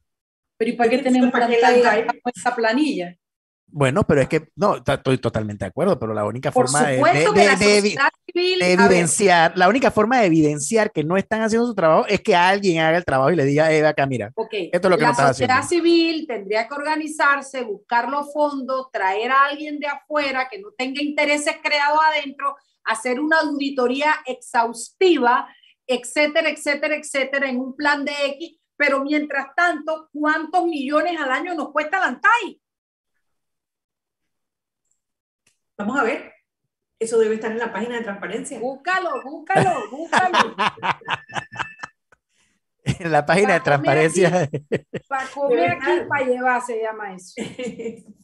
Pero 0.58 0.70
¿y 0.70 0.74
para 0.74 0.90
qué 0.90 0.98
tenemos 0.98 1.30
¿Para 1.30 1.48
la 1.48 2.18
esa 2.34 2.54
planilla? 2.54 3.16
Bueno, 3.76 4.06
pero 4.06 4.20
es 4.20 4.28
que, 4.28 4.50
no, 4.54 4.76
estoy 4.76 5.18
totalmente 5.18 5.64
de 5.64 5.70
acuerdo, 5.70 5.98
pero 5.98 6.14
la 6.14 6.24
única 6.24 6.52
Por 6.52 6.68
forma 6.68 6.88
de, 6.88 7.00
la 7.00 7.24
sociedad 7.24 8.08
civil, 8.24 8.62
evidenciar, 8.62 9.58
la 9.58 9.68
única 9.68 9.90
forma 9.90 10.20
de 10.20 10.26
evidenciar 10.26 10.92
que 10.92 11.02
no 11.02 11.16
están 11.16 11.42
haciendo 11.42 11.66
su 11.66 11.74
trabajo 11.74 12.06
es 12.06 12.20
que 12.20 12.36
alguien 12.36 12.84
haga 12.84 12.98
el 12.98 13.04
trabajo 13.04 13.32
y 13.32 13.36
le 13.36 13.44
diga, 13.44 13.72
Eva, 13.72 13.88
acá, 13.88 14.06
mira, 14.06 14.30
ok, 14.36 14.54
esto 14.70 14.86
es 14.86 14.90
lo 14.90 14.96
que 14.96 15.02
la 15.02 15.08
no 15.08 15.12
estás 15.12 15.28
sociedad 15.30 15.58
haciendo. 15.58 15.88
civil 15.88 16.24
tendría 16.28 16.68
que 16.68 16.74
organizarse, 16.74 17.64
buscar 17.64 18.08
los 18.08 18.32
fondos, 18.32 18.92
traer 18.92 19.32
a 19.32 19.46
alguien 19.46 19.80
de 19.80 19.88
afuera 19.88 20.46
que 20.48 20.60
no 20.60 20.68
tenga 20.78 21.02
intereses 21.02 21.56
creados 21.60 21.98
adentro, 22.12 22.54
hacer 22.84 23.18
una 23.18 23.40
auditoría 23.40 24.14
exhaustiva, 24.24 25.48
etcétera, 25.84 26.48
etcétera, 26.48 26.94
etcétera, 26.94 27.50
en 27.50 27.58
un 27.58 27.74
plan 27.74 28.04
de 28.04 28.12
X, 28.36 28.56
pero 28.76 29.02
mientras 29.02 29.48
tanto, 29.56 30.10
¿cuántos 30.12 30.64
millones 30.64 31.20
al 31.20 31.32
año 31.32 31.54
nos 31.54 31.72
cuesta 31.72 31.98
la 31.98 32.06
ANTAI? 32.06 32.60
Vamos 35.78 35.98
a 35.98 36.04
ver. 36.04 36.32
Eso 36.98 37.18
debe 37.18 37.34
estar 37.34 37.50
en 37.50 37.58
la 37.58 37.72
página 37.72 37.96
de 37.96 38.02
transparencia. 38.04 38.58
Búscalo, 38.60 39.22
búscalo, 39.22 39.90
búscalo. 39.90 40.54
En 42.84 43.10
la 43.12 43.24
página 43.24 43.54
de 43.54 43.60
transparencia. 43.60 44.50
Para 45.08 45.26
comer 45.28 45.70
aquí, 45.70 45.90
para 46.08 46.24
llevar, 46.26 46.62
se 46.62 46.80
llama 46.82 47.14
eso. 47.14 47.34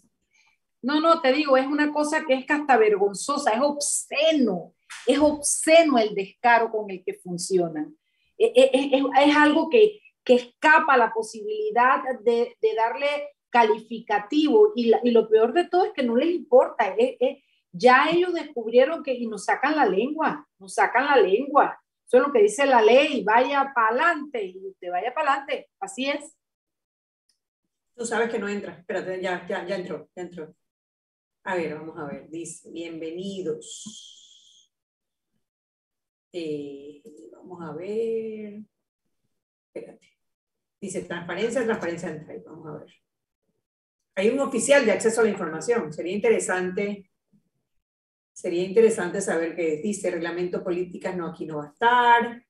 No, 0.82 0.98
no, 0.98 1.20
te 1.20 1.30
digo, 1.34 1.58
es 1.58 1.66
una 1.66 1.92
cosa 1.92 2.24
que 2.26 2.32
es 2.32 2.50
hasta 2.50 2.78
vergonzosa, 2.78 3.50
es 3.50 3.60
obsceno, 3.60 4.72
es 5.06 5.18
obsceno 5.18 5.98
el 5.98 6.14
descaro 6.14 6.70
con 6.70 6.90
el 6.90 7.02
que 7.04 7.12
funcionan. 7.22 7.94
E- 8.38 8.50
e- 8.56 8.70
Es, 8.72 8.92
es- 8.94 9.28
es 9.28 9.36
algo 9.36 9.68
que, 9.68 10.00
que 10.24 10.36
escapa 10.36 10.94
a 10.94 10.96
la 10.96 11.12
posibilidad 11.12 12.02
de, 12.24 12.56
de 12.62 12.74
darle 12.74 13.06
calificativo 13.50 14.72
y, 14.74 14.92
lo 15.10 15.28
peor 15.28 15.52
de 15.52 15.68
todo 15.68 15.84
es 15.84 15.92
que 15.92 16.02
no 16.02 16.16
les 16.16 16.30
importa. 16.30 16.94
es- 16.96 17.16
es- 17.20 17.44
ya 17.72 18.08
ellos 18.10 18.34
descubrieron 18.34 19.02
que 19.02 19.14
y 19.14 19.26
nos 19.26 19.44
sacan 19.44 19.76
la 19.76 19.86
lengua, 19.86 20.48
nos 20.58 20.74
sacan 20.74 21.06
la 21.06 21.16
lengua. 21.16 21.80
Eso 22.04 22.16
es 22.16 22.22
lo 22.24 22.32
que 22.32 22.42
dice 22.42 22.66
la 22.66 22.82
ley, 22.82 23.22
vaya 23.22 23.70
para 23.72 23.88
adelante 23.88 24.44
y 24.44 24.66
usted 24.66 24.90
vaya 24.90 25.14
para 25.14 25.34
adelante. 25.34 25.70
Así 25.78 26.08
es. 26.08 26.36
Tú 27.94 28.04
sabes 28.04 28.28
que 28.30 28.40
no 28.40 28.48
entra. 28.48 28.72
Espérate, 28.72 29.22
ya, 29.22 29.46
ya, 29.46 29.64
ya 29.66 29.76
entró, 29.76 30.08
ya 30.16 30.22
entró. 30.22 30.54
A 31.44 31.54
ver, 31.54 31.74
vamos 31.74 31.96
a 31.98 32.06
ver. 32.06 32.28
Dice, 32.28 32.68
bienvenidos. 32.72 34.72
Eh, 36.32 37.02
vamos 37.32 37.62
a 37.62 37.72
ver. 37.72 38.62
Espérate. 39.72 40.08
Dice, 40.80 41.02
transparencia, 41.02 41.64
transparencia 41.64 42.10
entra. 42.10 42.34
Vamos 42.44 42.66
a 42.66 42.84
ver. 42.84 42.94
Hay 44.20 44.28
un 44.28 44.40
oficial 44.40 44.84
de 44.84 44.92
acceso 44.92 45.22
a 45.22 45.24
la 45.24 45.30
información. 45.30 45.90
Sería 45.94 46.12
interesante, 46.12 47.10
sería 48.34 48.64
interesante 48.64 49.22
saber 49.22 49.56
qué 49.56 49.80
dice 49.82 50.10
reglamento 50.10 50.62
políticas, 50.62 51.16
no, 51.16 51.28
aquí 51.28 51.46
no 51.46 51.56
va 51.56 51.64
a 51.64 51.68
estar. 51.72 52.46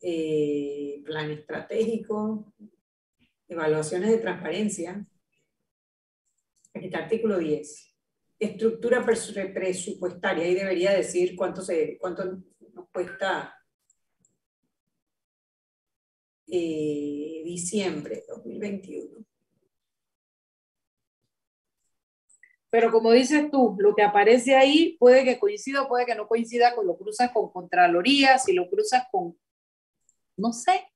Eh, 0.00 1.00
plan 1.04 1.30
estratégico, 1.30 2.52
evaluaciones 3.46 4.10
de 4.10 4.18
transparencia. 4.18 5.06
Aquí 6.74 6.86
está 6.86 6.98
artículo 6.98 7.38
10. 7.38 7.94
Estructura 8.40 9.06
presu- 9.06 9.54
presupuestaria. 9.54 10.42
Ahí 10.44 10.54
debería 10.54 10.90
decir 10.92 11.36
cuánto, 11.36 11.62
se, 11.62 11.96
cuánto 11.98 12.24
nos 12.74 12.88
cuesta 12.92 13.54
eh, 16.48 17.42
diciembre 17.44 18.24
2021. 18.28 19.17
Pero 22.70 22.90
como 22.92 23.12
dices 23.12 23.50
tú, 23.50 23.76
lo 23.78 23.94
que 23.94 24.02
aparece 24.02 24.54
ahí 24.54 24.96
puede 24.98 25.24
que 25.24 25.38
coincida 25.38 25.88
puede 25.88 26.04
que 26.04 26.14
no 26.14 26.28
coincida 26.28 26.74
con 26.74 26.86
lo 26.86 26.98
cruzas 26.98 27.30
con 27.32 27.50
Contraloría, 27.50 28.38
si 28.38 28.52
lo 28.52 28.68
cruzas 28.68 29.04
con, 29.10 29.36
no 30.36 30.52
sé, 30.52 30.86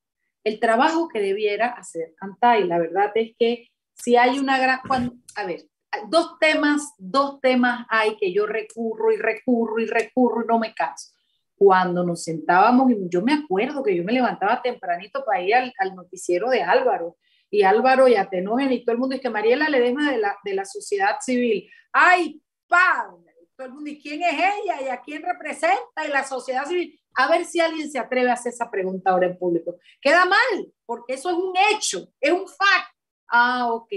el 0.45 0.61
trabajo 0.61 1.09
que 1.09 1.21
debiera 1.21 1.69
hacer 1.69 2.15
ANTAI. 2.21 2.65
La 2.67 2.79
verdad 2.79 3.11
es 3.15 3.35
que 3.39 3.69
si 3.95 4.17
hay 4.17 4.39
una 4.39 4.59
gran, 4.59 4.81
cuando, 4.87 5.15
a 5.37 5.47
ver, 5.47 5.65
dos 6.09 6.39
temas, 6.39 6.93
dos 6.99 7.41
temas 7.41 7.87
hay 7.89 8.17
que 8.17 8.33
yo 8.33 8.47
recurro 8.47 9.13
y 9.13 9.17
recurro 9.17 9.81
y 9.81 9.87
recurro 9.87 10.43
y 10.45 10.47
no 10.47 10.59
me 10.59 10.75
canso. 10.75 11.11
Cuando 11.55 12.03
nos 12.05 12.25
sentábamos, 12.25 12.93
yo 13.09 13.23
me 13.23 13.35
acuerdo 13.35 13.83
que 13.83 13.97
yo 13.97 14.03
me 14.03 14.13
levantaba 14.13 14.61
tempranito 14.61 15.25
para 15.25 15.43
ir 15.43 15.55
al, 15.55 15.73
al 15.79 15.95
noticiero 15.95 16.51
de 16.51 16.63
Álvaro, 16.63 17.17
y 17.53 17.65
Álvaro 17.65 18.09
y 18.09 18.15
Atenógen 18.15 18.73
y 18.73 18.83
todo 18.83 18.95
el 18.95 18.99
mundo, 18.99 19.15
y 19.15 19.21
que 19.21 19.29
Mariela 19.29 19.69
Ledesma 19.69 20.11
de 20.11 20.17
la, 20.17 20.39
de 20.43 20.55
la 20.55 20.65
sociedad 20.65 21.19
civil. 21.21 21.71
¡Ay, 21.93 22.41
padre! 22.67 23.31
Todo 23.55 23.67
el 23.67 23.75
mundo, 23.75 23.91
¿y 23.91 24.01
quién 24.01 24.23
es 24.23 24.33
ella? 24.33 24.81
¿Y 24.81 24.89
a 24.89 25.03
quién 25.03 25.23
representa? 25.23 26.07
Y 26.07 26.09
la 26.09 26.25
sociedad 26.25 26.65
civil. 26.65 26.99
A 27.15 27.29
ver 27.29 27.45
si 27.45 27.61
alguien 27.61 27.91
se 27.91 27.99
atreve 27.99 28.31
a 28.31 28.35
hacer 28.35 28.55
esa 28.55 28.71
pregunta 28.71 29.11
ahora 29.11 29.27
en 29.27 29.39
público. 29.39 29.77
Queda 30.01 30.25
mal, 30.25 30.73
porque 30.87 31.13
eso 31.13 31.29
es 31.29 31.37
un 31.37 31.53
hecho, 31.71 32.09
es 32.19 32.33
un 32.33 32.49
fact. 32.49 32.97
Ah, 33.29 33.71
ok. 33.71 33.93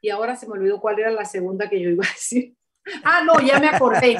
Y 0.00 0.08
ahora 0.08 0.34
se 0.34 0.46
me 0.46 0.54
olvidó 0.54 0.80
cuál 0.80 0.98
era 0.98 1.10
la 1.10 1.26
segunda 1.26 1.68
que 1.68 1.78
yo 1.78 1.90
iba 1.90 2.06
a 2.06 2.08
decir. 2.08 2.56
Ah, 3.04 3.22
no, 3.22 3.40
ya 3.40 3.60
me 3.60 3.68
acordé. 3.68 4.16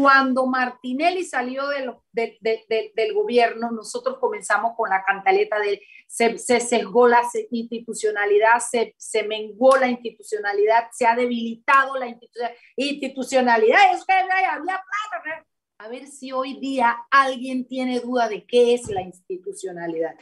Cuando 0.00 0.46
Martinelli 0.46 1.24
salió 1.24 1.68
del 1.68 3.14
gobierno, 3.14 3.70
nosotros 3.70 4.18
comenzamos 4.18 4.74
con 4.76 4.90
la 4.90 5.02
cantaleta 5.04 5.58
de 5.58 5.80
se, 6.06 6.38
se 6.38 6.60
sesgó 6.60 7.08
la 7.08 7.22
institucionalidad, 7.50 8.58
se, 8.60 8.94
se 8.98 9.22
menguó 9.22 9.76
la 9.76 9.88
institucionalidad, 9.88 10.88
se 10.92 11.06
ha 11.06 11.16
debilitado 11.16 11.96
la 11.96 12.06
institu- 12.08 12.54
institucionalidad. 12.76 13.94
Es 13.94 14.04
que 14.04 14.12
había 14.12 14.60
plata. 14.62 15.46
A 15.78 15.88
ver 15.88 16.06
si 16.06 16.32
hoy 16.32 16.58
día 16.58 16.96
alguien 17.10 17.66
tiene 17.66 18.00
duda 18.00 18.28
de 18.28 18.46
qué 18.46 18.74
es 18.74 18.88
la 18.88 19.02
institucionalidad. 19.02 20.14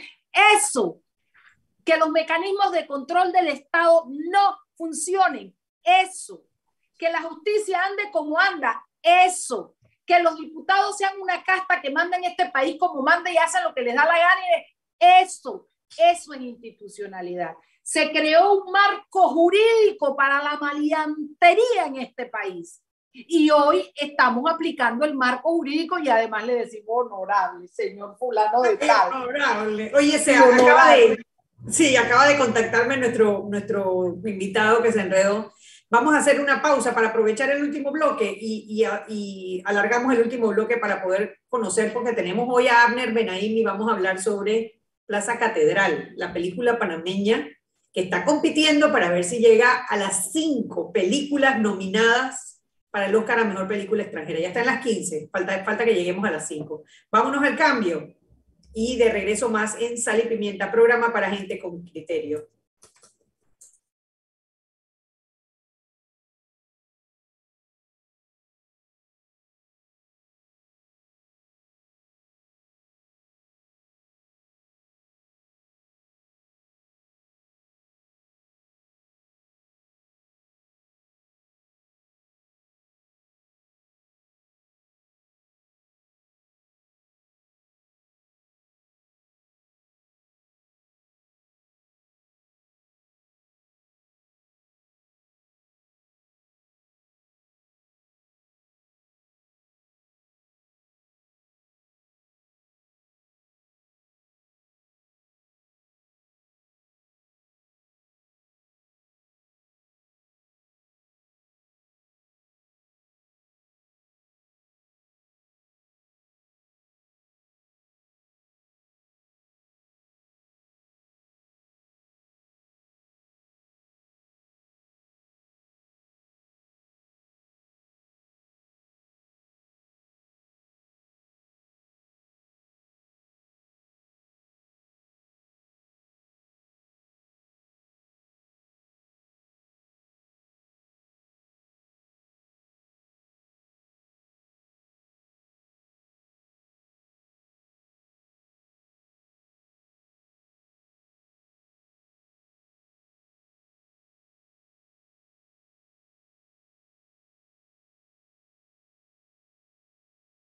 Eso, 0.56 1.00
que 1.84 1.96
los 1.96 2.10
mecanismos 2.10 2.72
de 2.72 2.86
control 2.86 3.30
del 3.32 3.48
Estado 3.48 4.04
no 4.08 4.58
funcionen. 4.76 5.56
Eso, 5.82 6.44
que 6.98 7.10
la 7.10 7.22
justicia 7.22 7.84
ande 7.84 8.10
como 8.10 8.38
anda. 8.38 8.84
Eso, 9.04 9.76
que 10.06 10.22
los 10.22 10.36
diputados 10.38 10.96
sean 10.96 11.12
una 11.20 11.44
casta 11.44 11.80
que 11.80 11.90
manda 11.90 12.16
en 12.16 12.24
este 12.24 12.48
país 12.50 12.76
como 12.78 13.02
manda 13.02 13.30
y 13.30 13.36
hacen 13.36 13.62
lo 13.62 13.74
que 13.74 13.82
les 13.82 13.94
da 13.94 14.06
la 14.06 14.18
gana. 14.18 14.40
Eso, 14.98 15.68
eso 15.98 16.32
es 16.32 16.40
institucionalidad. 16.40 17.54
Se 17.82 18.10
creó 18.10 18.62
un 18.62 18.72
marco 18.72 19.28
jurídico 19.28 20.16
para 20.16 20.42
la 20.42 20.56
maleantería 20.56 21.86
en 21.86 21.96
este 21.96 22.26
país. 22.26 22.80
Y 23.12 23.48
hoy 23.50 23.92
estamos 23.94 24.50
aplicando 24.50 25.04
el 25.04 25.14
marco 25.14 25.50
jurídico 25.52 25.98
y 26.00 26.08
además 26.08 26.46
le 26.46 26.54
decimos 26.54 27.06
honorable, 27.06 27.68
señor 27.68 28.16
fulano 28.18 28.60
de 28.62 28.76
tal. 28.76 29.12
Honorable. 29.12 29.92
Oye, 29.94 30.18
se 30.18 30.34
acaba 30.34 30.96
de, 30.96 31.24
sí, 31.68 31.94
acaba 31.94 32.26
de 32.26 32.38
contactarme 32.38 32.96
nuestro, 32.96 33.44
nuestro 33.48 34.16
invitado 34.24 34.82
que 34.82 34.90
se 34.90 35.02
enredó. 35.02 35.52
Vamos 35.90 36.14
a 36.14 36.18
hacer 36.18 36.40
una 36.40 36.60
pausa 36.60 36.94
para 36.94 37.08
aprovechar 37.08 37.50
el 37.50 37.62
último 37.62 37.92
bloque 37.92 38.36
y, 38.40 38.84
alargamos 39.64 40.12
el 40.14 40.22
último 40.22 40.48
bloque 40.48 40.76
para 40.78 41.02
poder 41.02 41.38
conocer, 41.48 41.92
porque 41.92 42.12
tenemos 42.12 42.48
hoy 42.50 42.68
a 42.68 42.84
Abner 42.84 43.12
Benaim 43.12 43.56
y 43.56 43.64
vamos 43.64 43.88
a 43.88 43.94
hablar 43.94 44.20
sobre 44.20 44.80
Plaza 45.06 45.38
Catedral, 45.38 46.12
la 46.16 46.32
película 46.32 46.78
panameña 46.78 47.48
que 47.92 48.00
está 48.00 48.24
compitiendo 48.24 48.90
para 48.90 49.10
ver 49.10 49.22
si 49.22 49.38
llega 49.38 49.84
a 49.84 49.96
las 49.96 50.32
cinco 50.32 50.92
películas 50.92 51.60
nominadas 51.60 52.60
para 52.90 53.06
el 53.06 53.14
Oscar 53.14 53.40
a 53.40 53.44
Mejor 53.44 53.68
Película 53.68 54.02
Extranjera. 54.02 54.40
Ya 54.40 54.48
está 54.48 54.64
las 54.64 54.84
15, 54.84 55.28
falta, 55.30 55.64
falta 55.64 55.84
que 55.84 55.94
lleguemos 55.94 56.24
a 56.24 56.30
las 56.30 56.46
5. 56.48 56.84
Vámonos 57.10 57.42
al 57.42 57.56
cambio 57.56 58.14
y 58.72 58.96
de 58.96 59.10
regreso 59.10 59.48
más 59.48 59.76
en 59.80 59.96
Sal 59.98 60.20
y 60.24 60.28
Pimienta, 60.28 60.70
programa 60.70 61.12
para 61.12 61.30
gente 61.30 61.58
con 61.58 61.84
criterio. 61.84 62.48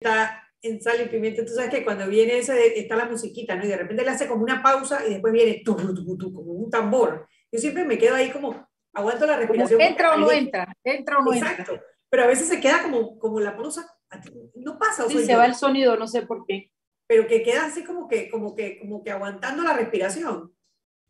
Está 0.07 0.43
en 0.61 0.81
sal 0.81 1.01
y 1.01 1.09
pimienta, 1.09 1.45
tú 1.45 1.53
sabes 1.53 1.69
que 1.69 1.83
cuando 1.83 2.07
viene 2.07 2.39
ese, 2.39 2.79
está 2.79 2.95
la 2.95 3.05
musiquita, 3.05 3.55
¿no? 3.55 3.65
Y 3.65 3.67
de 3.67 3.77
repente 3.77 4.03
le 4.03 4.09
hace 4.09 4.27
como 4.27 4.43
una 4.43 4.61
pausa 4.61 5.05
y 5.05 5.11
después 5.11 5.31
viene 5.31 5.61
tu, 5.63 5.75
tu, 5.75 6.17
tu, 6.17 6.33
como 6.33 6.51
un 6.53 6.69
tambor. 6.69 7.27
Yo 7.51 7.59
siempre 7.59 7.85
me 7.85 7.97
quedo 7.97 8.15
ahí 8.15 8.31
como, 8.31 8.67
aguanto 8.93 9.25
la 9.25 9.37
respiración. 9.37 9.79
entra 9.79 10.15
o 10.15 10.17
no 10.17 10.31
entra, 10.31 10.75
entra 10.83 11.19
o 11.19 11.23
no 11.23 11.33
Exacto. 11.33 11.79
Pero 12.09 12.23
a 12.23 12.27
veces 12.27 12.47
se 12.47 12.59
queda 12.59 12.83
como, 12.83 13.19
como 13.19 13.39
la 13.39 13.55
pausa, 13.55 13.85
no 14.55 14.79
pasa. 14.79 15.05
O 15.05 15.09
sí, 15.09 15.25
se 15.25 15.35
va 15.35 15.45
el 15.45 15.55
sonido, 15.55 15.97
no 15.97 16.07
sé 16.07 16.21
por 16.23 16.45
qué. 16.45 16.71
Pero 17.05 17.27
que 17.27 17.43
queda 17.43 17.65
así 17.65 17.83
como 17.83 18.07
que, 18.07 18.29
como 18.29 18.55
que, 18.55 18.79
como 18.79 19.03
que 19.03 19.11
aguantando 19.11 19.63
la 19.63 19.73
respiración. 19.73 20.53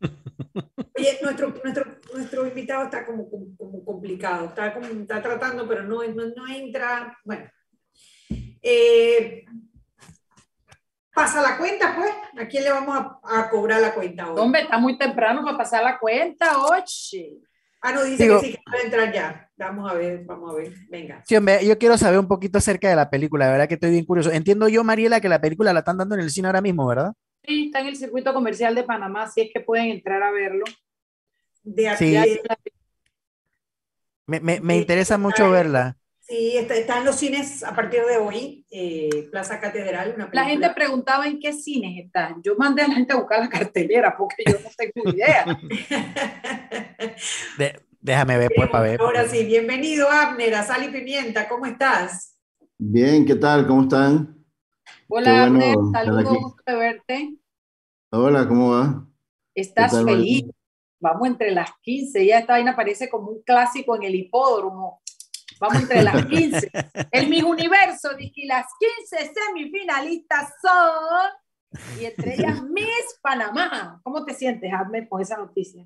Oye, 0.96 1.18
nuestro, 1.22 1.54
nuestro, 1.62 1.84
nuestro 2.12 2.46
invitado 2.46 2.84
está 2.84 3.06
como, 3.06 3.28
como, 3.30 3.84
complicado, 3.84 4.46
está, 4.46 4.74
como, 4.74 4.86
está 4.86 5.22
tratando, 5.22 5.66
pero 5.68 5.84
no, 5.84 6.02
no, 6.04 6.26
no 6.36 6.48
entra. 6.48 7.16
Bueno, 7.24 7.48
eh, 8.70 9.44
pasa 11.14 11.42
la 11.42 11.56
cuenta, 11.56 11.94
pues. 11.96 12.10
¿A 12.38 12.46
quién 12.46 12.64
le 12.64 12.70
vamos 12.70 12.96
a, 13.24 13.50
cobrar 13.50 13.80
la 13.80 13.94
cuenta 13.94 14.30
hoy? 14.30 14.38
Hombre, 14.38 14.62
está 14.62 14.78
muy 14.78 14.96
temprano 14.96 15.42
para 15.42 15.56
pasar 15.56 15.82
la 15.82 15.98
cuenta, 15.98 16.58
oye. 16.64 17.38
Ah, 17.80 17.92
no, 17.92 18.04
dice 18.04 18.26
que 18.26 18.38
sí 18.40 18.52
que 18.52 18.58
puede 18.64 18.84
entrar 18.84 19.12
ya. 19.12 19.50
Vamos 19.56 19.90
a 19.90 19.94
ver, 19.94 20.24
vamos 20.24 20.52
a 20.52 20.56
ver. 20.56 20.72
Venga. 20.88 21.22
Sí, 21.26 21.36
hombre, 21.36 21.64
yo 21.64 21.78
quiero 21.78 21.96
saber 21.96 22.18
un 22.18 22.28
poquito 22.28 22.58
acerca 22.58 22.88
de 22.88 22.96
la 22.96 23.08
película, 23.08 23.46
de 23.46 23.52
verdad 23.52 23.68
que 23.68 23.74
estoy 23.74 23.90
bien 23.90 24.04
curioso. 24.04 24.30
Entiendo 24.30 24.68
yo, 24.68 24.84
Mariela, 24.84 25.20
que 25.20 25.28
la 25.28 25.40
película 25.40 25.72
la 25.72 25.80
están 25.80 25.96
dando 25.96 26.14
en 26.14 26.22
el 26.22 26.30
cine 26.30 26.48
ahora 26.48 26.60
mismo, 26.60 26.86
¿verdad? 26.86 27.12
Sí, 27.44 27.66
está 27.66 27.80
en 27.80 27.86
el 27.86 27.96
circuito 27.96 28.34
comercial 28.34 28.74
de 28.74 28.82
Panamá, 28.82 29.28
si 29.30 29.42
es 29.42 29.50
que 29.52 29.60
pueden 29.60 29.86
entrar 29.86 30.22
a 30.22 30.30
verlo. 30.30 30.64
De 31.62 31.88
aquí 31.88 32.16
me, 34.26 34.40
me, 34.40 34.60
me 34.60 34.76
interesa 34.76 35.16
mucho 35.16 35.50
verla. 35.50 35.97
Sí, 36.28 36.58
está, 36.58 36.98
en 36.98 37.06
los 37.06 37.16
cines 37.16 37.64
a 37.64 37.74
partir 37.74 38.02
de 38.04 38.18
hoy, 38.18 38.66
eh, 38.70 39.28
Plaza 39.30 39.58
Catedral. 39.60 40.14
la 40.30 40.44
gente 40.44 40.68
preguntaba 40.74 41.26
en 41.26 41.40
qué 41.40 41.54
cines 41.54 42.04
están. 42.04 42.42
Yo 42.42 42.54
mandé 42.58 42.82
a 42.82 42.88
la 42.88 42.96
gente 42.96 43.14
a 43.14 43.16
buscar 43.16 43.40
la 43.40 43.48
cartelera 43.48 44.14
porque 44.14 44.44
yo 44.46 44.58
no 44.62 44.68
tengo 44.76 45.08
idea. 45.10 45.46
déjame 48.02 48.36
ver, 48.36 48.50
pues, 48.54 48.68
para 48.68 48.84
ver. 48.84 49.00
Ahora 49.00 49.26
sí, 49.26 49.42
bienvenido, 49.46 50.06
Abner, 50.10 50.54
a 50.54 50.64
Sal 50.64 50.84
y 50.84 50.88
Pimienta. 50.88 51.48
¿Cómo 51.48 51.64
estás? 51.64 52.36
Bien, 52.76 53.24
¿qué 53.24 53.36
tal? 53.36 53.66
¿Cómo 53.66 53.84
están? 53.84 54.44
Hola, 55.08 55.44
Abner, 55.44 55.76
saludos, 55.92 56.24
gusto 56.24 56.62
de 56.66 56.76
verte. 56.76 57.38
Hola, 58.10 58.46
¿cómo 58.46 58.72
va? 58.72 59.08
¿Estás 59.54 60.04
feliz? 60.04 60.44
Vamos 61.00 61.26
entre 61.26 61.52
las 61.52 61.70
15, 61.80 62.26
ya 62.26 62.40
esta 62.40 62.52
vaina 62.52 62.76
parece 62.76 63.08
como 63.08 63.30
un 63.30 63.42
clásico 63.42 63.96
en 63.96 64.02
el 64.02 64.14
hipódromo 64.14 65.00
Vamos 65.60 65.82
entre 65.82 66.02
las 66.02 66.26
15. 66.26 66.70
El 67.12 67.28
mi 67.28 67.42
universo, 67.42 68.14
dije, 68.16 68.46
las 68.46 68.66
15 69.10 69.34
semifinalistas 69.34 70.54
son, 70.62 72.00
y 72.00 72.06
entre 72.06 72.34
ellas 72.34 72.62
Miss 72.70 73.18
Panamá. 73.20 74.00
¿Cómo 74.02 74.24
te 74.24 74.32
sientes, 74.34 74.72
Ahmed, 74.72 75.08
con 75.08 75.20
esa 75.20 75.36
noticia? 75.36 75.84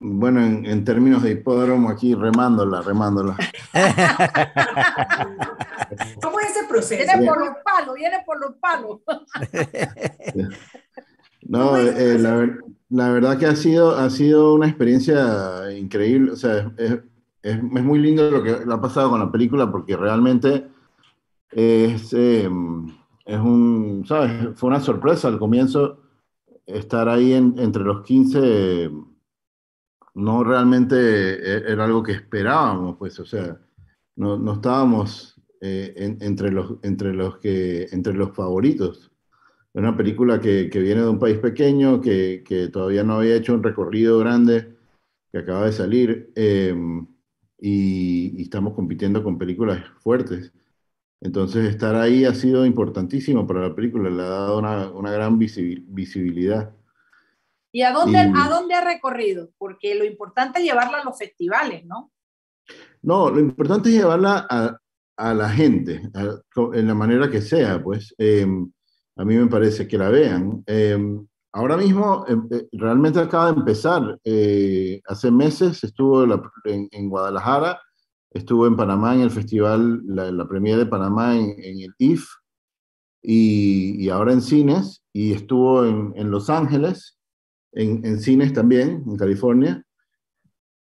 Bueno, 0.00 0.44
en, 0.44 0.84
términos 0.84 1.22
de 1.22 1.30
hipódromo, 1.30 1.88
aquí 1.88 2.14
remándola, 2.14 2.82
remándola. 2.82 3.38
¿Cómo 6.22 6.40
es 6.40 6.50
ese 6.50 6.66
proceso? 6.66 7.04
Viene 7.04 7.26
por 7.26 7.38
los 7.38 7.56
palos, 7.64 7.94
viene 7.94 8.22
por 8.26 8.38
los 8.38 8.54
palos. 8.56 9.00
No, 11.40 11.78
eh, 11.78 12.18
la, 12.18 12.54
la, 12.90 13.08
verdad 13.10 13.38
que 13.38 13.46
ha 13.46 13.56
sido, 13.56 13.96
ha 13.96 14.10
sido 14.10 14.52
una 14.54 14.66
experiencia 14.66 15.72
increíble. 15.72 16.32
O 16.32 16.36
sea, 16.36 16.70
es, 16.76 16.98
es, 17.44 17.62
muy 17.62 17.98
lindo 17.98 18.30
lo 18.30 18.42
que 18.42 18.50
ha 18.50 18.80
pasado 18.80 19.10
con 19.10 19.20
la 19.20 19.30
película 19.30 19.70
porque 19.70 19.96
realmente 19.96 20.66
es, 21.50 22.12
em, 22.14 22.88
es 23.26 23.38
un, 23.38 24.04
¿sabes? 24.08 24.56
Fue 24.56 24.70
una 24.70 24.80
sorpresa 24.80 25.28
al 25.28 25.38
comienzo 25.38 26.00
estar 26.66 27.08
ahí 27.08 27.34
entre 27.34 27.84
los 27.84 28.02
15, 28.02 28.90
no 30.14 30.44
realmente 30.44 30.96
e, 30.96 31.72
era 31.72 31.84
algo 31.84 32.02
que 32.02 32.12
esperábamos, 32.12 32.96
pues, 32.98 33.20
o 33.20 33.26
sea, 33.26 33.60
no, 34.16 34.38
no 34.38 34.54
estábamos 34.54 35.38
eh, 35.60 36.16
entre, 36.20 36.50
los, 36.50 36.76
entre, 36.82 37.12
los 37.12 37.38
que, 37.38 37.88
entre 37.92 38.14
los 38.14 38.34
favoritos. 38.34 39.10
Es 39.74 39.80
una 39.80 39.96
película 39.96 40.40
que, 40.40 40.70
que, 40.70 40.80
viene 40.80 41.02
de 41.02 41.08
un 41.08 41.18
país 41.18 41.38
pequeño, 41.38 42.00
que, 42.00 42.42
que, 42.46 42.68
todavía 42.68 43.04
no 43.04 43.14
había 43.16 43.36
hecho 43.36 43.54
un 43.54 43.62
recorrido 43.62 44.18
grande, 44.20 44.76
que 45.30 45.38
acaba 45.38 45.66
de 45.66 45.72
salir. 45.72 46.32
Eh, 46.36 46.74
y, 47.58 48.40
estamos 48.42 48.74
compitiendo 48.74 49.22
con 49.22 49.38
películas 49.38 49.84
fuertes. 50.00 50.52
Entonces 51.20 51.68
estar 51.68 51.94
ahí 51.94 52.24
ha 52.24 52.34
sido 52.34 52.66
importantísimo 52.66 53.46
para 53.46 53.68
la 53.68 53.74
película, 53.74 54.10
le 54.10 54.22
ha 54.22 54.28
dado 54.28 54.58
una, 54.58 54.90
una 54.90 55.10
gran 55.10 55.38
visibilidad. 55.38 56.74
¿Y 57.72 57.82
a 57.82 57.92
dónde, 57.92 58.18
a 58.18 58.48
dónde 58.48 58.74
ha 58.74 58.84
recorrido? 58.84 59.50
Porque 59.58 59.94
lo 59.94 60.04
importante 60.04 60.58
es 60.58 60.64
llevarla 60.64 60.98
a 60.98 61.04
los 61.04 61.18
festivales, 61.18 61.84
¿no? 61.86 62.12
No, 63.02 63.30
lo 63.30 63.40
importante 63.40 63.88
es 63.88 63.96
llevarla 63.96 64.46
a, 64.48 64.78
a 65.16 65.34
la 65.34 65.48
gente, 65.48 66.02
en 66.74 66.86
la 66.86 66.94
manera 66.94 67.30
que 67.30 67.40
sea, 67.40 67.82
pues. 67.82 68.14
Em, 68.18 68.70
a 69.16 69.24
mí 69.24 69.36
me 69.36 69.46
parece 69.46 69.86
que 69.86 69.98
la 69.98 70.08
vean. 70.08 70.62
Em, 70.66 71.26
Ahora 71.56 71.76
mismo, 71.76 72.24
em, 72.26 72.48
eh, 72.50 72.66
realmente 72.72 73.20
acaba 73.20 73.52
de 73.52 73.58
empezar. 73.60 74.18
Eh, 74.24 75.00
hace 75.06 75.30
meses 75.30 75.84
estuvo 75.84 76.24
en, 76.64 77.08
Guadalajara, 77.08 77.80
estuvo 78.30 78.66
en 78.66 78.76
Panamá 78.76 79.14
en 79.14 79.20
el 79.20 79.30
festival, 79.30 80.02
la, 80.04 80.32
la 80.32 80.44
de 80.44 80.86
Panamá 80.86 81.36
en, 81.36 81.54
el 81.80 81.94
IF, 81.98 82.26
y, 83.22 84.08
ahora 84.08 84.32
en 84.32 84.42
cines, 84.42 85.04
y 85.12 85.32
estuvo 85.32 85.84
en, 85.86 86.30
Los 86.30 86.50
Ángeles, 86.50 87.18
en, 87.72 88.18
cines 88.20 88.52
también, 88.52 89.04
en 89.06 89.16
California, 89.16 89.84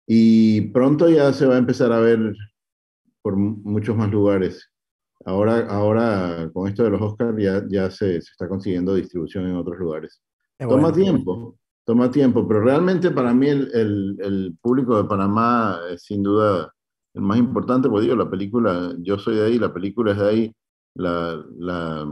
y 0.07 0.61
pronto 0.69 1.09
ya 1.09 1.33
se 1.33 1.47
va 1.47 1.55
a 1.55 1.59
empezar 1.59 1.91
a 1.91 1.99
ver 1.99 2.35
por 3.23 3.35
muchos 3.37 3.97
más 3.97 4.11
lugares. 4.11 4.69
Ahora, 5.25 5.67
ahora 5.67 6.49
con 6.53 6.67
esto 6.67 6.83
de 6.83 6.91
los 6.91 7.01
Oscars 7.01 7.35
ya, 7.41 7.63
ya 7.69 7.89
se, 7.89 8.21
se 8.21 8.31
está 8.31 8.47
consiguiendo 8.47 8.93
distribución 8.93 9.47
en 9.47 9.55
otros 9.55 9.79
lugares 9.79 10.21
toma 10.67 10.91
tiempo, 10.91 11.57
toma 11.85 12.11
tiempo, 12.11 12.47
pero 12.47 12.61
realmente 12.61 13.11
para 13.11 13.33
mí 13.33 13.47
el, 13.47 14.19
el, 14.21 14.57
público 14.61 15.01
de 15.01 15.07
Panamá 15.07 15.79
es 15.91 16.03
sin 16.03 16.23
duda 16.23 16.73
el 17.13 17.21
más 17.21 17.37
importante, 17.37 17.89
porque 17.89 18.03
digo, 18.03 18.15
la 18.15 18.29
película, 18.29 18.93
yo 18.99 19.17
soy 19.17 19.37
de 19.37 19.45
ahí, 19.45 19.59
la 19.59 19.73
película 19.73 20.11
es 20.11 20.17
de 20.19 20.29
ahí, 20.29 20.55
la, 20.95 21.43
la, 21.57 22.07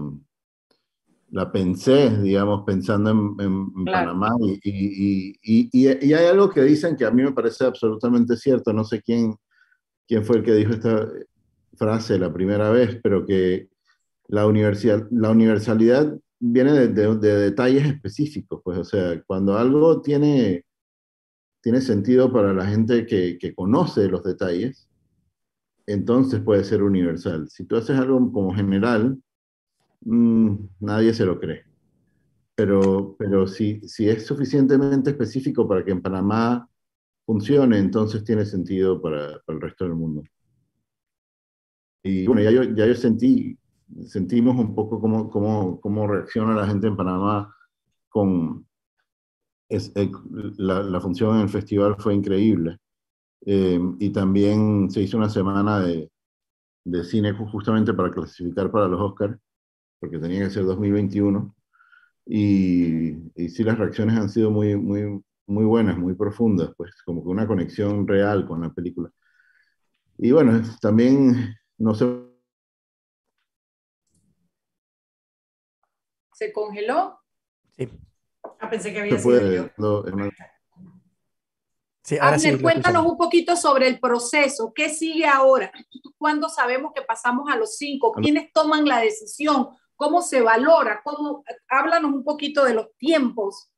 la 1.29 1.51
pensé, 1.51 2.09
digamos, 2.21 2.63
pensando 2.65 3.11
en, 3.11 3.35
en 3.39 3.85
Panamá, 3.85 4.31
y, 4.41 4.59
y, 4.63 5.39
y, 5.43 5.69
y, 5.71 6.13
hay 6.13 6.25
algo 6.25 6.49
que 6.49 6.61
dicen 6.61 6.95
que 6.95 7.05
a 7.05 7.11
mí 7.11 7.21
me 7.21 7.33
parece 7.33 7.65
absolutamente 7.65 8.35
cierto, 8.37 8.73
no 8.73 8.83
sé 8.83 9.01
quién, 9.01 9.35
quién 10.07 10.23
fue 10.23 10.37
el 10.37 10.43
que 10.43 10.53
dijo 10.53 10.71
esta 10.71 11.07
frase 11.75 12.17
la 12.17 12.33
primera 12.33 12.69
vez, 12.71 12.99
pero 13.03 13.25
que 13.25 13.69
la, 14.27 14.47
universidad, 14.47 15.07
la 15.11 15.29
universalidad 15.29 16.17
viene 16.39 16.73
de, 16.73 16.87
de, 17.15 17.35
detalles 17.37 17.85
específicos, 17.85 18.61
pues, 18.63 18.77
o 18.77 18.83
sea, 18.83 19.21
cuando 19.25 19.57
algo 19.57 20.01
tiene, 20.01 20.65
tiene 21.61 21.81
sentido 21.81 22.31
para 22.31 22.53
la 22.53 22.65
gente 22.65 23.05
que, 23.05 23.37
que, 23.37 23.55
conoce 23.55 24.07
los 24.07 24.23
detalles, 24.23 24.89
entonces 25.87 26.41
puede 26.41 26.63
ser 26.63 26.83
universal. 26.83 27.49
Si 27.49 27.65
tú 27.65 27.77
haces 27.77 27.97
algo 27.97 28.31
como 28.31 28.53
general, 28.53 29.21
mm, 30.01 30.55
nadie 30.79 31.13
se 31.13 31.25
lo 31.25 31.39
cree. 31.39 31.65
Pero, 32.55 33.15
pero 33.19 33.47
si, 33.47 33.81
si 33.87 34.09
es 34.09 34.25
suficientemente 34.25 35.11
específico 35.11 35.67
para 35.67 35.85
que 35.85 35.91
en 35.91 36.01
Panamá 36.01 36.69
funcione, 37.25 37.77
entonces 37.77 38.23
tiene 38.23 38.45
sentido 38.45 39.01
para, 39.01 39.41
para 39.45 39.57
el 39.57 39.61
resto 39.61 39.85
del 39.85 39.95
mundo. 39.95 40.23
Y 42.03 42.25
bueno, 42.25 42.41
ya 42.41 42.51
yo, 42.51 42.63
ya 42.63 42.87
yo 42.87 42.95
sentí 42.95 43.57
sentimos 44.05 44.55
un 44.57 44.75
poco 44.75 44.99
cómo, 44.99 45.29
cómo, 45.29 45.79
cómo 45.81 46.07
reacciona 46.07 46.55
la 46.55 46.67
gente 46.67 46.87
en 46.87 46.97
Panamá 46.97 47.53
con 48.09 48.67
es, 49.69 49.91
eh, 49.95 50.11
la, 50.57 50.81
la, 50.83 51.01
función 51.01 51.35
en 51.35 51.43
el 51.43 51.49
festival 51.49 51.95
fue 51.99 52.13
increíble. 52.15 52.77
Eh, 53.45 53.79
y 53.99 54.09
también 54.11 54.89
se 54.89 55.01
hizo 55.01 55.17
una 55.17 55.29
semana 55.29 55.79
de, 55.81 56.11
de, 56.85 57.03
cine 57.03 57.33
justamente 57.33 57.93
para 57.93 58.11
clasificar 58.11 58.71
para 58.71 58.87
los 58.87 58.99
Oscars, 58.99 59.37
porque 59.99 60.19
tenía 60.19 60.45
que 60.45 60.49
ser 60.51 60.65
2021. 60.65 61.55
Y, 62.25 63.11
y 63.35 63.49
sí, 63.49 63.63
las 63.63 63.77
reacciones 63.77 64.17
han 64.17 64.29
sido 64.29 64.51
muy, 64.51 64.75
muy, 64.75 65.21
muy 65.47 65.65
buenas, 65.65 65.97
muy 65.97 66.13
profundas, 66.15 66.71
pues 66.77 66.91
como 67.05 67.23
que 67.23 67.29
una 67.29 67.47
conexión 67.47 68.07
real 68.07 68.45
con 68.47 68.61
la 68.61 68.73
película. 68.73 69.09
Y 70.17 70.31
bueno, 70.31 70.61
también 70.81 71.55
no 71.77 71.93
sé 71.93 72.26
¿Se 76.37 76.53
congeló? 76.53 77.19
Sí. 77.75 77.89
Ah, 78.59 78.69
pensé 78.69 78.93
que 78.93 78.99
había 78.99 79.17
sido 79.17 79.51
yo. 79.51 80.03
Sí, 82.03 82.15
Abner, 82.21 82.61
cuéntanos 82.61 83.07
un 83.07 83.17
poquito 83.17 83.55
sobre 83.55 83.87
el 83.87 83.99
proceso. 83.99 84.71
¿Qué 84.71 84.89
sigue 84.89 85.25
ahora? 85.25 85.71
¿Cuándo 86.15 86.47
sabemos 86.47 86.93
que 86.93 87.01
pasamos 87.01 87.51
a 87.51 87.55
los 87.55 87.75
cinco? 87.75 88.13
¿Quiénes 88.13 88.53
toman 88.53 88.85
la 88.85 88.99
decisión? 88.99 89.69
¿Cómo 89.95 90.21
se 90.21 90.41
valora? 90.41 91.01
¿Cómo? 91.03 91.43
Háblanos 91.67 92.13
un 92.13 92.23
poquito 92.23 92.63
de 92.63 92.75
los 92.75 92.95
tiempos. 92.97 93.71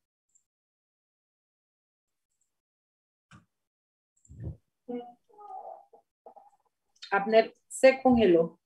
Abner 7.10 7.56
se 7.68 8.02
congeló. 8.02 8.59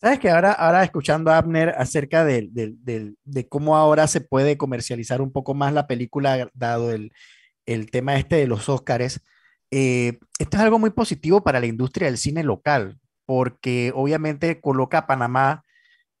Sabes 0.00 0.20
que 0.20 0.30
ahora, 0.30 0.52
ahora 0.52 0.84
escuchando 0.84 1.32
a 1.32 1.38
Abner 1.38 1.70
acerca 1.70 2.24
de, 2.24 3.16
cómo 3.48 3.76
ahora 3.76 4.06
se 4.06 4.20
puede 4.20 4.56
comercializar 4.56 5.20
un 5.20 5.32
poco 5.32 5.54
más 5.54 5.72
la 5.72 5.88
película, 5.88 6.48
dado 6.54 6.92
el, 6.92 7.10
tema 7.90 8.16
este 8.16 8.36
de 8.36 8.46
los 8.46 8.68
Óscares, 8.68 9.20
eh, 9.70 10.18
esto 10.38 10.56
es 10.56 10.62
algo 10.62 10.78
muy 10.78 10.90
positivo 10.90 11.42
para 11.42 11.60
la 11.60 11.66
industria 11.66 12.06
del 12.06 12.16
cine 12.16 12.44
local, 12.44 12.98
porque 13.26 13.92
obviamente 13.94 14.60
coloca 14.60 14.98
a 14.98 15.06
Panamá 15.08 15.64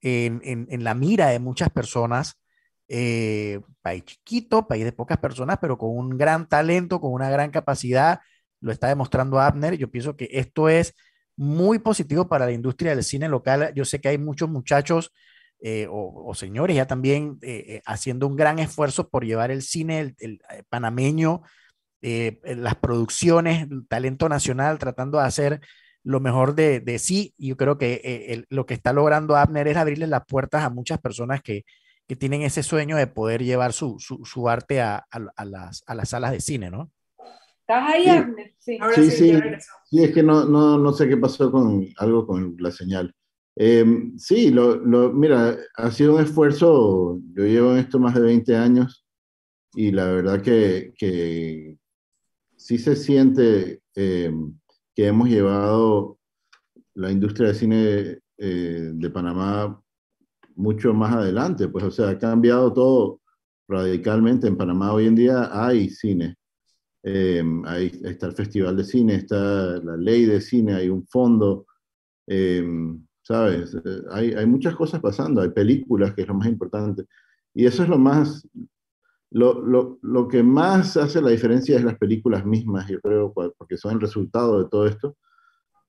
en, 0.00 0.84
la 0.84 0.94
mira 0.94 1.28
de 1.28 1.38
muchas 1.38 1.70
personas. 1.70 2.40
Eh, 2.88 3.60
país 3.82 4.04
chiquito, 4.04 4.66
país 4.66 4.84
de 4.84 4.92
pocas 4.92 5.18
personas, 5.18 5.58
pero 5.60 5.78
con 5.78 5.90
un 5.96 6.16
gran 6.18 6.48
talento, 6.48 7.00
con 7.00 7.12
una 7.12 7.30
gran 7.30 7.50
capacidad, 7.50 8.20
lo 8.60 8.72
está 8.72 8.88
demostrando 8.88 9.40
Abner. 9.40 9.76
Yo 9.76 9.90
pienso 9.90 10.16
que 10.16 10.28
esto 10.32 10.68
es 10.68 10.94
muy 11.38 11.78
positivo 11.78 12.28
para 12.28 12.46
la 12.46 12.52
industria 12.52 12.94
del 12.94 13.04
cine 13.04 13.28
local. 13.28 13.72
Yo 13.74 13.84
sé 13.84 14.00
que 14.00 14.08
hay 14.08 14.18
muchos 14.18 14.50
muchachos 14.50 15.12
eh, 15.60 15.86
o, 15.90 16.32
señores 16.34 16.76
ya 16.76 16.86
también 16.86 17.38
eh, 17.42 17.64
eh, 17.68 17.82
haciendo 17.86 18.28
un 18.28 18.36
gran 18.36 18.58
esfuerzo 18.60 19.08
por 19.08 19.24
llevar 19.24 19.50
el 19.50 19.62
cine 19.62 20.14
el, 20.18 20.40
panameño, 20.68 21.42
las 22.00 22.76
producciones, 22.76 23.68
el 23.70 23.86
talento 23.88 24.28
nacional, 24.28 24.78
tratando 24.78 25.18
de 25.18 25.24
hacer 25.24 25.60
lo 26.04 26.20
mejor 26.20 26.54
de, 26.54 26.80
de 26.80 26.98
sí. 26.98 27.34
Y 27.38 27.48
yo 27.48 27.56
creo 27.56 27.78
que 27.78 28.44
lo 28.50 28.66
que 28.66 28.74
está 28.74 28.92
logrando 28.92 29.36
Abner 29.36 29.68
es 29.68 29.76
abrirle 29.76 30.06
las 30.06 30.24
puertas 30.26 30.64
a 30.64 30.70
muchas 30.70 31.00
personas 31.00 31.40
que, 31.42 31.64
que 32.08 32.16
tienen 32.16 32.42
ese 32.42 32.62
sueño 32.62 32.96
de 32.96 33.06
poder 33.06 33.44
llevar 33.44 33.72
su, 33.72 33.96
su, 33.98 34.24
su 34.24 34.48
arte 34.48 34.80
a, 34.80 35.06
a, 35.10 35.44
las, 35.44 35.82
a 35.86 35.94
las 35.94 36.08
salas 36.08 36.32
de 36.32 36.40
cine, 36.40 36.70
¿no? 36.70 36.90
¿Estás 37.68 37.86
ahí, 37.86 38.04
sí. 38.58 38.78
Sí, 38.94 39.10
sí, 39.10 39.32
sí, 39.90 40.02
es 40.02 40.14
que 40.14 40.22
no, 40.22 40.46
no, 40.46 40.78
no, 40.78 40.90
sé 40.94 41.06
qué 41.06 41.18
pasó 41.18 41.52
con 41.52 41.86
algo 41.98 42.26
con 42.26 42.56
la 42.58 42.70
señal. 42.70 43.14
Eh, 43.56 43.84
sí, 44.16 44.50
lo, 44.50 44.76
lo, 44.76 45.12
mira, 45.12 45.54
ha 45.76 45.90
sido 45.90 46.14
un 46.14 46.22
esfuerzo, 46.22 47.20
yo 47.34 47.44
llevo 47.44 47.72
en 47.72 47.80
esto 47.80 47.98
más 47.98 48.14
de 48.14 48.22
20 48.22 48.56
años 48.56 49.06
y 49.74 49.92
la 49.92 50.06
verdad 50.06 50.40
que, 50.40 50.94
que 50.96 51.76
sí 52.56 52.78
se 52.78 52.96
siente 52.96 53.82
eh, 53.94 54.32
que 54.94 55.06
hemos 55.06 55.28
llevado 55.28 56.18
la 56.94 57.12
industria 57.12 57.48
de 57.48 57.54
cine 57.54 58.18
eh, 58.38 58.92
de 58.94 59.10
Panamá 59.10 59.78
mucho 60.54 60.94
más 60.94 61.12
adelante, 61.12 61.68
pues 61.68 61.84
o 61.84 61.90
sea, 61.90 62.08
ha 62.08 62.18
cambiado 62.18 62.72
todo 62.72 63.20
radicalmente. 63.68 64.46
En 64.46 64.56
Panamá 64.56 64.94
hoy 64.94 65.06
en 65.06 65.14
día 65.14 65.50
hay 65.52 65.90
cine 65.90 66.37
eh, 67.02 67.42
ahí 67.64 67.92
está 68.04 68.26
el 68.26 68.34
Festival 68.34 68.76
de 68.76 68.84
Cine, 68.84 69.14
está 69.14 69.78
la 69.78 69.96
ley 69.96 70.24
de 70.24 70.40
cine, 70.40 70.74
hay 70.74 70.88
un 70.88 71.06
fondo, 71.06 71.66
eh, 72.26 72.66
¿sabes? 73.22 73.74
Eh, 73.74 74.02
hay, 74.10 74.32
hay, 74.32 74.46
muchas 74.46 74.74
cosas 74.74 75.00
pasando, 75.00 75.40
hay 75.40 75.50
películas, 75.50 76.14
que 76.14 76.22
es 76.22 76.28
lo 76.28 76.34
más 76.34 76.48
importante. 76.48 77.04
Y 77.54 77.66
eso 77.66 77.82
es 77.82 77.88
lo 77.88 77.98
más, 77.98 78.46
lo, 79.30 79.62
lo, 79.62 79.98
lo, 80.02 80.28
que 80.28 80.42
más 80.42 80.96
hace 80.96 81.20
la 81.20 81.30
diferencia 81.30 81.76
es 81.76 81.84
las 81.84 81.98
películas 81.98 82.44
mismas, 82.44 82.88
yo 82.88 83.00
creo, 83.00 83.32
porque 83.32 83.76
son 83.76 83.94
el 83.94 84.00
resultado 84.00 84.62
de 84.62 84.68
todo 84.68 84.86
esto, 84.86 85.16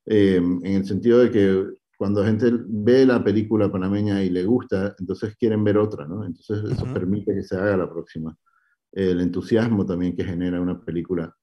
en 0.05 0.65
el 0.65 0.85
sentido 0.85 1.19
de 1.19 1.29
que 1.29 1.65
cuando 1.97 2.21
la 2.21 2.27
gente 2.27 2.51
ve 2.65 3.05
la 3.05 3.23
película 3.23 3.71
panameña 3.71 4.23
y 4.23 4.29
le 4.29 4.43
gusta, 4.45 4.95
entonces 4.97 5.35
quieren 5.35 5.63
ver 5.63 5.77
otra, 5.77 6.07
¿no? 6.07 6.25
Entonces 6.25 6.63
eso 6.71 6.85
permite 6.93 7.35
que 7.35 7.43
se 7.43 7.55
haga 7.57 7.77
la 7.77 7.89
próxima 7.89 8.35
el 8.91 9.21
entusiasmo 9.21 9.85
también 9.85 10.15
que 10.15 10.23
genera 10.23 10.61
una 10.61 10.79
película 10.79 11.35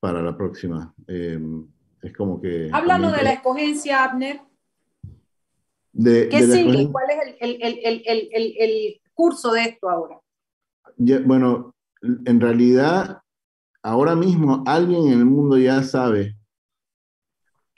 para 0.00 0.22
la 0.22 0.36
próxima. 0.36 0.94
Em, 1.06 1.66
es 2.00 2.12
como 2.12 2.40
que... 2.40 2.70
Háblanos 2.72 3.16
de 3.16 3.22
la 3.22 3.32
escogencia, 3.32 4.04
Abner. 4.04 4.40
¿Qué 5.94 6.42
sigue? 6.50 6.90
¿Cuál 6.90 7.06
es 7.10 7.52
el, 8.20 9.00
curso 9.14 9.52
de 9.52 9.62
esto 9.62 9.90
ahora? 9.90 10.18
bueno, 10.96 11.74
en 12.02 12.40
realidad, 12.40 13.20
ahora 13.82 14.16
mismo 14.16 14.64
alguien 14.66 15.06
en 15.08 15.18
el 15.18 15.24
mundo 15.26 15.58
ya 15.58 15.82
sabe 15.82 16.36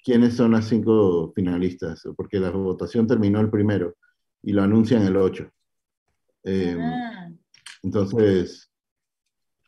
quiénes 0.03 0.37
son 0.37 0.53
las 0.53 0.67
cinco 0.67 1.33
finalistas, 1.35 2.03
porque 2.17 2.39
la 2.39 2.51
votación 2.51 3.07
terminó 3.07 3.41
el 3.41 3.51
primero 3.51 3.97
y 4.43 4.53
lo 4.53 4.63
anuncian 4.63 5.03
el 5.03 5.17
8. 5.17 5.51
Em, 6.45 6.81
ah. 6.81 7.31
Entonces, 7.83 8.71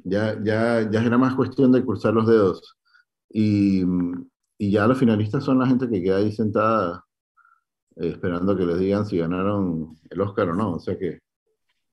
ya, 0.07 0.39
ya, 0.43 0.89
ya 0.89 1.03
era 1.03 1.19
más 1.19 1.35
cuestión 1.35 1.73
de 1.73 1.85
cruzar 1.85 2.15
los 2.15 2.27
dedos. 2.27 2.77
Y, 3.29 3.83
y 4.57 4.71
ya 4.71 4.87
los 4.87 4.99
finalistas 4.99 5.45
son 5.45 5.59
la 5.59 5.67
gente 5.67 5.89
que 5.89 6.03
queda 6.03 6.19
ahí 6.19 6.31
sentada 6.31 7.05
eh, 7.97 8.11
esperando 8.11 8.57
que 8.57 8.65
les 8.65 8.79
digan 8.79 9.05
si 9.05 9.19
ganaron 9.19 9.99
el 10.09 10.21
Oscar 10.21 10.51
o 10.51 10.55
no. 10.55 10.75
O 10.75 10.81
sea 10.81 10.97
que 10.97 11.19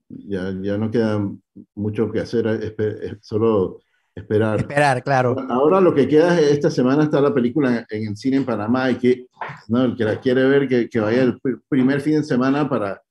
ya, 0.10 0.54
ya 0.62 0.78
no 0.78 0.92
queda 0.92 1.28
mucho 1.74 2.12
que 2.12 2.20
hacer, 2.20 2.46
es, 2.48 3.18
solo 3.22 3.80
esperar. 4.14 4.60
Esperar, 4.60 5.04
claro. 5.04 5.36
Ahora 5.50 5.82
lo 5.82 5.96
que 5.96 6.08
queda 6.08 6.40
es 6.40 6.52
esta 6.52 6.70
semana 6.70 7.06
está 7.06 7.20
la 7.20 7.34
película 7.34 7.84
en, 7.90 8.08
el 8.10 8.16
cine 8.16 8.38
en 8.38 8.46
Panamá 8.46 8.92
y 8.92 8.96
que 8.96 9.28
no, 9.70 9.86
el 9.86 9.96
que 9.96 10.04
la 10.04 10.20
quiere 10.20 10.44
ver 10.48 10.68
que, 10.68 10.88
que 10.88 11.00
vaya 11.00 11.24
el 11.24 11.40
primer 11.68 12.00
fin 12.00 12.18
de 12.18 12.24
semana 12.24 12.70
para, 12.70 13.02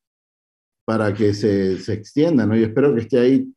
para 0.85 1.13
que 1.13 1.35
se, 1.35 1.79
se 1.81 1.93
extienda, 1.93 2.47
¿no? 2.47 2.57
Y 2.57 2.63
espero 2.63 2.95
que 2.95 3.01
esté 3.01 3.19
ahí 3.19 3.53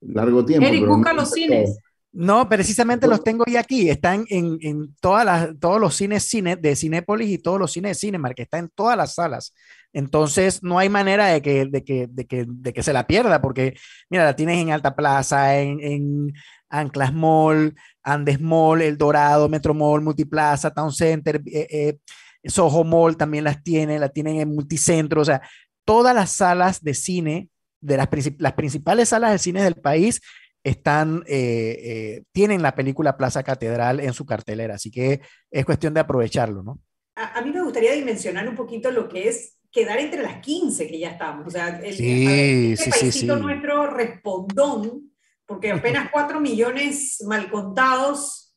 largo 0.00 0.44
tiempo. 0.44 0.66
Eric, 0.66 0.86
busca 0.86 1.12
los 1.12 1.30
cines. 1.30 1.78
No, 2.10 2.48
precisamente 2.48 3.06
los 3.06 3.22
tengo 3.22 3.44
ya 3.46 3.60
aquí. 3.60 3.90
Están 3.90 4.24
en, 4.28 4.58
en 4.62 4.94
todas 5.00 5.24
las, 5.24 5.50
todos 5.60 5.80
los 5.80 5.94
cines 5.94 6.24
cine, 6.24 6.56
de 6.56 6.74
Cinépolis 6.74 7.30
y 7.30 7.38
todos 7.38 7.60
los 7.60 7.70
cines 7.70 7.90
de 7.90 7.94
Cinemark. 8.06 8.38
Está 8.40 8.58
en 8.58 8.70
todas 8.74 8.96
las 8.96 9.14
salas. 9.14 9.52
Entonces, 9.92 10.62
no 10.62 10.78
hay 10.78 10.88
manera 10.88 11.26
de 11.26 11.42
que, 11.42 11.66
de 11.66 11.84
que, 11.84 12.06
de 12.08 12.26
que, 12.26 12.44
de 12.48 12.72
que 12.72 12.82
se 12.82 12.92
la 12.92 13.06
pierda, 13.06 13.40
porque, 13.40 13.74
mira, 14.10 14.24
la 14.24 14.36
tienes 14.36 14.58
en 14.58 14.70
Alta 14.70 14.96
Plaza, 14.96 15.58
en, 15.58 15.80
en 15.80 16.32
Anclas 16.68 17.12
Mall, 17.12 17.74
Andes 18.02 18.40
Mall, 18.40 18.82
El 18.82 18.98
Dorado, 18.98 19.48
Metro 19.48 19.74
Mall, 19.74 20.02
Multiplaza, 20.02 20.70
Town 20.70 20.92
Center, 20.92 21.40
eh, 21.46 21.66
eh, 21.70 21.98
Soho 22.44 22.84
Mall 22.84 23.16
también 23.16 23.44
las 23.44 23.62
tiene, 23.62 23.98
la 23.98 24.08
tienen 24.08 24.40
en 24.40 24.54
Multicentro. 24.54 25.20
O 25.20 25.24
sea, 25.24 25.42
todas 25.84 26.14
las 26.14 26.32
salas 26.32 26.82
de 26.82 26.94
cine 26.94 27.48
de 27.80 27.96
las, 27.96 28.08
las 28.38 28.52
principales 28.54 29.10
salas 29.10 29.32
de 29.32 29.38
cine 29.38 29.62
del 29.62 29.76
país 29.76 30.20
están, 30.64 31.24
eh, 31.26 31.78
eh, 31.82 32.22
tienen 32.32 32.62
la 32.62 32.74
película 32.74 33.16
Plaza 33.16 33.42
Catedral 33.42 34.00
en 34.00 34.12
su 34.12 34.26
cartelera, 34.26 34.74
así 34.74 34.90
que 34.90 35.20
es 35.50 35.64
cuestión 35.64 35.94
de 35.94 36.00
aprovecharlo, 36.00 36.62
¿no? 36.62 36.80
A, 37.14 37.40
mí 37.42 37.50
me 37.50 37.62
gustaría 37.62 37.92
dimensionar 37.92 38.48
un 38.48 38.54
poquito 38.54 38.90
lo 38.90 39.08
que 39.08 39.28
es 39.28 39.56
quedar 39.72 39.98
entre 39.98 40.22
las 40.22 40.40
15 40.40 40.86
que 40.86 40.98
ya 40.98 41.10
estamos, 41.10 41.46
o 41.46 41.50
sea, 41.50 41.80
el, 41.82 41.94
sí, 41.94 42.72
este 42.72 42.92
sí, 42.92 43.12
sí, 43.12 43.26
nuestro 43.26 43.88
respondón, 43.88 45.12
porque 45.46 45.72
apenas 45.72 46.10
4 46.12 46.40
millones 46.40 47.22
mal 47.26 47.50
contados 47.50 48.54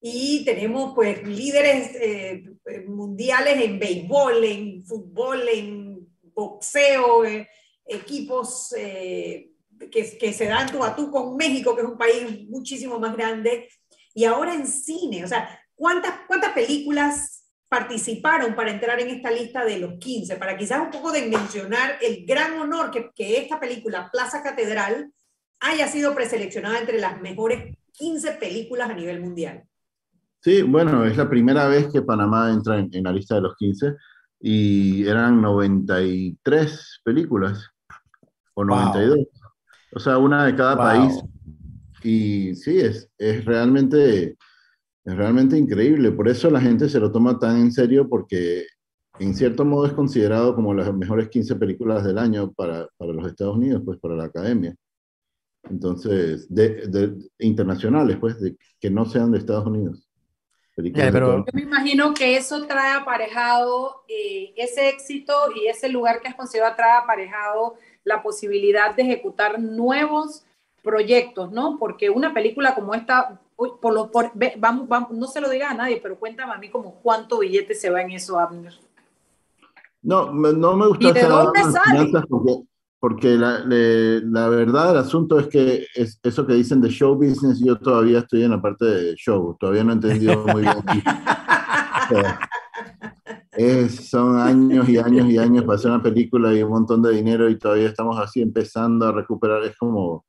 y 0.00 0.44
tenemos 0.44 0.92
pues 0.94 1.26
líderes 1.26 1.90
eh, 1.94 2.44
mundiales 2.86 3.64
en 3.64 3.78
béisbol, 3.78 4.44
en 4.44 4.84
fútbol, 4.84 5.48
en 5.48 6.06
boxeo, 6.34 7.24
equipos 7.86 8.74
eh, 8.76 9.50
que, 9.90 10.18
que, 10.18 10.32
se 10.32 10.46
dan 10.46 10.70
tú 10.70 10.82
a 10.82 10.94
tú 10.94 11.10
con 11.10 11.36
México, 11.36 11.74
que 11.74 11.82
es 11.82 11.88
un 11.88 11.98
país 11.98 12.48
muchísimo 12.48 12.98
más 12.98 13.16
grande, 13.16 13.68
y 14.14 14.24
ahora 14.24 14.54
en 14.54 14.66
cine, 14.66 15.24
o 15.24 15.28
sea, 15.28 15.58
¿cuántas, 15.74 16.20
cuántas 16.26 16.52
películas 16.52 17.44
participaron 17.68 18.54
para 18.54 18.70
entrar 18.70 19.00
en 19.00 19.08
esta 19.08 19.30
lista 19.30 19.64
de 19.64 19.78
los 19.78 19.94
15? 19.98 20.36
Para 20.36 20.56
quizás 20.56 20.80
un 20.80 20.90
poco 20.90 21.10
de 21.10 21.26
mencionar 21.26 21.98
el 22.00 22.24
gran 22.24 22.58
honor 22.58 22.90
que, 22.90 23.10
que 23.14 23.38
esta 23.38 23.58
película, 23.58 24.08
Plaza 24.12 24.42
Catedral, 24.42 25.12
haya 25.60 25.88
sido 25.88 26.14
preseleccionada 26.14 26.78
entre 26.78 27.00
las 27.00 27.20
mejores 27.20 27.76
15 27.92 28.32
películas 28.32 28.90
a 28.90 28.94
nivel 28.94 29.20
mundial. 29.20 29.64
Sí, 30.40 30.62
bueno, 30.62 31.04
es 31.04 31.16
la 31.16 31.28
primera 31.28 31.66
vez 31.68 31.88
que 31.90 32.02
Panamá 32.02 32.52
entra 32.52 32.78
en, 32.78 32.90
en 32.92 33.04
la 33.04 33.12
lista 33.12 33.36
de 33.36 33.40
los 33.40 33.56
15 33.56 33.94
y 34.40 35.08
eran 35.08 35.40
93 35.40 37.00
películas 37.02 37.73
o 38.54 38.64
92. 38.64 39.18
O 39.92 40.00
sea, 40.00 40.18
una 40.18 40.46
de 40.46 40.56
cada 40.56 40.76
país. 40.76 41.22
Y 42.02 42.54
sí, 42.56 42.78
es, 42.80 43.08
es, 43.16 43.44
realmente, 43.44 44.36
es 45.04 45.16
realmente 45.16 45.56
increíble. 45.56 46.12
Por 46.12 46.28
eso 46.28 46.50
la 46.50 46.60
gente 46.60 46.88
se 46.88 47.00
lo 47.00 47.12
toma 47.12 47.38
tan 47.38 47.60
en 47.60 47.72
serio 47.72 48.08
porque 48.08 48.66
en 49.18 49.34
cierto 49.34 49.64
modo 49.64 49.86
es 49.86 49.92
considerado 49.92 50.54
como 50.54 50.74
las 50.74 50.92
mejores 50.92 51.28
15 51.28 51.56
películas 51.56 52.04
del 52.04 52.18
año 52.18 52.52
para, 52.52 52.88
para 52.96 53.12
los 53.12 53.26
Estados 53.26 53.56
Unidos, 53.56 53.82
pues 53.84 53.98
para 54.00 54.16
la 54.16 54.24
academia. 54.24 54.74
Entonces, 55.70 56.52
de, 56.52 56.86
de 56.88 57.14
internacionales, 57.38 58.18
pues, 58.20 58.40
de, 58.40 58.56
que 58.80 58.90
no 58.90 59.06
sean 59.06 59.32
de 59.32 59.38
Estados 59.38 59.66
Unidos. 59.66 60.08
Ya, 60.76 61.12
pero, 61.12 61.38
Yo 61.38 61.52
me 61.52 61.62
imagino 61.62 62.12
que 62.14 62.36
eso 62.36 62.66
trae 62.66 62.94
aparejado 62.94 64.02
eh, 64.08 64.52
ese 64.56 64.88
éxito 64.88 65.32
y 65.54 65.68
ese 65.68 65.88
lugar 65.88 66.20
que 66.20 66.26
has 66.26 66.34
conseguido 66.34 66.66
trae 66.74 66.98
aparejado 66.98 67.76
la 68.04 68.22
posibilidad 68.22 68.94
de 68.94 69.02
ejecutar 69.02 69.60
nuevos 69.60 70.44
proyectos, 70.82 71.50
¿no? 71.50 71.78
Porque 71.78 72.10
una 72.10 72.34
película 72.34 72.74
como 72.74 72.94
esta, 72.94 73.40
uy, 73.56 73.70
por 73.80 73.94
lo, 73.94 74.10
por, 74.10 74.30
vamos, 74.58 74.86
vamos, 74.88 75.10
no 75.12 75.26
se 75.26 75.40
lo 75.40 75.48
diga 75.48 75.70
a 75.70 75.74
nadie, 75.74 75.98
pero 76.02 76.18
cuéntame 76.18 76.52
a 76.52 76.58
mí 76.58 76.68
como 76.68 76.96
cuánto 77.02 77.38
billete 77.38 77.74
se 77.74 77.88
va 77.90 78.02
en 78.02 78.10
eso, 78.12 78.38
Abner. 78.38 78.74
No, 80.02 80.30
me- 80.32 80.52
no 80.52 80.76
me 80.76 80.86
gusta 80.88 81.08
¿Y 81.08 81.12
de 81.12 81.22
dónde 81.26 81.60
sale? 81.62 82.12
porque, 82.28 82.52
porque 83.00 83.28
la, 83.36 83.60
le- 83.60 84.20
la 84.20 84.48
verdad 84.50 84.88
del 84.88 84.98
asunto 84.98 85.38
es 85.38 85.46
que 85.48 85.86
es, 85.94 86.20
eso 86.22 86.46
que 86.46 86.52
dicen 86.52 86.82
de 86.82 86.90
show 86.90 87.14
business, 87.14 87.60
yo 87.64 87.78
todavía 87.78 88.18
estoy 88.18 88.44
en 88.44 88.50
la 88.50 88.60
parte 88.60 88.84
de 88.84 89.14
show, 89.14 89.56
todavía 89.58 89.82
no 89.84 89.92
he 89.92 89.94
entendido 89.94 90.44
muy 90.46 90.60
bien. 90.62 90.74
O 92.04 92.06
sea, 92.14 92.38
es- 93.56 94.08
son 94.10 94.36
años 94.38 94.88
y 94.88 94.98
años 94.98 95.28
y 95.28 95.38
años 95.38 95.64
para 95.64 95.76
hacer 95.76 95.90
una 95.90 96.02
película 96.02 96.52
y 96.54 96.62
un 96.62 96.70
montón 96.70 97.02
de 97.02 97.12
dinero 97.12 97.48
y 97.48 97.58
todavía 97.58 97.88
estamos 97.88 98.18
así 98.18 98.40
empezando 98.42 99.06
a 99.06 99.12
recuperar. 99.12 99.62
Es 99.64 99.76
como, 99.76 100.24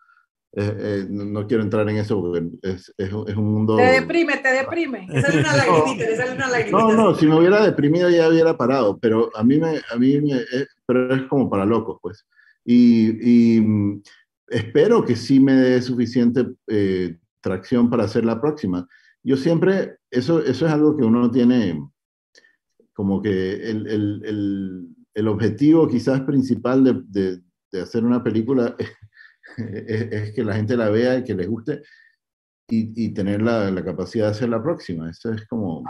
eh, 0.53 0.73
eh, 0.80 1.05
no, 1.09 1.45
quiero 1.47 1.63
entrar 1.63 1.89
en 1.89 1.97
eso 1.97 2.19
porque 2.21 2.47
es, 2.61 2.93
es, 2.97 3.11
un- 3.13 3.28
es 3.30 3.36
un 3.36 3.45
mundo... 3.53 3.78
Te 3.78 4.01
deprime, 4.01 4.38
te 4.38 4.49
deprime. 4.53 5.07
Le 5.09 5.21
sale 5.21 5.39
una 5.39 5.55
lagrimita, 5.55 6.05
le 6.05 6.15
sale 6.17 6.36
una 6.36 6.47
lagrimita. 6.49 6.78
No, 6.78 6.93
no, 6.93 7.15
si 7.15 7.26
me 7.28 7.38
hubiera 7.38 7.63
deprimido 7.65 8.09
ya 8.09 8.30
hubiera 8.30 8.55
parado, 8.57 8.97
pero 8.99 9.30
a 9.36 9.43
mí 9.43 9.57
me, 9.59 9.80
a 9.91 9.95
mí 9.97 10.21
me, 10.21 10.34
es, 10.38 10.67
pero 10.86 11.13
es 11.13 11.23
como 11.23 11.49
para 11.49 11.65
locos, 11.65 11.97
pues. 12.01 12.26
Y, 12.63 13.55
y, 13.57 13.61
mm, 13.61 14.01
espero 14.47 15.03
que 15.03 15.15
sí 15.15 15.39
me 15.39 15.53
dé 15.53 15.82
suficiente 15.82 16.47
eh, 16.67 17.17
tracción 17.41 17.89
para 17.89 18.05
hacer 18.05 18.26
la 18.26 18.39
próxima. 18.41 18.88
Yo 19.23 19.38
siempre, 19.38 19.97
eso, 20.09 20.39
eso 20.43 20.65
es 20.67 20.71
algo 20.71 20.95
que 20.95 21.03
uno 21.03 21.30
tiene 21.32 21.80
como 22.95 23.21
que 23.21 23.53
el, 23.55 23.87
el, 23.87 24.21
el, 24.25 24.87
el 25.13 25.27
objetivo 25.27 25.85
quizás 25.87 26.21
principal 26.21 26.81
de, 26.83 27.01
de, 27.07 27.41
de 27.71 27.81
hacer 27.81 28.05
una 28.05 28.23
película 28.23 28.73
es, 29.57 30.01
es, 30.11 30.33
que 30.33 30.43
la 30.45 30.55
gente 30.55 30.77
la 30.77 30.89
vea 30.89 31.17
y 31.17 31.23
que 31.25 31.35
les 31.35 31.47
guste 31.47 31.81
y, 32.69 33.05
y 33.05 33.13
tener 33.13 33.41
la, 33.41 33.69
la, 33.69 33.83
capacidad 33.83 34.25
de 34.27 34.31
hacer 34.31 34.47
la 34.49 34.63
próxima. 34.63 35.09
Eso 35.09 35.31
es 35.33 35.45
como, 35.47 35.83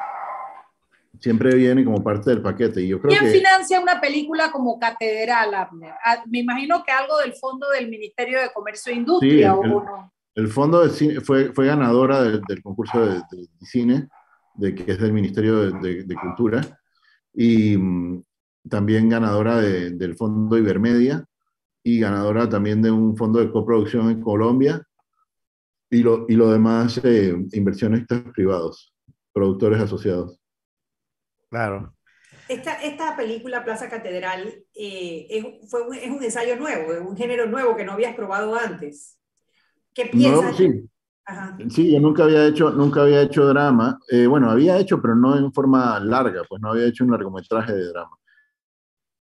siempre 1.20 1.54
viene 1.56 1.86
como 1.86 2.04
parte 2.04 2.32
del 2.32 2.42
paquete. 2.42 2.82
Y 2.82 2.88
yo 2.90 3.00
creo 3.00 3.12
¿Quién 3.18 3.32
que, 3.32 3.38
financia 3.38 3.80
una 3.80 4.02
película 4.02 4.52
como 4.52 4.80
Catedral, 4.80 5.54
Abner? 5.54 5.94
Ah, 6.04 6.24
Me 6.28 6.40
imagino 6.40 6.84
que 6.84 6.92
algo 6.92 7.20
del 7.20 7.34
fondo 7.34 7.70
del 7.70 7.88
Ministerio 7.88 8.42
de 8.42 8.50
Comercio 8.52 8.92
e 8.92 8.96
Industria, 8.96 9.54
Sí, 9.54 9.60
el- 9.64 9.72
¿o 9.72 9.84
no? 9.84 10.12
El 10.34 10.48
fondo 10.50 10.84
de 10.84 10.90
cine 10.90 11.22
fue, 11.22 11.54
fue 11.54 11.68
ganadora 11.68 12.22
del, 12.24 12.42
del 12.42 12.62
concurso 12.62 13.06
de, 13.06 13.20
de 13.32 13.48
cine, 13.62 14.10
de, 14.56 14.76
que 14.76 14.92
es 14.92 15.00
del 15.00 15.14
Ministerio 15.14 15.72
de- 15.72 16.04
de 16.04 16.16
Cultura, 16.16 16.60
y 17.36 17.78
mm, 17.78 18.24
también 18.70 19.10
ganadora 19.10 19.62
de- 19.62 19.92
del 19.92 20.16
fondo 20.16 20.58
Ibermedia, 20.58 21.26
y 21.84 22.00
ganadora 22.00 22.50
también 22.50 22.82
de 22.82 22.92
un 22.92 23.16
fondo 23.18 23.40
de 23.40 23.52
coproducción 23.52 24.10
en 24.12 24.22
Colombia, 24.22 24.84
y 25.90 26.04
lo, 26.04 26.26
y 26.28 26.36
lo 26.36 26.52
demás, 26.52 27.00
eh, 27.04 27.36
inversionistas 27.54 28.22
privados, 28.34 28.94
productores 29.34 29.80
asociados. 29.82 30.40
claro. 31.50 31.94
Esta, 32.48 32.74
esta 32.84 33.16
película 33.18 33.64
Plaza 33.64 33.90
Catedral 33.90 34.48
eh, 34.76 35.28
es, 35.30 35.70
fue 35.70 35.82
un, 35.88 35.96
es 35.96 36.10
un 36.12 36.24
ensayo 36.24 36.56
nuevo, 36.58 36.94
es 36.94 37.02
un 37.02 37.18
género 37.18 37.48
nuevo 37.48 37.76
que 37.76 37.84
no 37.86 37.94
habías 37.94 38.16
probado 38.16 38.56
antes. 38.56 39.18
¿Qué 39.94 40.06
No, 40.14 40.42
piensas? 40.42 40.58
sí, 40.58 40.90
Ajá. 41.26 41.58
Sí, 41.70 41.92
yo 41.92 42.00
nunca 42.00 42.24
había 42.24 42.46
hecho, 42.46 42.70
nunca 42.72 43.02
había 43.02 43.22
hecho 43.22 43.46
drama. 43.48 44.00
Eh, 44.10 44.28
bueno, 44.28 44.50
había 44.50 44.78
hecho, 44.78 45.02
pero 45.02 45.16
no 45.16 45.38
en 45.38 45.52
forma 45.52 46.00
larga, 46.00 46.44
pues 46.48 46.62
no 46.62 46.70
había 46.72 46.86
hecho 46.86 47.04
un 47.04 47.12
largometraje 47.12 47.74
de 47.74 47.88
drama. 47.88 48.16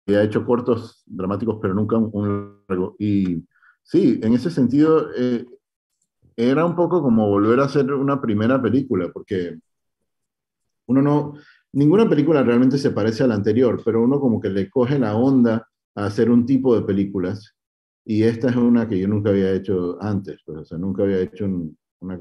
Había 0.07 0.23
hecho 0.23 0.45
cortos 0.45 1.03
dramáticos, 1.05 1.57
pero 1.61 1.73
nunca 1.73 1.97
un, 1.97 2.63
largo. 2.67 2.95
Y 2.99 3.43
sí, 3.83 4.19
en 4.23 4.33
ese 4.33 4.49
sentido, 4.49 5.09
eh, 5.17 5.45
era 6.35 6.65
un 6.65 6.75
poco 6.75 7.01
como 7.01 7.27
volver 7.29 7.59
a 7.59 7.65
hacer 7.65 7.91
una 7.93 8.21
primera 8.21 8.61
película, 8.61 9.09
porque 9.13 9.59
uno 10.87 11.01
no, 11.01 11.33
ninguna 11.73 12.07
película 12.09 12.43
realmente 12.43 12.77
se 12.77 12.91
parece 12.91 13.23
a 13.23 13.27
la 13.27 13.35
anterior, 13.35 13.81
pero 13.83 14.01
uno 14.03 14.19
como 14.19 14.39
que 14.41 14.49
le 14.49 14.69
coge 14.69 14.97
la 14.99 15.15
onda 15.15 15.67
a 15.95 16.05
hacer 16.05 16.29
un 16.29 16.45
tipo 16.45 16.75
de 16.75 16.83
películas. 16.83 17.53
Y 18.05 18.23
esta 18.23 18.49
es 18.49 18.55
una 18.55 18.87
que 18.87 18.99
yo 18.99 19.07
nunca 19.07 19.29
había 19.29 19.51
hecho 19.53 20.01
antes, 20.01 20.39
pues, 20.45 20.57
o 20.59 20.65
sea, 20.65 20.77
nunca 20.77 21.03
había 21.03 21.19
hecho 21.19 21.45
un- 21.45 21.77
una, 22.01 22.19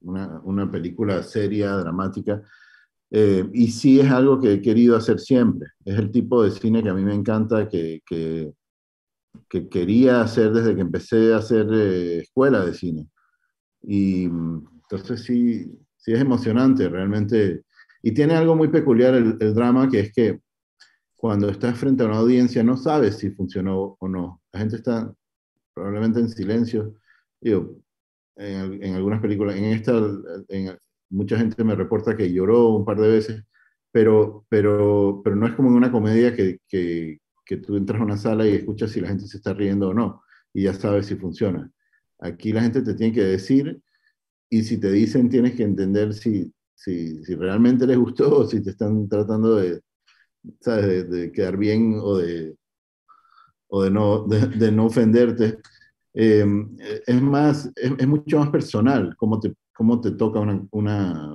una, 0.00 0.40
una 0.44 0.70
película 0.70 1.22
seria, 1.22 1.72
dramática. 1.76 2.42
Eh, 3.10 3.48
y 3.52 3.68
sí 3.68 4.00
es 4.00 4.10
algo 4.10 4.40
que 4.40 4.54
he 4.54 4.62
querido 4.62 4.96
hacer 4.96 5.20
siempre. 5.20 5.68
Es 5.84 5.98
el 5.98 6.10
tipo 6.10 6.42
de 6.42 6.50
cine 6.50 6.82
que 6.82 6.88
a 6.88 6.94
mí 6.94 7.04
me 7.04 7.14
encanta, 7.14 7.68
que, 7.68 8.02
que, 8.06 8.52
que 9.48 9.68
quería 9.68 10.20
hacer 10.20 10.52
desde 10.52 10.74
que 10.74 10.80
empecé 10.80 11.32
a 11.32 11.38
hacer 11.38 11.66
eh, 11.72 12.18
escuela 12.18 12.64
de 12.64 12.74
cine. 12.74 13.08
Y 13.82 14.24
entonces 14.24 15.22
sí, 15.22 15.78
sí 15.96 16.12
es 16.12 16.20
emocionante 16.20 16.88
realmente. 16.88 17.62
Y 18.02 18.12
tiene 18.12 18.34
algo 18.34 18.56
muy 18.56 18.68
peculiar 18.68 19.14
el, 19.14 19.36
el 19.40 19.54
drama, 19.54 19.88
que 19.88 20.00
es 20.00 20.12
que 20.12 20.40
cuando 21.16 21.48
estás 21.48 21.78
frente 21.78 22.02
a 22.02 22.06
una 22.06 22.18
audiencia 22.18 22.62
no 22.62 22.76
sabes 22.76 23.18
si 23.18 23.30
funcionó 23.30 23.96
o 23.98 24.08
no. 24.08 24.42
La 24.52 24.60
gente 24.60 24.76
está 24.76 25.14
probablemente 25.72 26.20
en 26.20 26.28
silencio. 26.28 26.94
Digo, 27.40 27.76
en, 28.36 28.82
en 28.82 28.94
algunas 28.94 29.20
películas, 29.20 29.56
en 29.56 29.64
esta, 29.64 29.92
en, 30.48 30.76
mucha 31.10 31.38
gente 31.38 31.62
me 31.64 31.74
reporta 31.74 32.16
que 32.16 32.32
lloró 32.32 32.70
un 32.70 32.84
par 32.84 32.98
de 33.00 33.08
veces, 33.08 33.44
pero, 33.92 34.44
pero, 34.48 35.20
pero 35.24 35.36
no 35.36 35.46
es 35.46 35.54
como 35.54 35.68
en 35.70 35.76
una 35.76 35.92
comedia 35.92 36.34
que, 36.34 36.58
que, 36.68 37.18
que 37.44 37.56
tú 37.58 37.76
entras 37.76 38.00
a 38.00 38.04
una 38.04 38.16
sala 38.16 38.46
y 38.46 38.54
escuchas 38.54 38.90
si 38.90 39.00
la 39.00 39.08
gente 39.08 39.26
se 39.26 39.36
está 39.36 39.54
riendo 39.54 39.90
o 39.90 39.94
no, 39.94 40.22
y 40.52 40.64
ya 40.64 40.74
sabes 40.74 41.06
si 41.06 41.16
funciona. 41.16 41.70
Aquí 42.20 42.52
la 42.52 42.62
gente 42.62 42.82
te 42.82 42.94
tiene 42.94 43.12
que 43.14 43.24
decir, 43.24 43.80
y 44.50 44.62
si 44.64 44.78
te 44.78 44.90
dicen 44.92 45.28
tienes 45.28 45.54
que 45.54 45.64
entender 45.64 46.14
si, 46.14 46.52
si, 46.74 47.24
si 47.24 47.34
realmente 47.34 47.86
les 47.86 47.98
gustó 47.98 48.38
o 48.38 48.46
si 48.46 48.62
te 48.62 48.70
están 48.70 49.08
tratando 49.08 49.56
de, 49.56 49.80
¿sabes? 50.60 50.86
de, 50.86 51.04
de 51.04 51.32
quedar 51.32 51.56
bien 51.56 51.96
o 52.00 52.18
de, 52.18 52.56
o 53.68 53.82
de, 53.82 53.90
no, 53.90 54.26
de, 54.26 54.46
de 54.46 54.72
no 54.72 54.86
ofenderte. 54.86 55.58
Eh, 56.16 56.46
es, 57.06 57.20
más, 57.20 57.66
es, 57.74 57.92
es, 57.98 58.06
mucho 58.06 58.38
más 58.38 58.48
personal 58.50 59.16
cómo 59.16 59.40
te, 59.40 59.52
cómo 59.74 60.00
te 60.00 60.12
toca 60.12 60.38
una, 60.38 60.64
una 60.70 61.28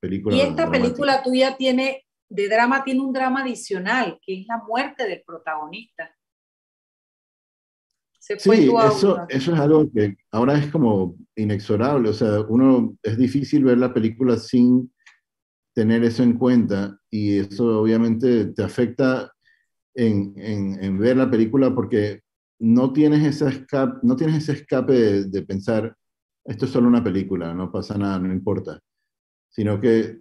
película. 0.00 0.34
Y 0.34 0.40
esta 0.40 0.62
dramática. 0.62 0.82
película 0.82 1.22
tuya 1.22 1.56
tiene, 1.58 2.06
de 2.28 2.48
drama, 2.48 2.82
tiene 2.84 3.00
un 3.00 3.12
drama 3.12 3.42
adicional, 3.42 4.18
que 4.24 4.40
es 4.40 4.46
la 4.46 4.62
muerte 4.66 5.06
del 5.06 5.22
protagonista. 5.26 6.10
Se 8.18 8.38
fue 8.38 8.56
Sí, 8.56 8.68
eso, 8.68 9.26
eso 9.28 9.52
es 9.52 9.60
algo 9.60 9.90
que 9.92 10.16
ahora 10.30 10.56
es 10.56 10.70
como 10.70 11.16
inexorable. 11.36 12.08
O 12.08 12.14
sea, 12.14 12.40
uno 12.48 12.96
es 13.02 13.18
difícil 13.18 13.64
ver 13.64 13.78
la 13.78 13.92
película 13.92 14.38
sin 14.38 14.90
tener 15.74 16.02
eso 16.04 16.22
en 16.22 16.38
cuenta 16.38 16.98
y 17.10 17.38
eso 17.38 17.80
obviamente 17.80 18.46
te 18.46 18.62
afecta 18.62 19.32
en, 19.94 20.34
en, 20.36 20.82
en 20.82 20.98
ver 20.98 21.16
la 21.16 21.30
película 21.30 21.74
porque 21.74 22.22
no 22.62 22.92
tienes, 22.92 23.24
esa 23.24 23.48
escape, 23.48 23.98
no 24.02 24.14
tienes 24.14 24.36
ese 24.36 24.52
escape 24.52 24.92
de, 24.92 25.24
de, 25.24 25.42
pensar, 25.42 25.96
esto 26.44 26.64
es 26.64 26.70
solo 26.70 26.86
una 26.86 27.02
película, 27.02 27.52
no 27.52 27.72
pasa 27.72 27.98
nada, 27.98 28.20
no 28.20 28.32
importa, 28.32 28.78
sino 29.50 29.80
que 29.80 30.20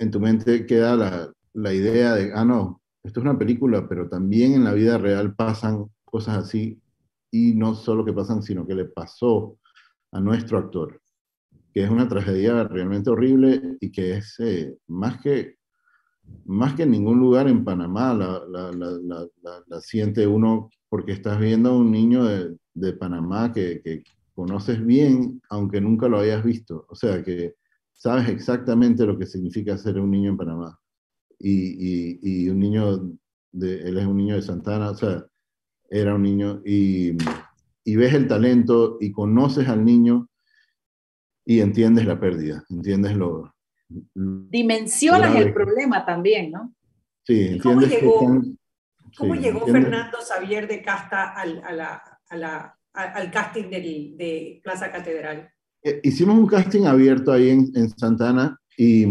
en 0.00 0.10
tu 0.10 0.18
mente 0.18 0.66
queda 0.66 0.96
la, 0.96 1.32
la 1.52 1.72
idea 1.72 2.14
de, 2.14 2.32
ah, 2.34 2.44
no, 2.44 2.82
esto 3.04 3.20
es 3.20 3.24
una 3.24 3.38
película, 3.38 3.88
pero 3.88 4.08
también 4.08 4.54
en 4.54 4.64
la 4.64 4.72
vida 4.72 4.98
real 4.98 5.36
pasan 5.36 5.86
cosas 6.04 6.38
así 6.38 6.82
y 7.30 7.54
no 7.54 7.76
solo 7.76 8.04
que 8.04 8.12
pasan, 8.12 8.42
sino 8.42 8.66
que 8.66 8.74
le 8.74 8.86
pasó 8.86 9.56
a 10.10 10.20
nuestro 10.20 10.58
actor, 10.58 11.00
que 11.72 11.84
es 11.84 11.90
una 11.90 12.08
tragedia 12.08 12.64
realmente 12.64 13.10
horrible 13.10 13.76
y 13.80 13.92
que 13.92 14.16
es 14.16 14.40
eh, 14.40 14.76
más 14.88 15.20
que 15.22 15.60
más 16.44 16.74
que 16.74 16.82
en 16.82 16.90
ningún 16.90 17.18
lugar 17.18 17.48
en 17.48 17.64
Panamá 17.64 18.12
la, 18.14 18.44
la, 18.48 18.72
la, 18.72 19.28
la, 19.66 19.80
siente 19.80 20.26
uno 20.26 20.70
porque 20.90 21.12
estás 21.12 21.40
viendo 21.40 21.70
a 21.70 21.78
un 21.78 21.90
niño 21.90 22.24
de, 22.24 22.56
de 22.74 22.92
Panamá 22.92 23.52
que, 23.52 23.80
que, 23.82 24.02
conoces 24.34 24.84
bien, 24.86 25.40
aunque 25.50 25.82
nunca 25.82 26.08
lo 26.08 26.18
hayas 26.18 26.42
visto. 26.42 26.86
O 26.88 26.94
sea, 26.94 27.22
que 27.22 27.56
sabes 27.92 28.28
exactamente 28.28 29.04
lo 29.04 29.18
que 29.18 29.26
significa 29.26 29.76
ser 29.76 30.00
un 30.00 30.10
niño 30.10 30.30
en 30.30 30.36
Panamá. 30.38 30.78
Y, 31.38 31.52
y, 31.52 32.18
y 32.22 32.48
un 32.48 32.58
niño, 32.58 33.16
de, 33.52 33.82
él 33.82 33.98
es 33.98 34.06
un 34.06 34.16
niño 34.16 34.36
de 34.36 34.42
Santana, 34.42 34.90
o 34.90 34.94
sea, 34.94 35.26
era 35.90 36.14
un 36.14 36.22
niño, 36.22 36.62
y, 36.64 37.18
y 37.84 37.96
ves 37.96 38.14
el 38.14 38.28
talento 38.28 38.96
y 39.00 39.12
conoces 39.12 39.68
al 39.68 39.84
niño 39.84 40.28
y 41.44 41.60
entiendes 41.60 42.06
la 42.06 42.18
pérdida, 42.18 42.64
entiendes 42.70 43.16
lo, 43.16 43.52
dimensionas 44.14 45.34
el 45.36 45.52
problema 45.52 46.04
también, 46.04 46.52
¿no? 46.52 46.74
Sí, 47.24 47.58
¿Cómo 47.62 47.82
entiendes 47.82 48.02
llegó, 48.02 48.20
que 48.20 48.24
están, 48.24 48.58
¿cómo 49.16 49.34
sí, 49.34 49.40
llegó 49.40 49.60
entiendes- 49.60 49.82
Fernando 49.84 50.18
Xavier 50.26 50.68
de 50.68 50.82
Casta 50.82 51.30
al- 51.30 51.62
a, 51.64 51.72
la, 51.72 52.02
a, 52.28 52.36
la, 52.36 52.78
al 52.92 53.30
casting 53.30 53.70
del, 53.70 54.16
de 54.16 54.60
Plaza 54.62 54.90
Catedral? 54.90 55.50
Eh, 55.82 56.00
hicimos 56.02 56.38
un 56.38 56.46
casting 56.46 56.84
abierto 56.84 57.32
ahí 57.32 57.50
en, 57.50 57.70
en 57.74 57.88
Santana 57.90 58.58
y, 58.76 59.06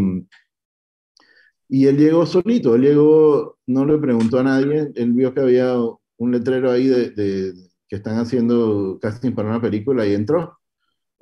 y 1.68 1.86
él 1.88 1.98
llegó 1.98 2.26
solito, 2.26 2.76
él 2.76 2.82
llegó, 2.82 3.58
no 3.68 3.86
le 3.86 3.98
preguntó 3.98 4.40
a 4.40 4.44
nadie, 4.44 4.92
él 4.96 5.14
vio 5.14 5.34
que 5.34 5.42
había 5.42 5.76
un 5.78 6.32
letrero 6.32 6.72
ahí 6.72 6.88
de, 6.88 7.10
de 7.12 7.54
que 7.88 7.96
están 7.96 8.18
haciendo 8.18 9.00
casting 9.02 9.32
para 9.34 9.50
una 9.50 9.62
película 9.62 10.06
y 10.06 10.14
entró. 10.14 10.60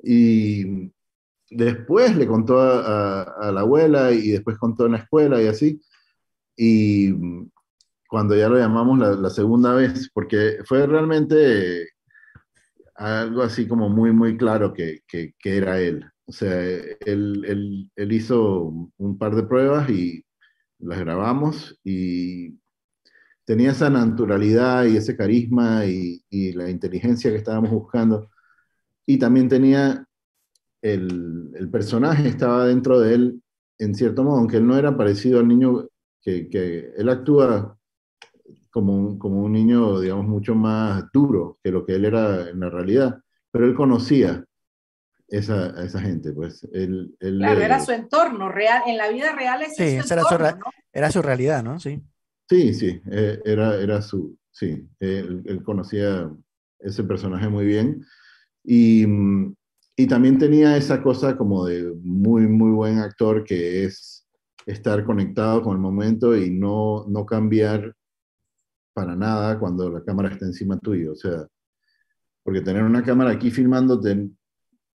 Y 0.02 0.92
después 1.50 2.14
le 2.16 2.26
contó 2.26 2.60
a, 2.60 3.22
a, 3.22 3.52
la 3.52 3.60
abuela 3.60 4.12
y 4.12 4.28
después 4.30 4.58
contó 4.58 4.86
en 4.86 4.92
la 4.92 4.98
escuela 4.98 5.42
y 5.42 5.46
así. 5.46 5.80
Y 6.56 7.12
cuando 8.08 8.34
ya 8.34 8.48
lo 8.48 8.58
llamamos 8.58 8.98
la, 8.98 9.12
la 9.12 9.30
segunda 9.30 9.74
vez, 9.74 10.10
porque 10.12 10.58
fue 10.64 10.86
realmente 10.86 11.88
algo 12.98 13.42
así 13.42 13.68
como 13.68 13.88
muy, 13.88 14.12
muy 14.12 14.36
claro 14.36 14.72
que, 14.74 15.00
que, 15.06 15.34
que 15.38 15.56
era 15.56 15.80
él. 15.80 16.04
O 16.26 16.32
sea, 16.32 16.52
él, 16.60 17.44
él, 17.46 17.90
él, 17.96 18.12
hizo 18.12 18.90
un 18.98 19.18
par 19.18 19.34
de 19.36 19.44
pruebas 19.44 19.88
y 19.90 20.24
las 20.78 20.98
grabamos 21.00 21.78
y 21.84 22.58
tenía 23.44 23.70
esa 23.70 23.88
naturalidad 23.88 24.84
y 24.84 24.96
ese 24.96 25.16
carisma 25.16 25.86
y, 25.86 26.22
y 26.28 26.52
la 26.52 26.70
inteligencia 26.70 27.30
que 27.30 27.38
estábamos 27.38 27.70
buscando. 27.70 28.30
Y 29.06 29.18
también 29.18 29.48
tenía 29.48 30.06
el, 30.82 31.52
el, 31.54 31.70
personaje, 31.70 32.28
estaba 32.28 32.66
dentro 32.66 33.00
de 33.00 33.14
él 33.14 33.42
en 33.78 33.94
cierto 33.94 34.24
modo, 34.24 34.38
aunque 34.38 34.56
él 34.58 34.66
no 34.66 34.76
era 34.76 34.96
parecido 34.96 35.38
al 35.40 35.48
niño 35.48 35.88
que, 36.20 36.48
que 36.48 36.90
él 36.96 37.08
actúa 37.08 37.77
como 38.78 38.94
un, 38.94 39.18
como 39.18 39.42
un 39.42 39.50
niño, 39.50 39.98
digamos, 39.98 40.26
mucho 40.26 40.54
más 40.54 41.04
duro 41.12 41.58
que 41.64 41.72
lo 41.72 41.84
que 41.84 41.96
él 41.96 42.04
era 42.04 42.48
en 42.48 42.60
la 42.60 42.70
realidad, 42.70 43.18
pero 43.50 43.66
él 43.66 43.74
conocía 43.74 44.44
esa, 45.26 45.76
a 45.76 45.84
esa 45.84 46.00
gente, 46.00 46.30
pues. 46.32 46.62
Él, 46.72 47.12
él 47.18 47.38
claro, 47.38 47.60
era 47.60 47.80
su 47.80 47.90
entorno, 47.90 48.48
real, 48.48 48.82
en 48.86 48.96
la 48.96 49.08
vida 49.08 49.34
real 49.34 49.62
es 49.62 49.74
sí, 49.74 50.00
su 50.00 50.12
era, 50.12 50.22
entorno, 50.22 50.48
su, 50.50 50.56
¿no? 50.58 50.64
era 50.92 51.10
su 51.10 51.22
realidad, 51.22 51.64
¿no? 51.64 51.80
Sí. 51.80 52.00
Sí, 52.48 52.72
sí, 52.72 53.02
eh, 53.10 53.40
era, 53.44 53.74
era 53.80 54.00
su, 54.00 54.38
sí, 54.52 54.88
él, 55.00 55.42
él, 55.44 55.62
conocía 55.64 56.30
ese 56.78 57.02
personaje 57.02 57.48
muy 57.48 57.66
bien 57.66 58.06
y, 58.64 59.04
y 59.96 60.06
también 60.06 60.38
tenía 60.38 60.76
esa 60.76 61.02
cosa 61.02 61.36
como 61.36 61.66
de 61.66 61.92
muy, 62.00 62.46
muy 62.46 62.70
buen 62.70 63.00
actor 63.00 63.42
que 63.42 63.84
es 63.84 64.24
estar 64.66 65.04
conectado 65.04 65.62
con 65.62 65.72
el 65.72 65.82
momento 65.82 66.36
y 66.36 66.48
no, 66.50 67.04
no 67.08 67.26
cambiar 67.26 67.94
para 68.98 69.14
nada 69.14 69.60
cuando 69.60 69.88
la 69.88 70.02
cámara 70.02 70.28
está 70.28 70.44
encima 70.44 70.76
tuyo. 70.76 71.12
O 71.12 71.14
sea, 71.14 71.46
porque 72.42 72.62
tener 72.62 72.82
una 72.82 73.04
cámara 73.04 73.30
aquí 73.30 73.48
filmándote 73.48 74.28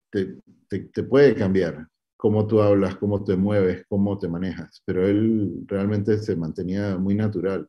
te, 0.09 0.37
te, 0.69 0.79
te, 0.79 1.03
puede 1.03 1.35
cambiar 1.35 1.85
cómo 2.15 2.47
tú 2.47 2.61
hablas, 2.61 2.95
cómo 2.95 3.25
te 3.25 3.35
mueves, 3.35 3.83
cómo 3.89 4.17
te 4.17 4.29
manejas, 4.29 4.81
pero 4.85 5.05
él 5.05 5.65
realmente 5.67 6.17
se 6.17 6.37
mantenía 6.37 6.97
muy 6.97 7.13
natural. 7.13 7.67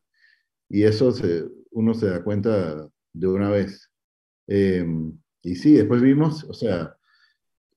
Y 0.69 0.83
eso 0.83 1.11
se, 1.11 1.49
uno 1.71 1.93
se 1.93 2.07
da 2.07 2.23
cuenta 2.23 2.87
de 3.11 3.27
una 3.27 3.49
vez. 3.49 3.91
Eh, 4.47 4.85
y 5.43 5.55
sí, 5.55 5.73
después 5.73 6.01
vimos, 6.01 6.45
o 6.45 6.53
sea, 6.53 6.95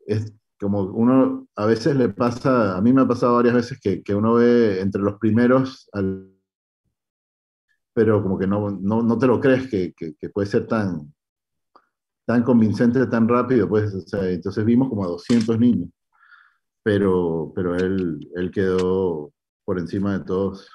es 0.06 0.32
como 0.60 0.82
uno 0.82 1.48
a 1.56 1.66
veces 1.66 1.96
le 1.96 2.08
pasa, 2.08 2.76
a 2.76 2.80
mí 2.80 2.92
me 2.92 3.02
ha 3.02 3.08
pasado 3.08 3.34
varias 3.34 3.54
veces 3.54 3.80
que, 3.82 4.00
que 4.04 4.14
uno 4.14 4.34
ve 4.34 4.80
entre 4.80 5.02
los 5.02 5.18
primeros 5.18 5.88
al 5.92 6.33
pero 7.94 8.22
como 8.22 8.38
que 8.38 8.46
no, 8.46 8.70
no, 8.70 9.02
no 9.02 9.18
te 9.18 9.26
lo 9.26 9.40
crees 9.40 9.68
que, 9.68 9.94
que, 9.94 10.28
puede 10.30 10.48
ser 10.48 10.66
tan, 10.66 11.14
tan 12.26 12.42
convincente 12.42 13.06
tan 13.06 13.28
rápido. 13.28 13.68
Pues, 13.68 13.94
entonces 14.12 14.64
vimos 14.64 14.88
como 14.88 15.04
a 15.04 15.08
200 15.08 15.58
niños, 15.58 15.90
pero, 16.82 17.52
pero 17.54 17.76
él, 17.76 18.28
él 18.34 18.50
quedó 18.50 19.32
por 19.64 19.78
encima 19.78 20.18
de 20.18 20.24
todos, 20.24 20.68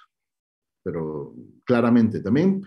pero 0.81 1.35
claramente. 1.65 2.21
También 2.21 2.63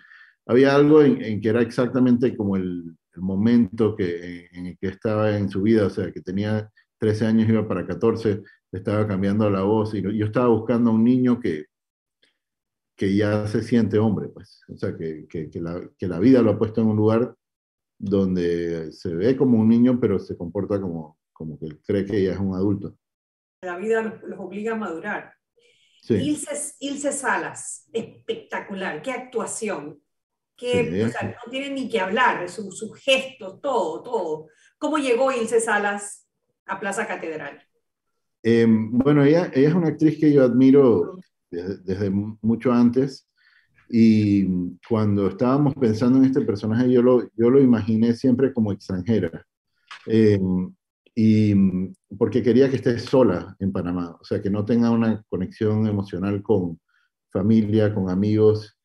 había 0.47 0.75
algo 0.75 1.03
en, 1.03 1.41
que 1.41 1.49
era 1.49 1.63
exactamente 1.63 2.37
como 2.37 2.57
el, 2.57 2.95
el 3.15 3.23
momento 3.23 3.97
que, 3.97 4.49
en 4.53 4.67
el 4.67 4.79
que 4.79 4.89
estaba 4.89 5.37
en 5.37 5.49
su 5.49 5.63
vida, 5.63 5.87
o 5.87 5.91
sea, 5.91 6.13
que 6.13 6.21
tenía 6.21 6.71
13 6.99 7.27
años, 7.27 7.49
iba 7.49 7.67
para 7.67 7.87
14, 7.87 8.43
estaba 8.71 9.07
cambiando 9.09 9.49
la 9.49 9.63
voz 9.63 9.95
y 9.95 10.03
yo 10.03 10.27
estaba 10.27 10.49
buscando 10.49 10.91
a 10.91 10.95
un 10.95 11.05
niño 11.05 11.41
que, 11.41 11.67
que 13.03 13.17
ya 13.17 13.49
se 13.49 13.65
siente 13.65 13.99
hombre, 13.99 14.29
pues. 14.29 14.61
O 14.69 14.77
sea, 14.77 14.97
que, 14.97 15.27
que, 15.29 15.51
que, 15.51 15.61
la, 15.61 15.91
que, 15.99 16.07
la, 16.07 16.21
vida 16.21 16.41
lo 16.41 16.53
ha 16.53 16.59
puesto 16.59 16.83
en 16.83 16.87
un 16.87 16.97
lugar 16.97 17.35
donde 17.99 18.93
se 18.93 19.13
ve 19.13 19.37
como 19.37 19.59
un 19.59 19.69
niño, 19.69 19.99
pero 19.99 20.21
se 20.21 20.37
comporta 20.37 20.81
como, 20.81 21.19
como 21.33 21.59
que 21.59 21.81
cree 21.85 22.07
que 22.07 22.23
ya 22.23 22.35
es 22.35 22.39
un 22.39 22.55
adulto. 22.55 22.97
La 23.63 23.77
vida 23.77 24.21
los, 24.23 24.39
obliga 24.39 24.75
a 24.75 24.77
madurar. 24.77 25.35
Sí. 26.01 26.15
Ilse, 26.15 26.77
Ilse, 26.79 27.11
Salas, 27.11 27.89
espectacular, 27.93 29.03
qué 29.03 29.11
actuación. 29.11 30.01
Que, 30.57 30.89
sí, 30.89 31.01
o 31.01 31.09
sea, 31.09 31.37
no 31.45 31.51
tiene 31.51 31.71
ni 31.71 31.89
que 31.89 31.99
hablar, 31.99 32.49
sus 32.49 32.79
su 32.79 32.93
gestos, 32.93 33.61
todo, 33.61 34.01
todo. 34.05 34.47
¿Cómo 34.79 34.99
llegó 34.99 35.33
Ilse 35.33 35.61
Salas 35.61 36.29
a 36.67 36.79
Plaza 36.79 37.09
Catedral? 37.09 37.67
Eh, 38.45 38.65
bueno, 38.69 39.25
ella, 39.25 39.51
ella 39.53 39.71
es 39.71 39.75
una 39.75 39.89
actriz 39.89 40.21
que 40.21 40.33
yo 40.33 40.45
admiro 40.45 41.19
desde, 41.53 41.79
desde, 41.79 42.11
mucho 42.11 42.73
antes. 42.73 43.29
Y 43.89 44.47
cuando 44.89 45.29
estábamos 45.29 45.75
pensando 45.75 46.19
en 46.19 46.25
este 46.25 46.41
personaje, 46.43 46.91
yo 46.91 47.03
lo, 47.03 47.29
yo 47.37 47.51
lo 47.51 47.61
imaginé 47.61 48.15
siempre 48.15 48.53
como 48.53 48.73
extranjera. 48.73 49.47
Eh, 50.07 50.41
y 51.15 51.55
porque 52.17 52.43
quería 52.43 52.71
que 52.71 52.77
esté 52.77 52.99
sola 52.99 53.55
en 53.59 53.71
Panamá, 53.71 54.17
o 54.19 54.25
sea, 54.25 54.41
que 54.41 54.49
no 54.49 54.65
tenga 54.65 54.91
una 54.91 55.23
conexión 55.29 55.87
emocional 55.87 56.43
con 56.43 56.81
familia, 57.31 57.95
con 57.95 58.09
amigos, 58.09 58.79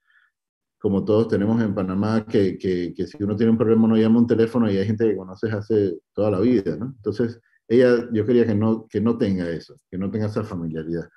como 0.77 1.05
todos 1.05 1.29
tenemos 1.29 1.61
en 1.61 1.73
Panamá, 1.73 2.25
que, 2.25 2.57
que, 2.57 2.93
que 2.93 3.07
si 3.07 3.23
uno 3.23 3.35
tiene 3.35 3.51
un 3.51 3.57
problema 3.57 3.87
no 3.87 3.97
llama 3.97 4.19
un 4.19 4.27
teléfono 4.27 4.69
y 4.69 4.77
hay 4.77 4.85
gente 4.85 5.05
que 5.05 5.15
conoces 5.15 5.53
hace 5.53 5.97
toda 6.13 6.31
la 6.31 6.39
vida. 6.39 6.73
Entonces, 6.73 7.39
ella, 7.67 8.07
yo 8.13 8.25
quería 8.25 8.45
que 8.45 8.55
no, 8.55 8.87
que 8.87 9.01
no 9.01 9.17
tenga 9.17 9.49
eso, 9.49 9.79
que 9.89 9.97
no 9.97 10.09
tenga 10.11 10.27
esa 10.27 10.43
familiaridad. 10.43 11.09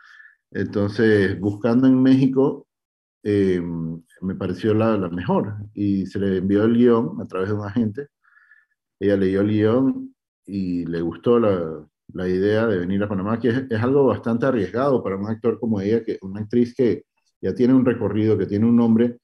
Entonces, 0.53 1.38
buscando 1.40 1.86
en 1.86 2.03
México, 2.03 2.66
eh, 3.22 3.61
me 4.22 4.34
pareció 4.34 4.74
la, 4.74 4.96
mejor 5.09 5.57
y 5.74 6.07
se 6.07 6.18
le 6.18 6.38
envió 6.38 6.64
el 6.64 6.76
guion 6.76 7.20
a 7.20 7.26
través 7.26 7.51
de 7.51 7.55
un 7.55 7.64
agente. 7.66 8.09
Ella 9.01 9.16
leyó 9.16 9.40
el 9.42 9.48
guion 9.48 10.14
y 10.46 10.86
le 10.86 11.01
gustó 11.03 11.38
la, 11.38 11.86
la 12.14 12.28
idea 12.28 12.66
de 12.66 12.78
venir 12.78 13.03
a 13.03 13.09
Panamá, 13.09 13.38
que 13.38 13.48
es, 13.48 13.57
es, 13.70 13.80
algo 13.82 14.07
bastante 14.07 14.46
arriesgado 14.46 15.03
para 15.03 15.16
un 15.16 15.26
actor 15.28 15.59
como 15.61 15.80
ella, 15.80 16.05
que 16.05 16.18
una 16.22 16.40
actriz 16.40 16.74
que 16.74 17.05
ya 17.40 17.55
tiene 17.55 17.74
un 17.74 17.84
recorrido, 17.84 18.36
que 18.38 18.46
tiene 18.46 18.66
un 18.66 18.76
nombre, 18.76 19.18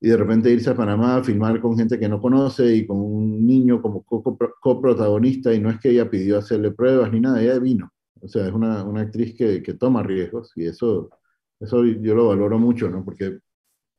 y 0.00 0.08
de 0.08 0.16
repente 0.16 0.50
irse 0.50 0.70
a 0.70 0.76
Panamá 0.76 1.16
a 1.16 1.24
filmar 1.24 1.60
con 1.60 1.76
gente 1.76 1.98
que 1.98 2.08
no 2.08 2.20
conoce 2.20 2.74
y 2.74 2.86
con 2.86 2.98
un 2.98 3.46
niño 3.46 3.80
como 3.80 4.04
coprotagonista, 4.04 5.54
y 5.54 5.60
no 5.60 5.70
es 5.70 5.80
que 5.80 5.90
ella 5.90 6.10
pidió 6.10 6.38
hacerle 6.38 6.70
pruebas 6.72 7.12
ni 7.12 7.20
nada, 7.20 7.42
ella 7.42 7.58
vino. 7.58 7.90
O 8.26 8.28
sea, 8.28 8.46
es 8.46 8.52
una, 8.52 8.82
una 8.84 9.02
actriz 9.02 9.34
que, 9.36 9.62
que, 9.62 9.74
toma 9.74 10.02
riesgos 10.02 10.52
y 10.56 10.66
eso, 10.66 11.10
eso 11.60 11.84
yo 11.84 12.14
lo 12.14 12.28
valoro 12.28 12.58
mucho, 12.58 12.90
¿no? 12.90 13.04
Porque 13.04 13.38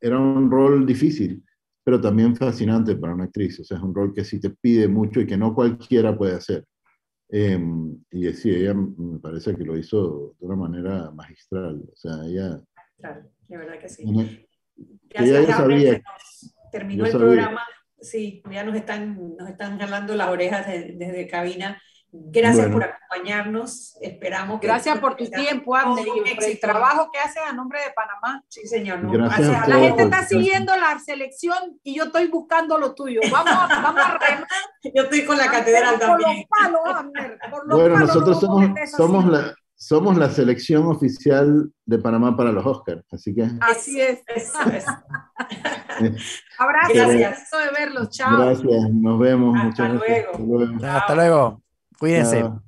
era 0.02 0.20
un 0.20 0.52
rol 0.52 0.86
difícil, 0.86 1.44
pero 1.82 2.02
también 2.02 2.36
fascinante 2.36 2.98
para 2.98 3.14
una 3.14 3.24
actriz. 3.24 3.62
O 3.62 3.64
sea, 3.64 3.78
es 3.78 3.84
un 3.84 3.96
rol 3.96 4.14
que 4.14 4.26
sí 4.26 4.40
te 4.42 4.50
pide 4.50 4.90
mucho 4.90 5.22
y 5.22 5.26
que 5.26 5.38
no 5.38 5.56
cualquiera 5.56 6.18
puede 6.18 6.36
hacer. 6.36 6.66
Eh, 7.30 7.58
y 8.12 8.34
sí, 8.34 8.50
ella 8.50 8.74
me 8.74 9.20
parece 9.20 9.56
que 9.56 9.64
lo 9.64 9.78
hizo 9.78 10.36
de 10.40 10.46
una 10.46 10.56
manera 10.58 11.12
magistral. 11.12 11.82
O 11.90 11.96
sea, 11.96 12.26
ella... 12.26 12.62
Claro, 12.98 13.30
de 13.48 13.58
verdad 13.58 13.80
que 13.80 13.88
sí. 13.88 14.04
Gracias, 15.10 15.46
ella 15.46 15.56
sabía. 15.56 16.02
Terminó 16.70 17.06
el 17.06 17.12
sabía. 17.12 17.28
programa. 17.28 17.62
Sí, 18.02 18.44
ya 18.52 18.66
nos 18.66 18.76
están, 18.76 19.36
nos 19.38 19.50
están 19.50 19.80
jalando 19.80 20.14
las 20.16 20.30
orejas 20.30 20.68
desde, 20.68 20.98
desde 20.98 21.28
cabina. 21.28 21.82
Gracias 22.12 22.70
bueno. 22.70 22.74
por 22.74 22.84
acompañarnos. 22.84 23.98
Esperamos 24.02 24.60
que. 24.60 24.68
Gracias 24.68 25.00
por 25.00 25.16
tu 25.16 25.26
tiempo, 25.26 25.76
Abner, 25.76 26.06
y 26.08 26.36
por 26.36 26.44
el 26.44 26.60
trabajo 26.60 27.10
que 27.12 27.20
haces 27.20 27.44
a 27.46 27.54
nombre 27.54 27.80
de 27.80 27.92
Panamá. 27.94 28.44
Sí, 28.48 28.66
señor. 28.66 29.04
No, 29.04 29.12
gracias 29.12 29.50
gracias. 29.50 29.68
La 29.68 29.80
gente 29.80 30.04
está 30.04 30.26
siguiendo 30.26 30.76
la 30.76 30.98
selección 31.00 31.80
y 31.84 31.96
yo 31.96 32.06
estoy 32.06 32.28
buscando 32.28 32.78
lo 32.78 32.96
tuyo. 32.96 33.20
Vamos 33.32 33.52
a, 33.52 33.82
vamos 33.82 34.02
a 34.02 34.18
remar. 34.18 34.48
Yo 34.96 35.04
estoy 35.04 35.26
con 35.26 35.38
la 35.38 35.52
catedral 35.52 36.00
por 36.00 36.08
también. 36.08 36.38
Los 36.38 36.46
palos, 36.48 36.82
Abner, 36.86 37.38
por 37.52 37.68
los 37.68 37.80
bueno, 37.80 37.96
palos, 37.96 38.16
nosotros 38.16 38.42
no 38.44 38.48
somos, 38.48 38.90
somos 38.92 39.26
la, 39.26 39.56
somos 39.76 40.18
la 40.18 40.30
selección 40.30 40.88
oficial 40.88 41.70
de 41.86 42.00
Panamá 42.00 42.38
para 42.38 42.52
los 42.52 42.66
Oscars, 42.66 43.04
así 43.12 43.36
que... 43.36 43.48
Así 43.60 44.00
es. 44.00 44.22
Eso 44.28 44.62
es. 44.70 44.86
Abrazo, 46.58 46.94
Gracias. 46.94 47.52
de 47.52 47.72
verlos, 47.78 48.10
chao. 48.10 48.38
Gracias, 48.38 48.90
nos 48.92 49.20
vemos. 49.20 49.56
Hasta 49.56 49.68
muchas 49.68 49.90
luego. 49.90 50.32
gracias. 50.32 50.34
Hasta 50.34 50.46
luego. 50.46 50.88
Hasta 50.88 51.16
luego. 51.16 51.67
Cuídense. 52.00 52.40
Chao. 52.40 52.67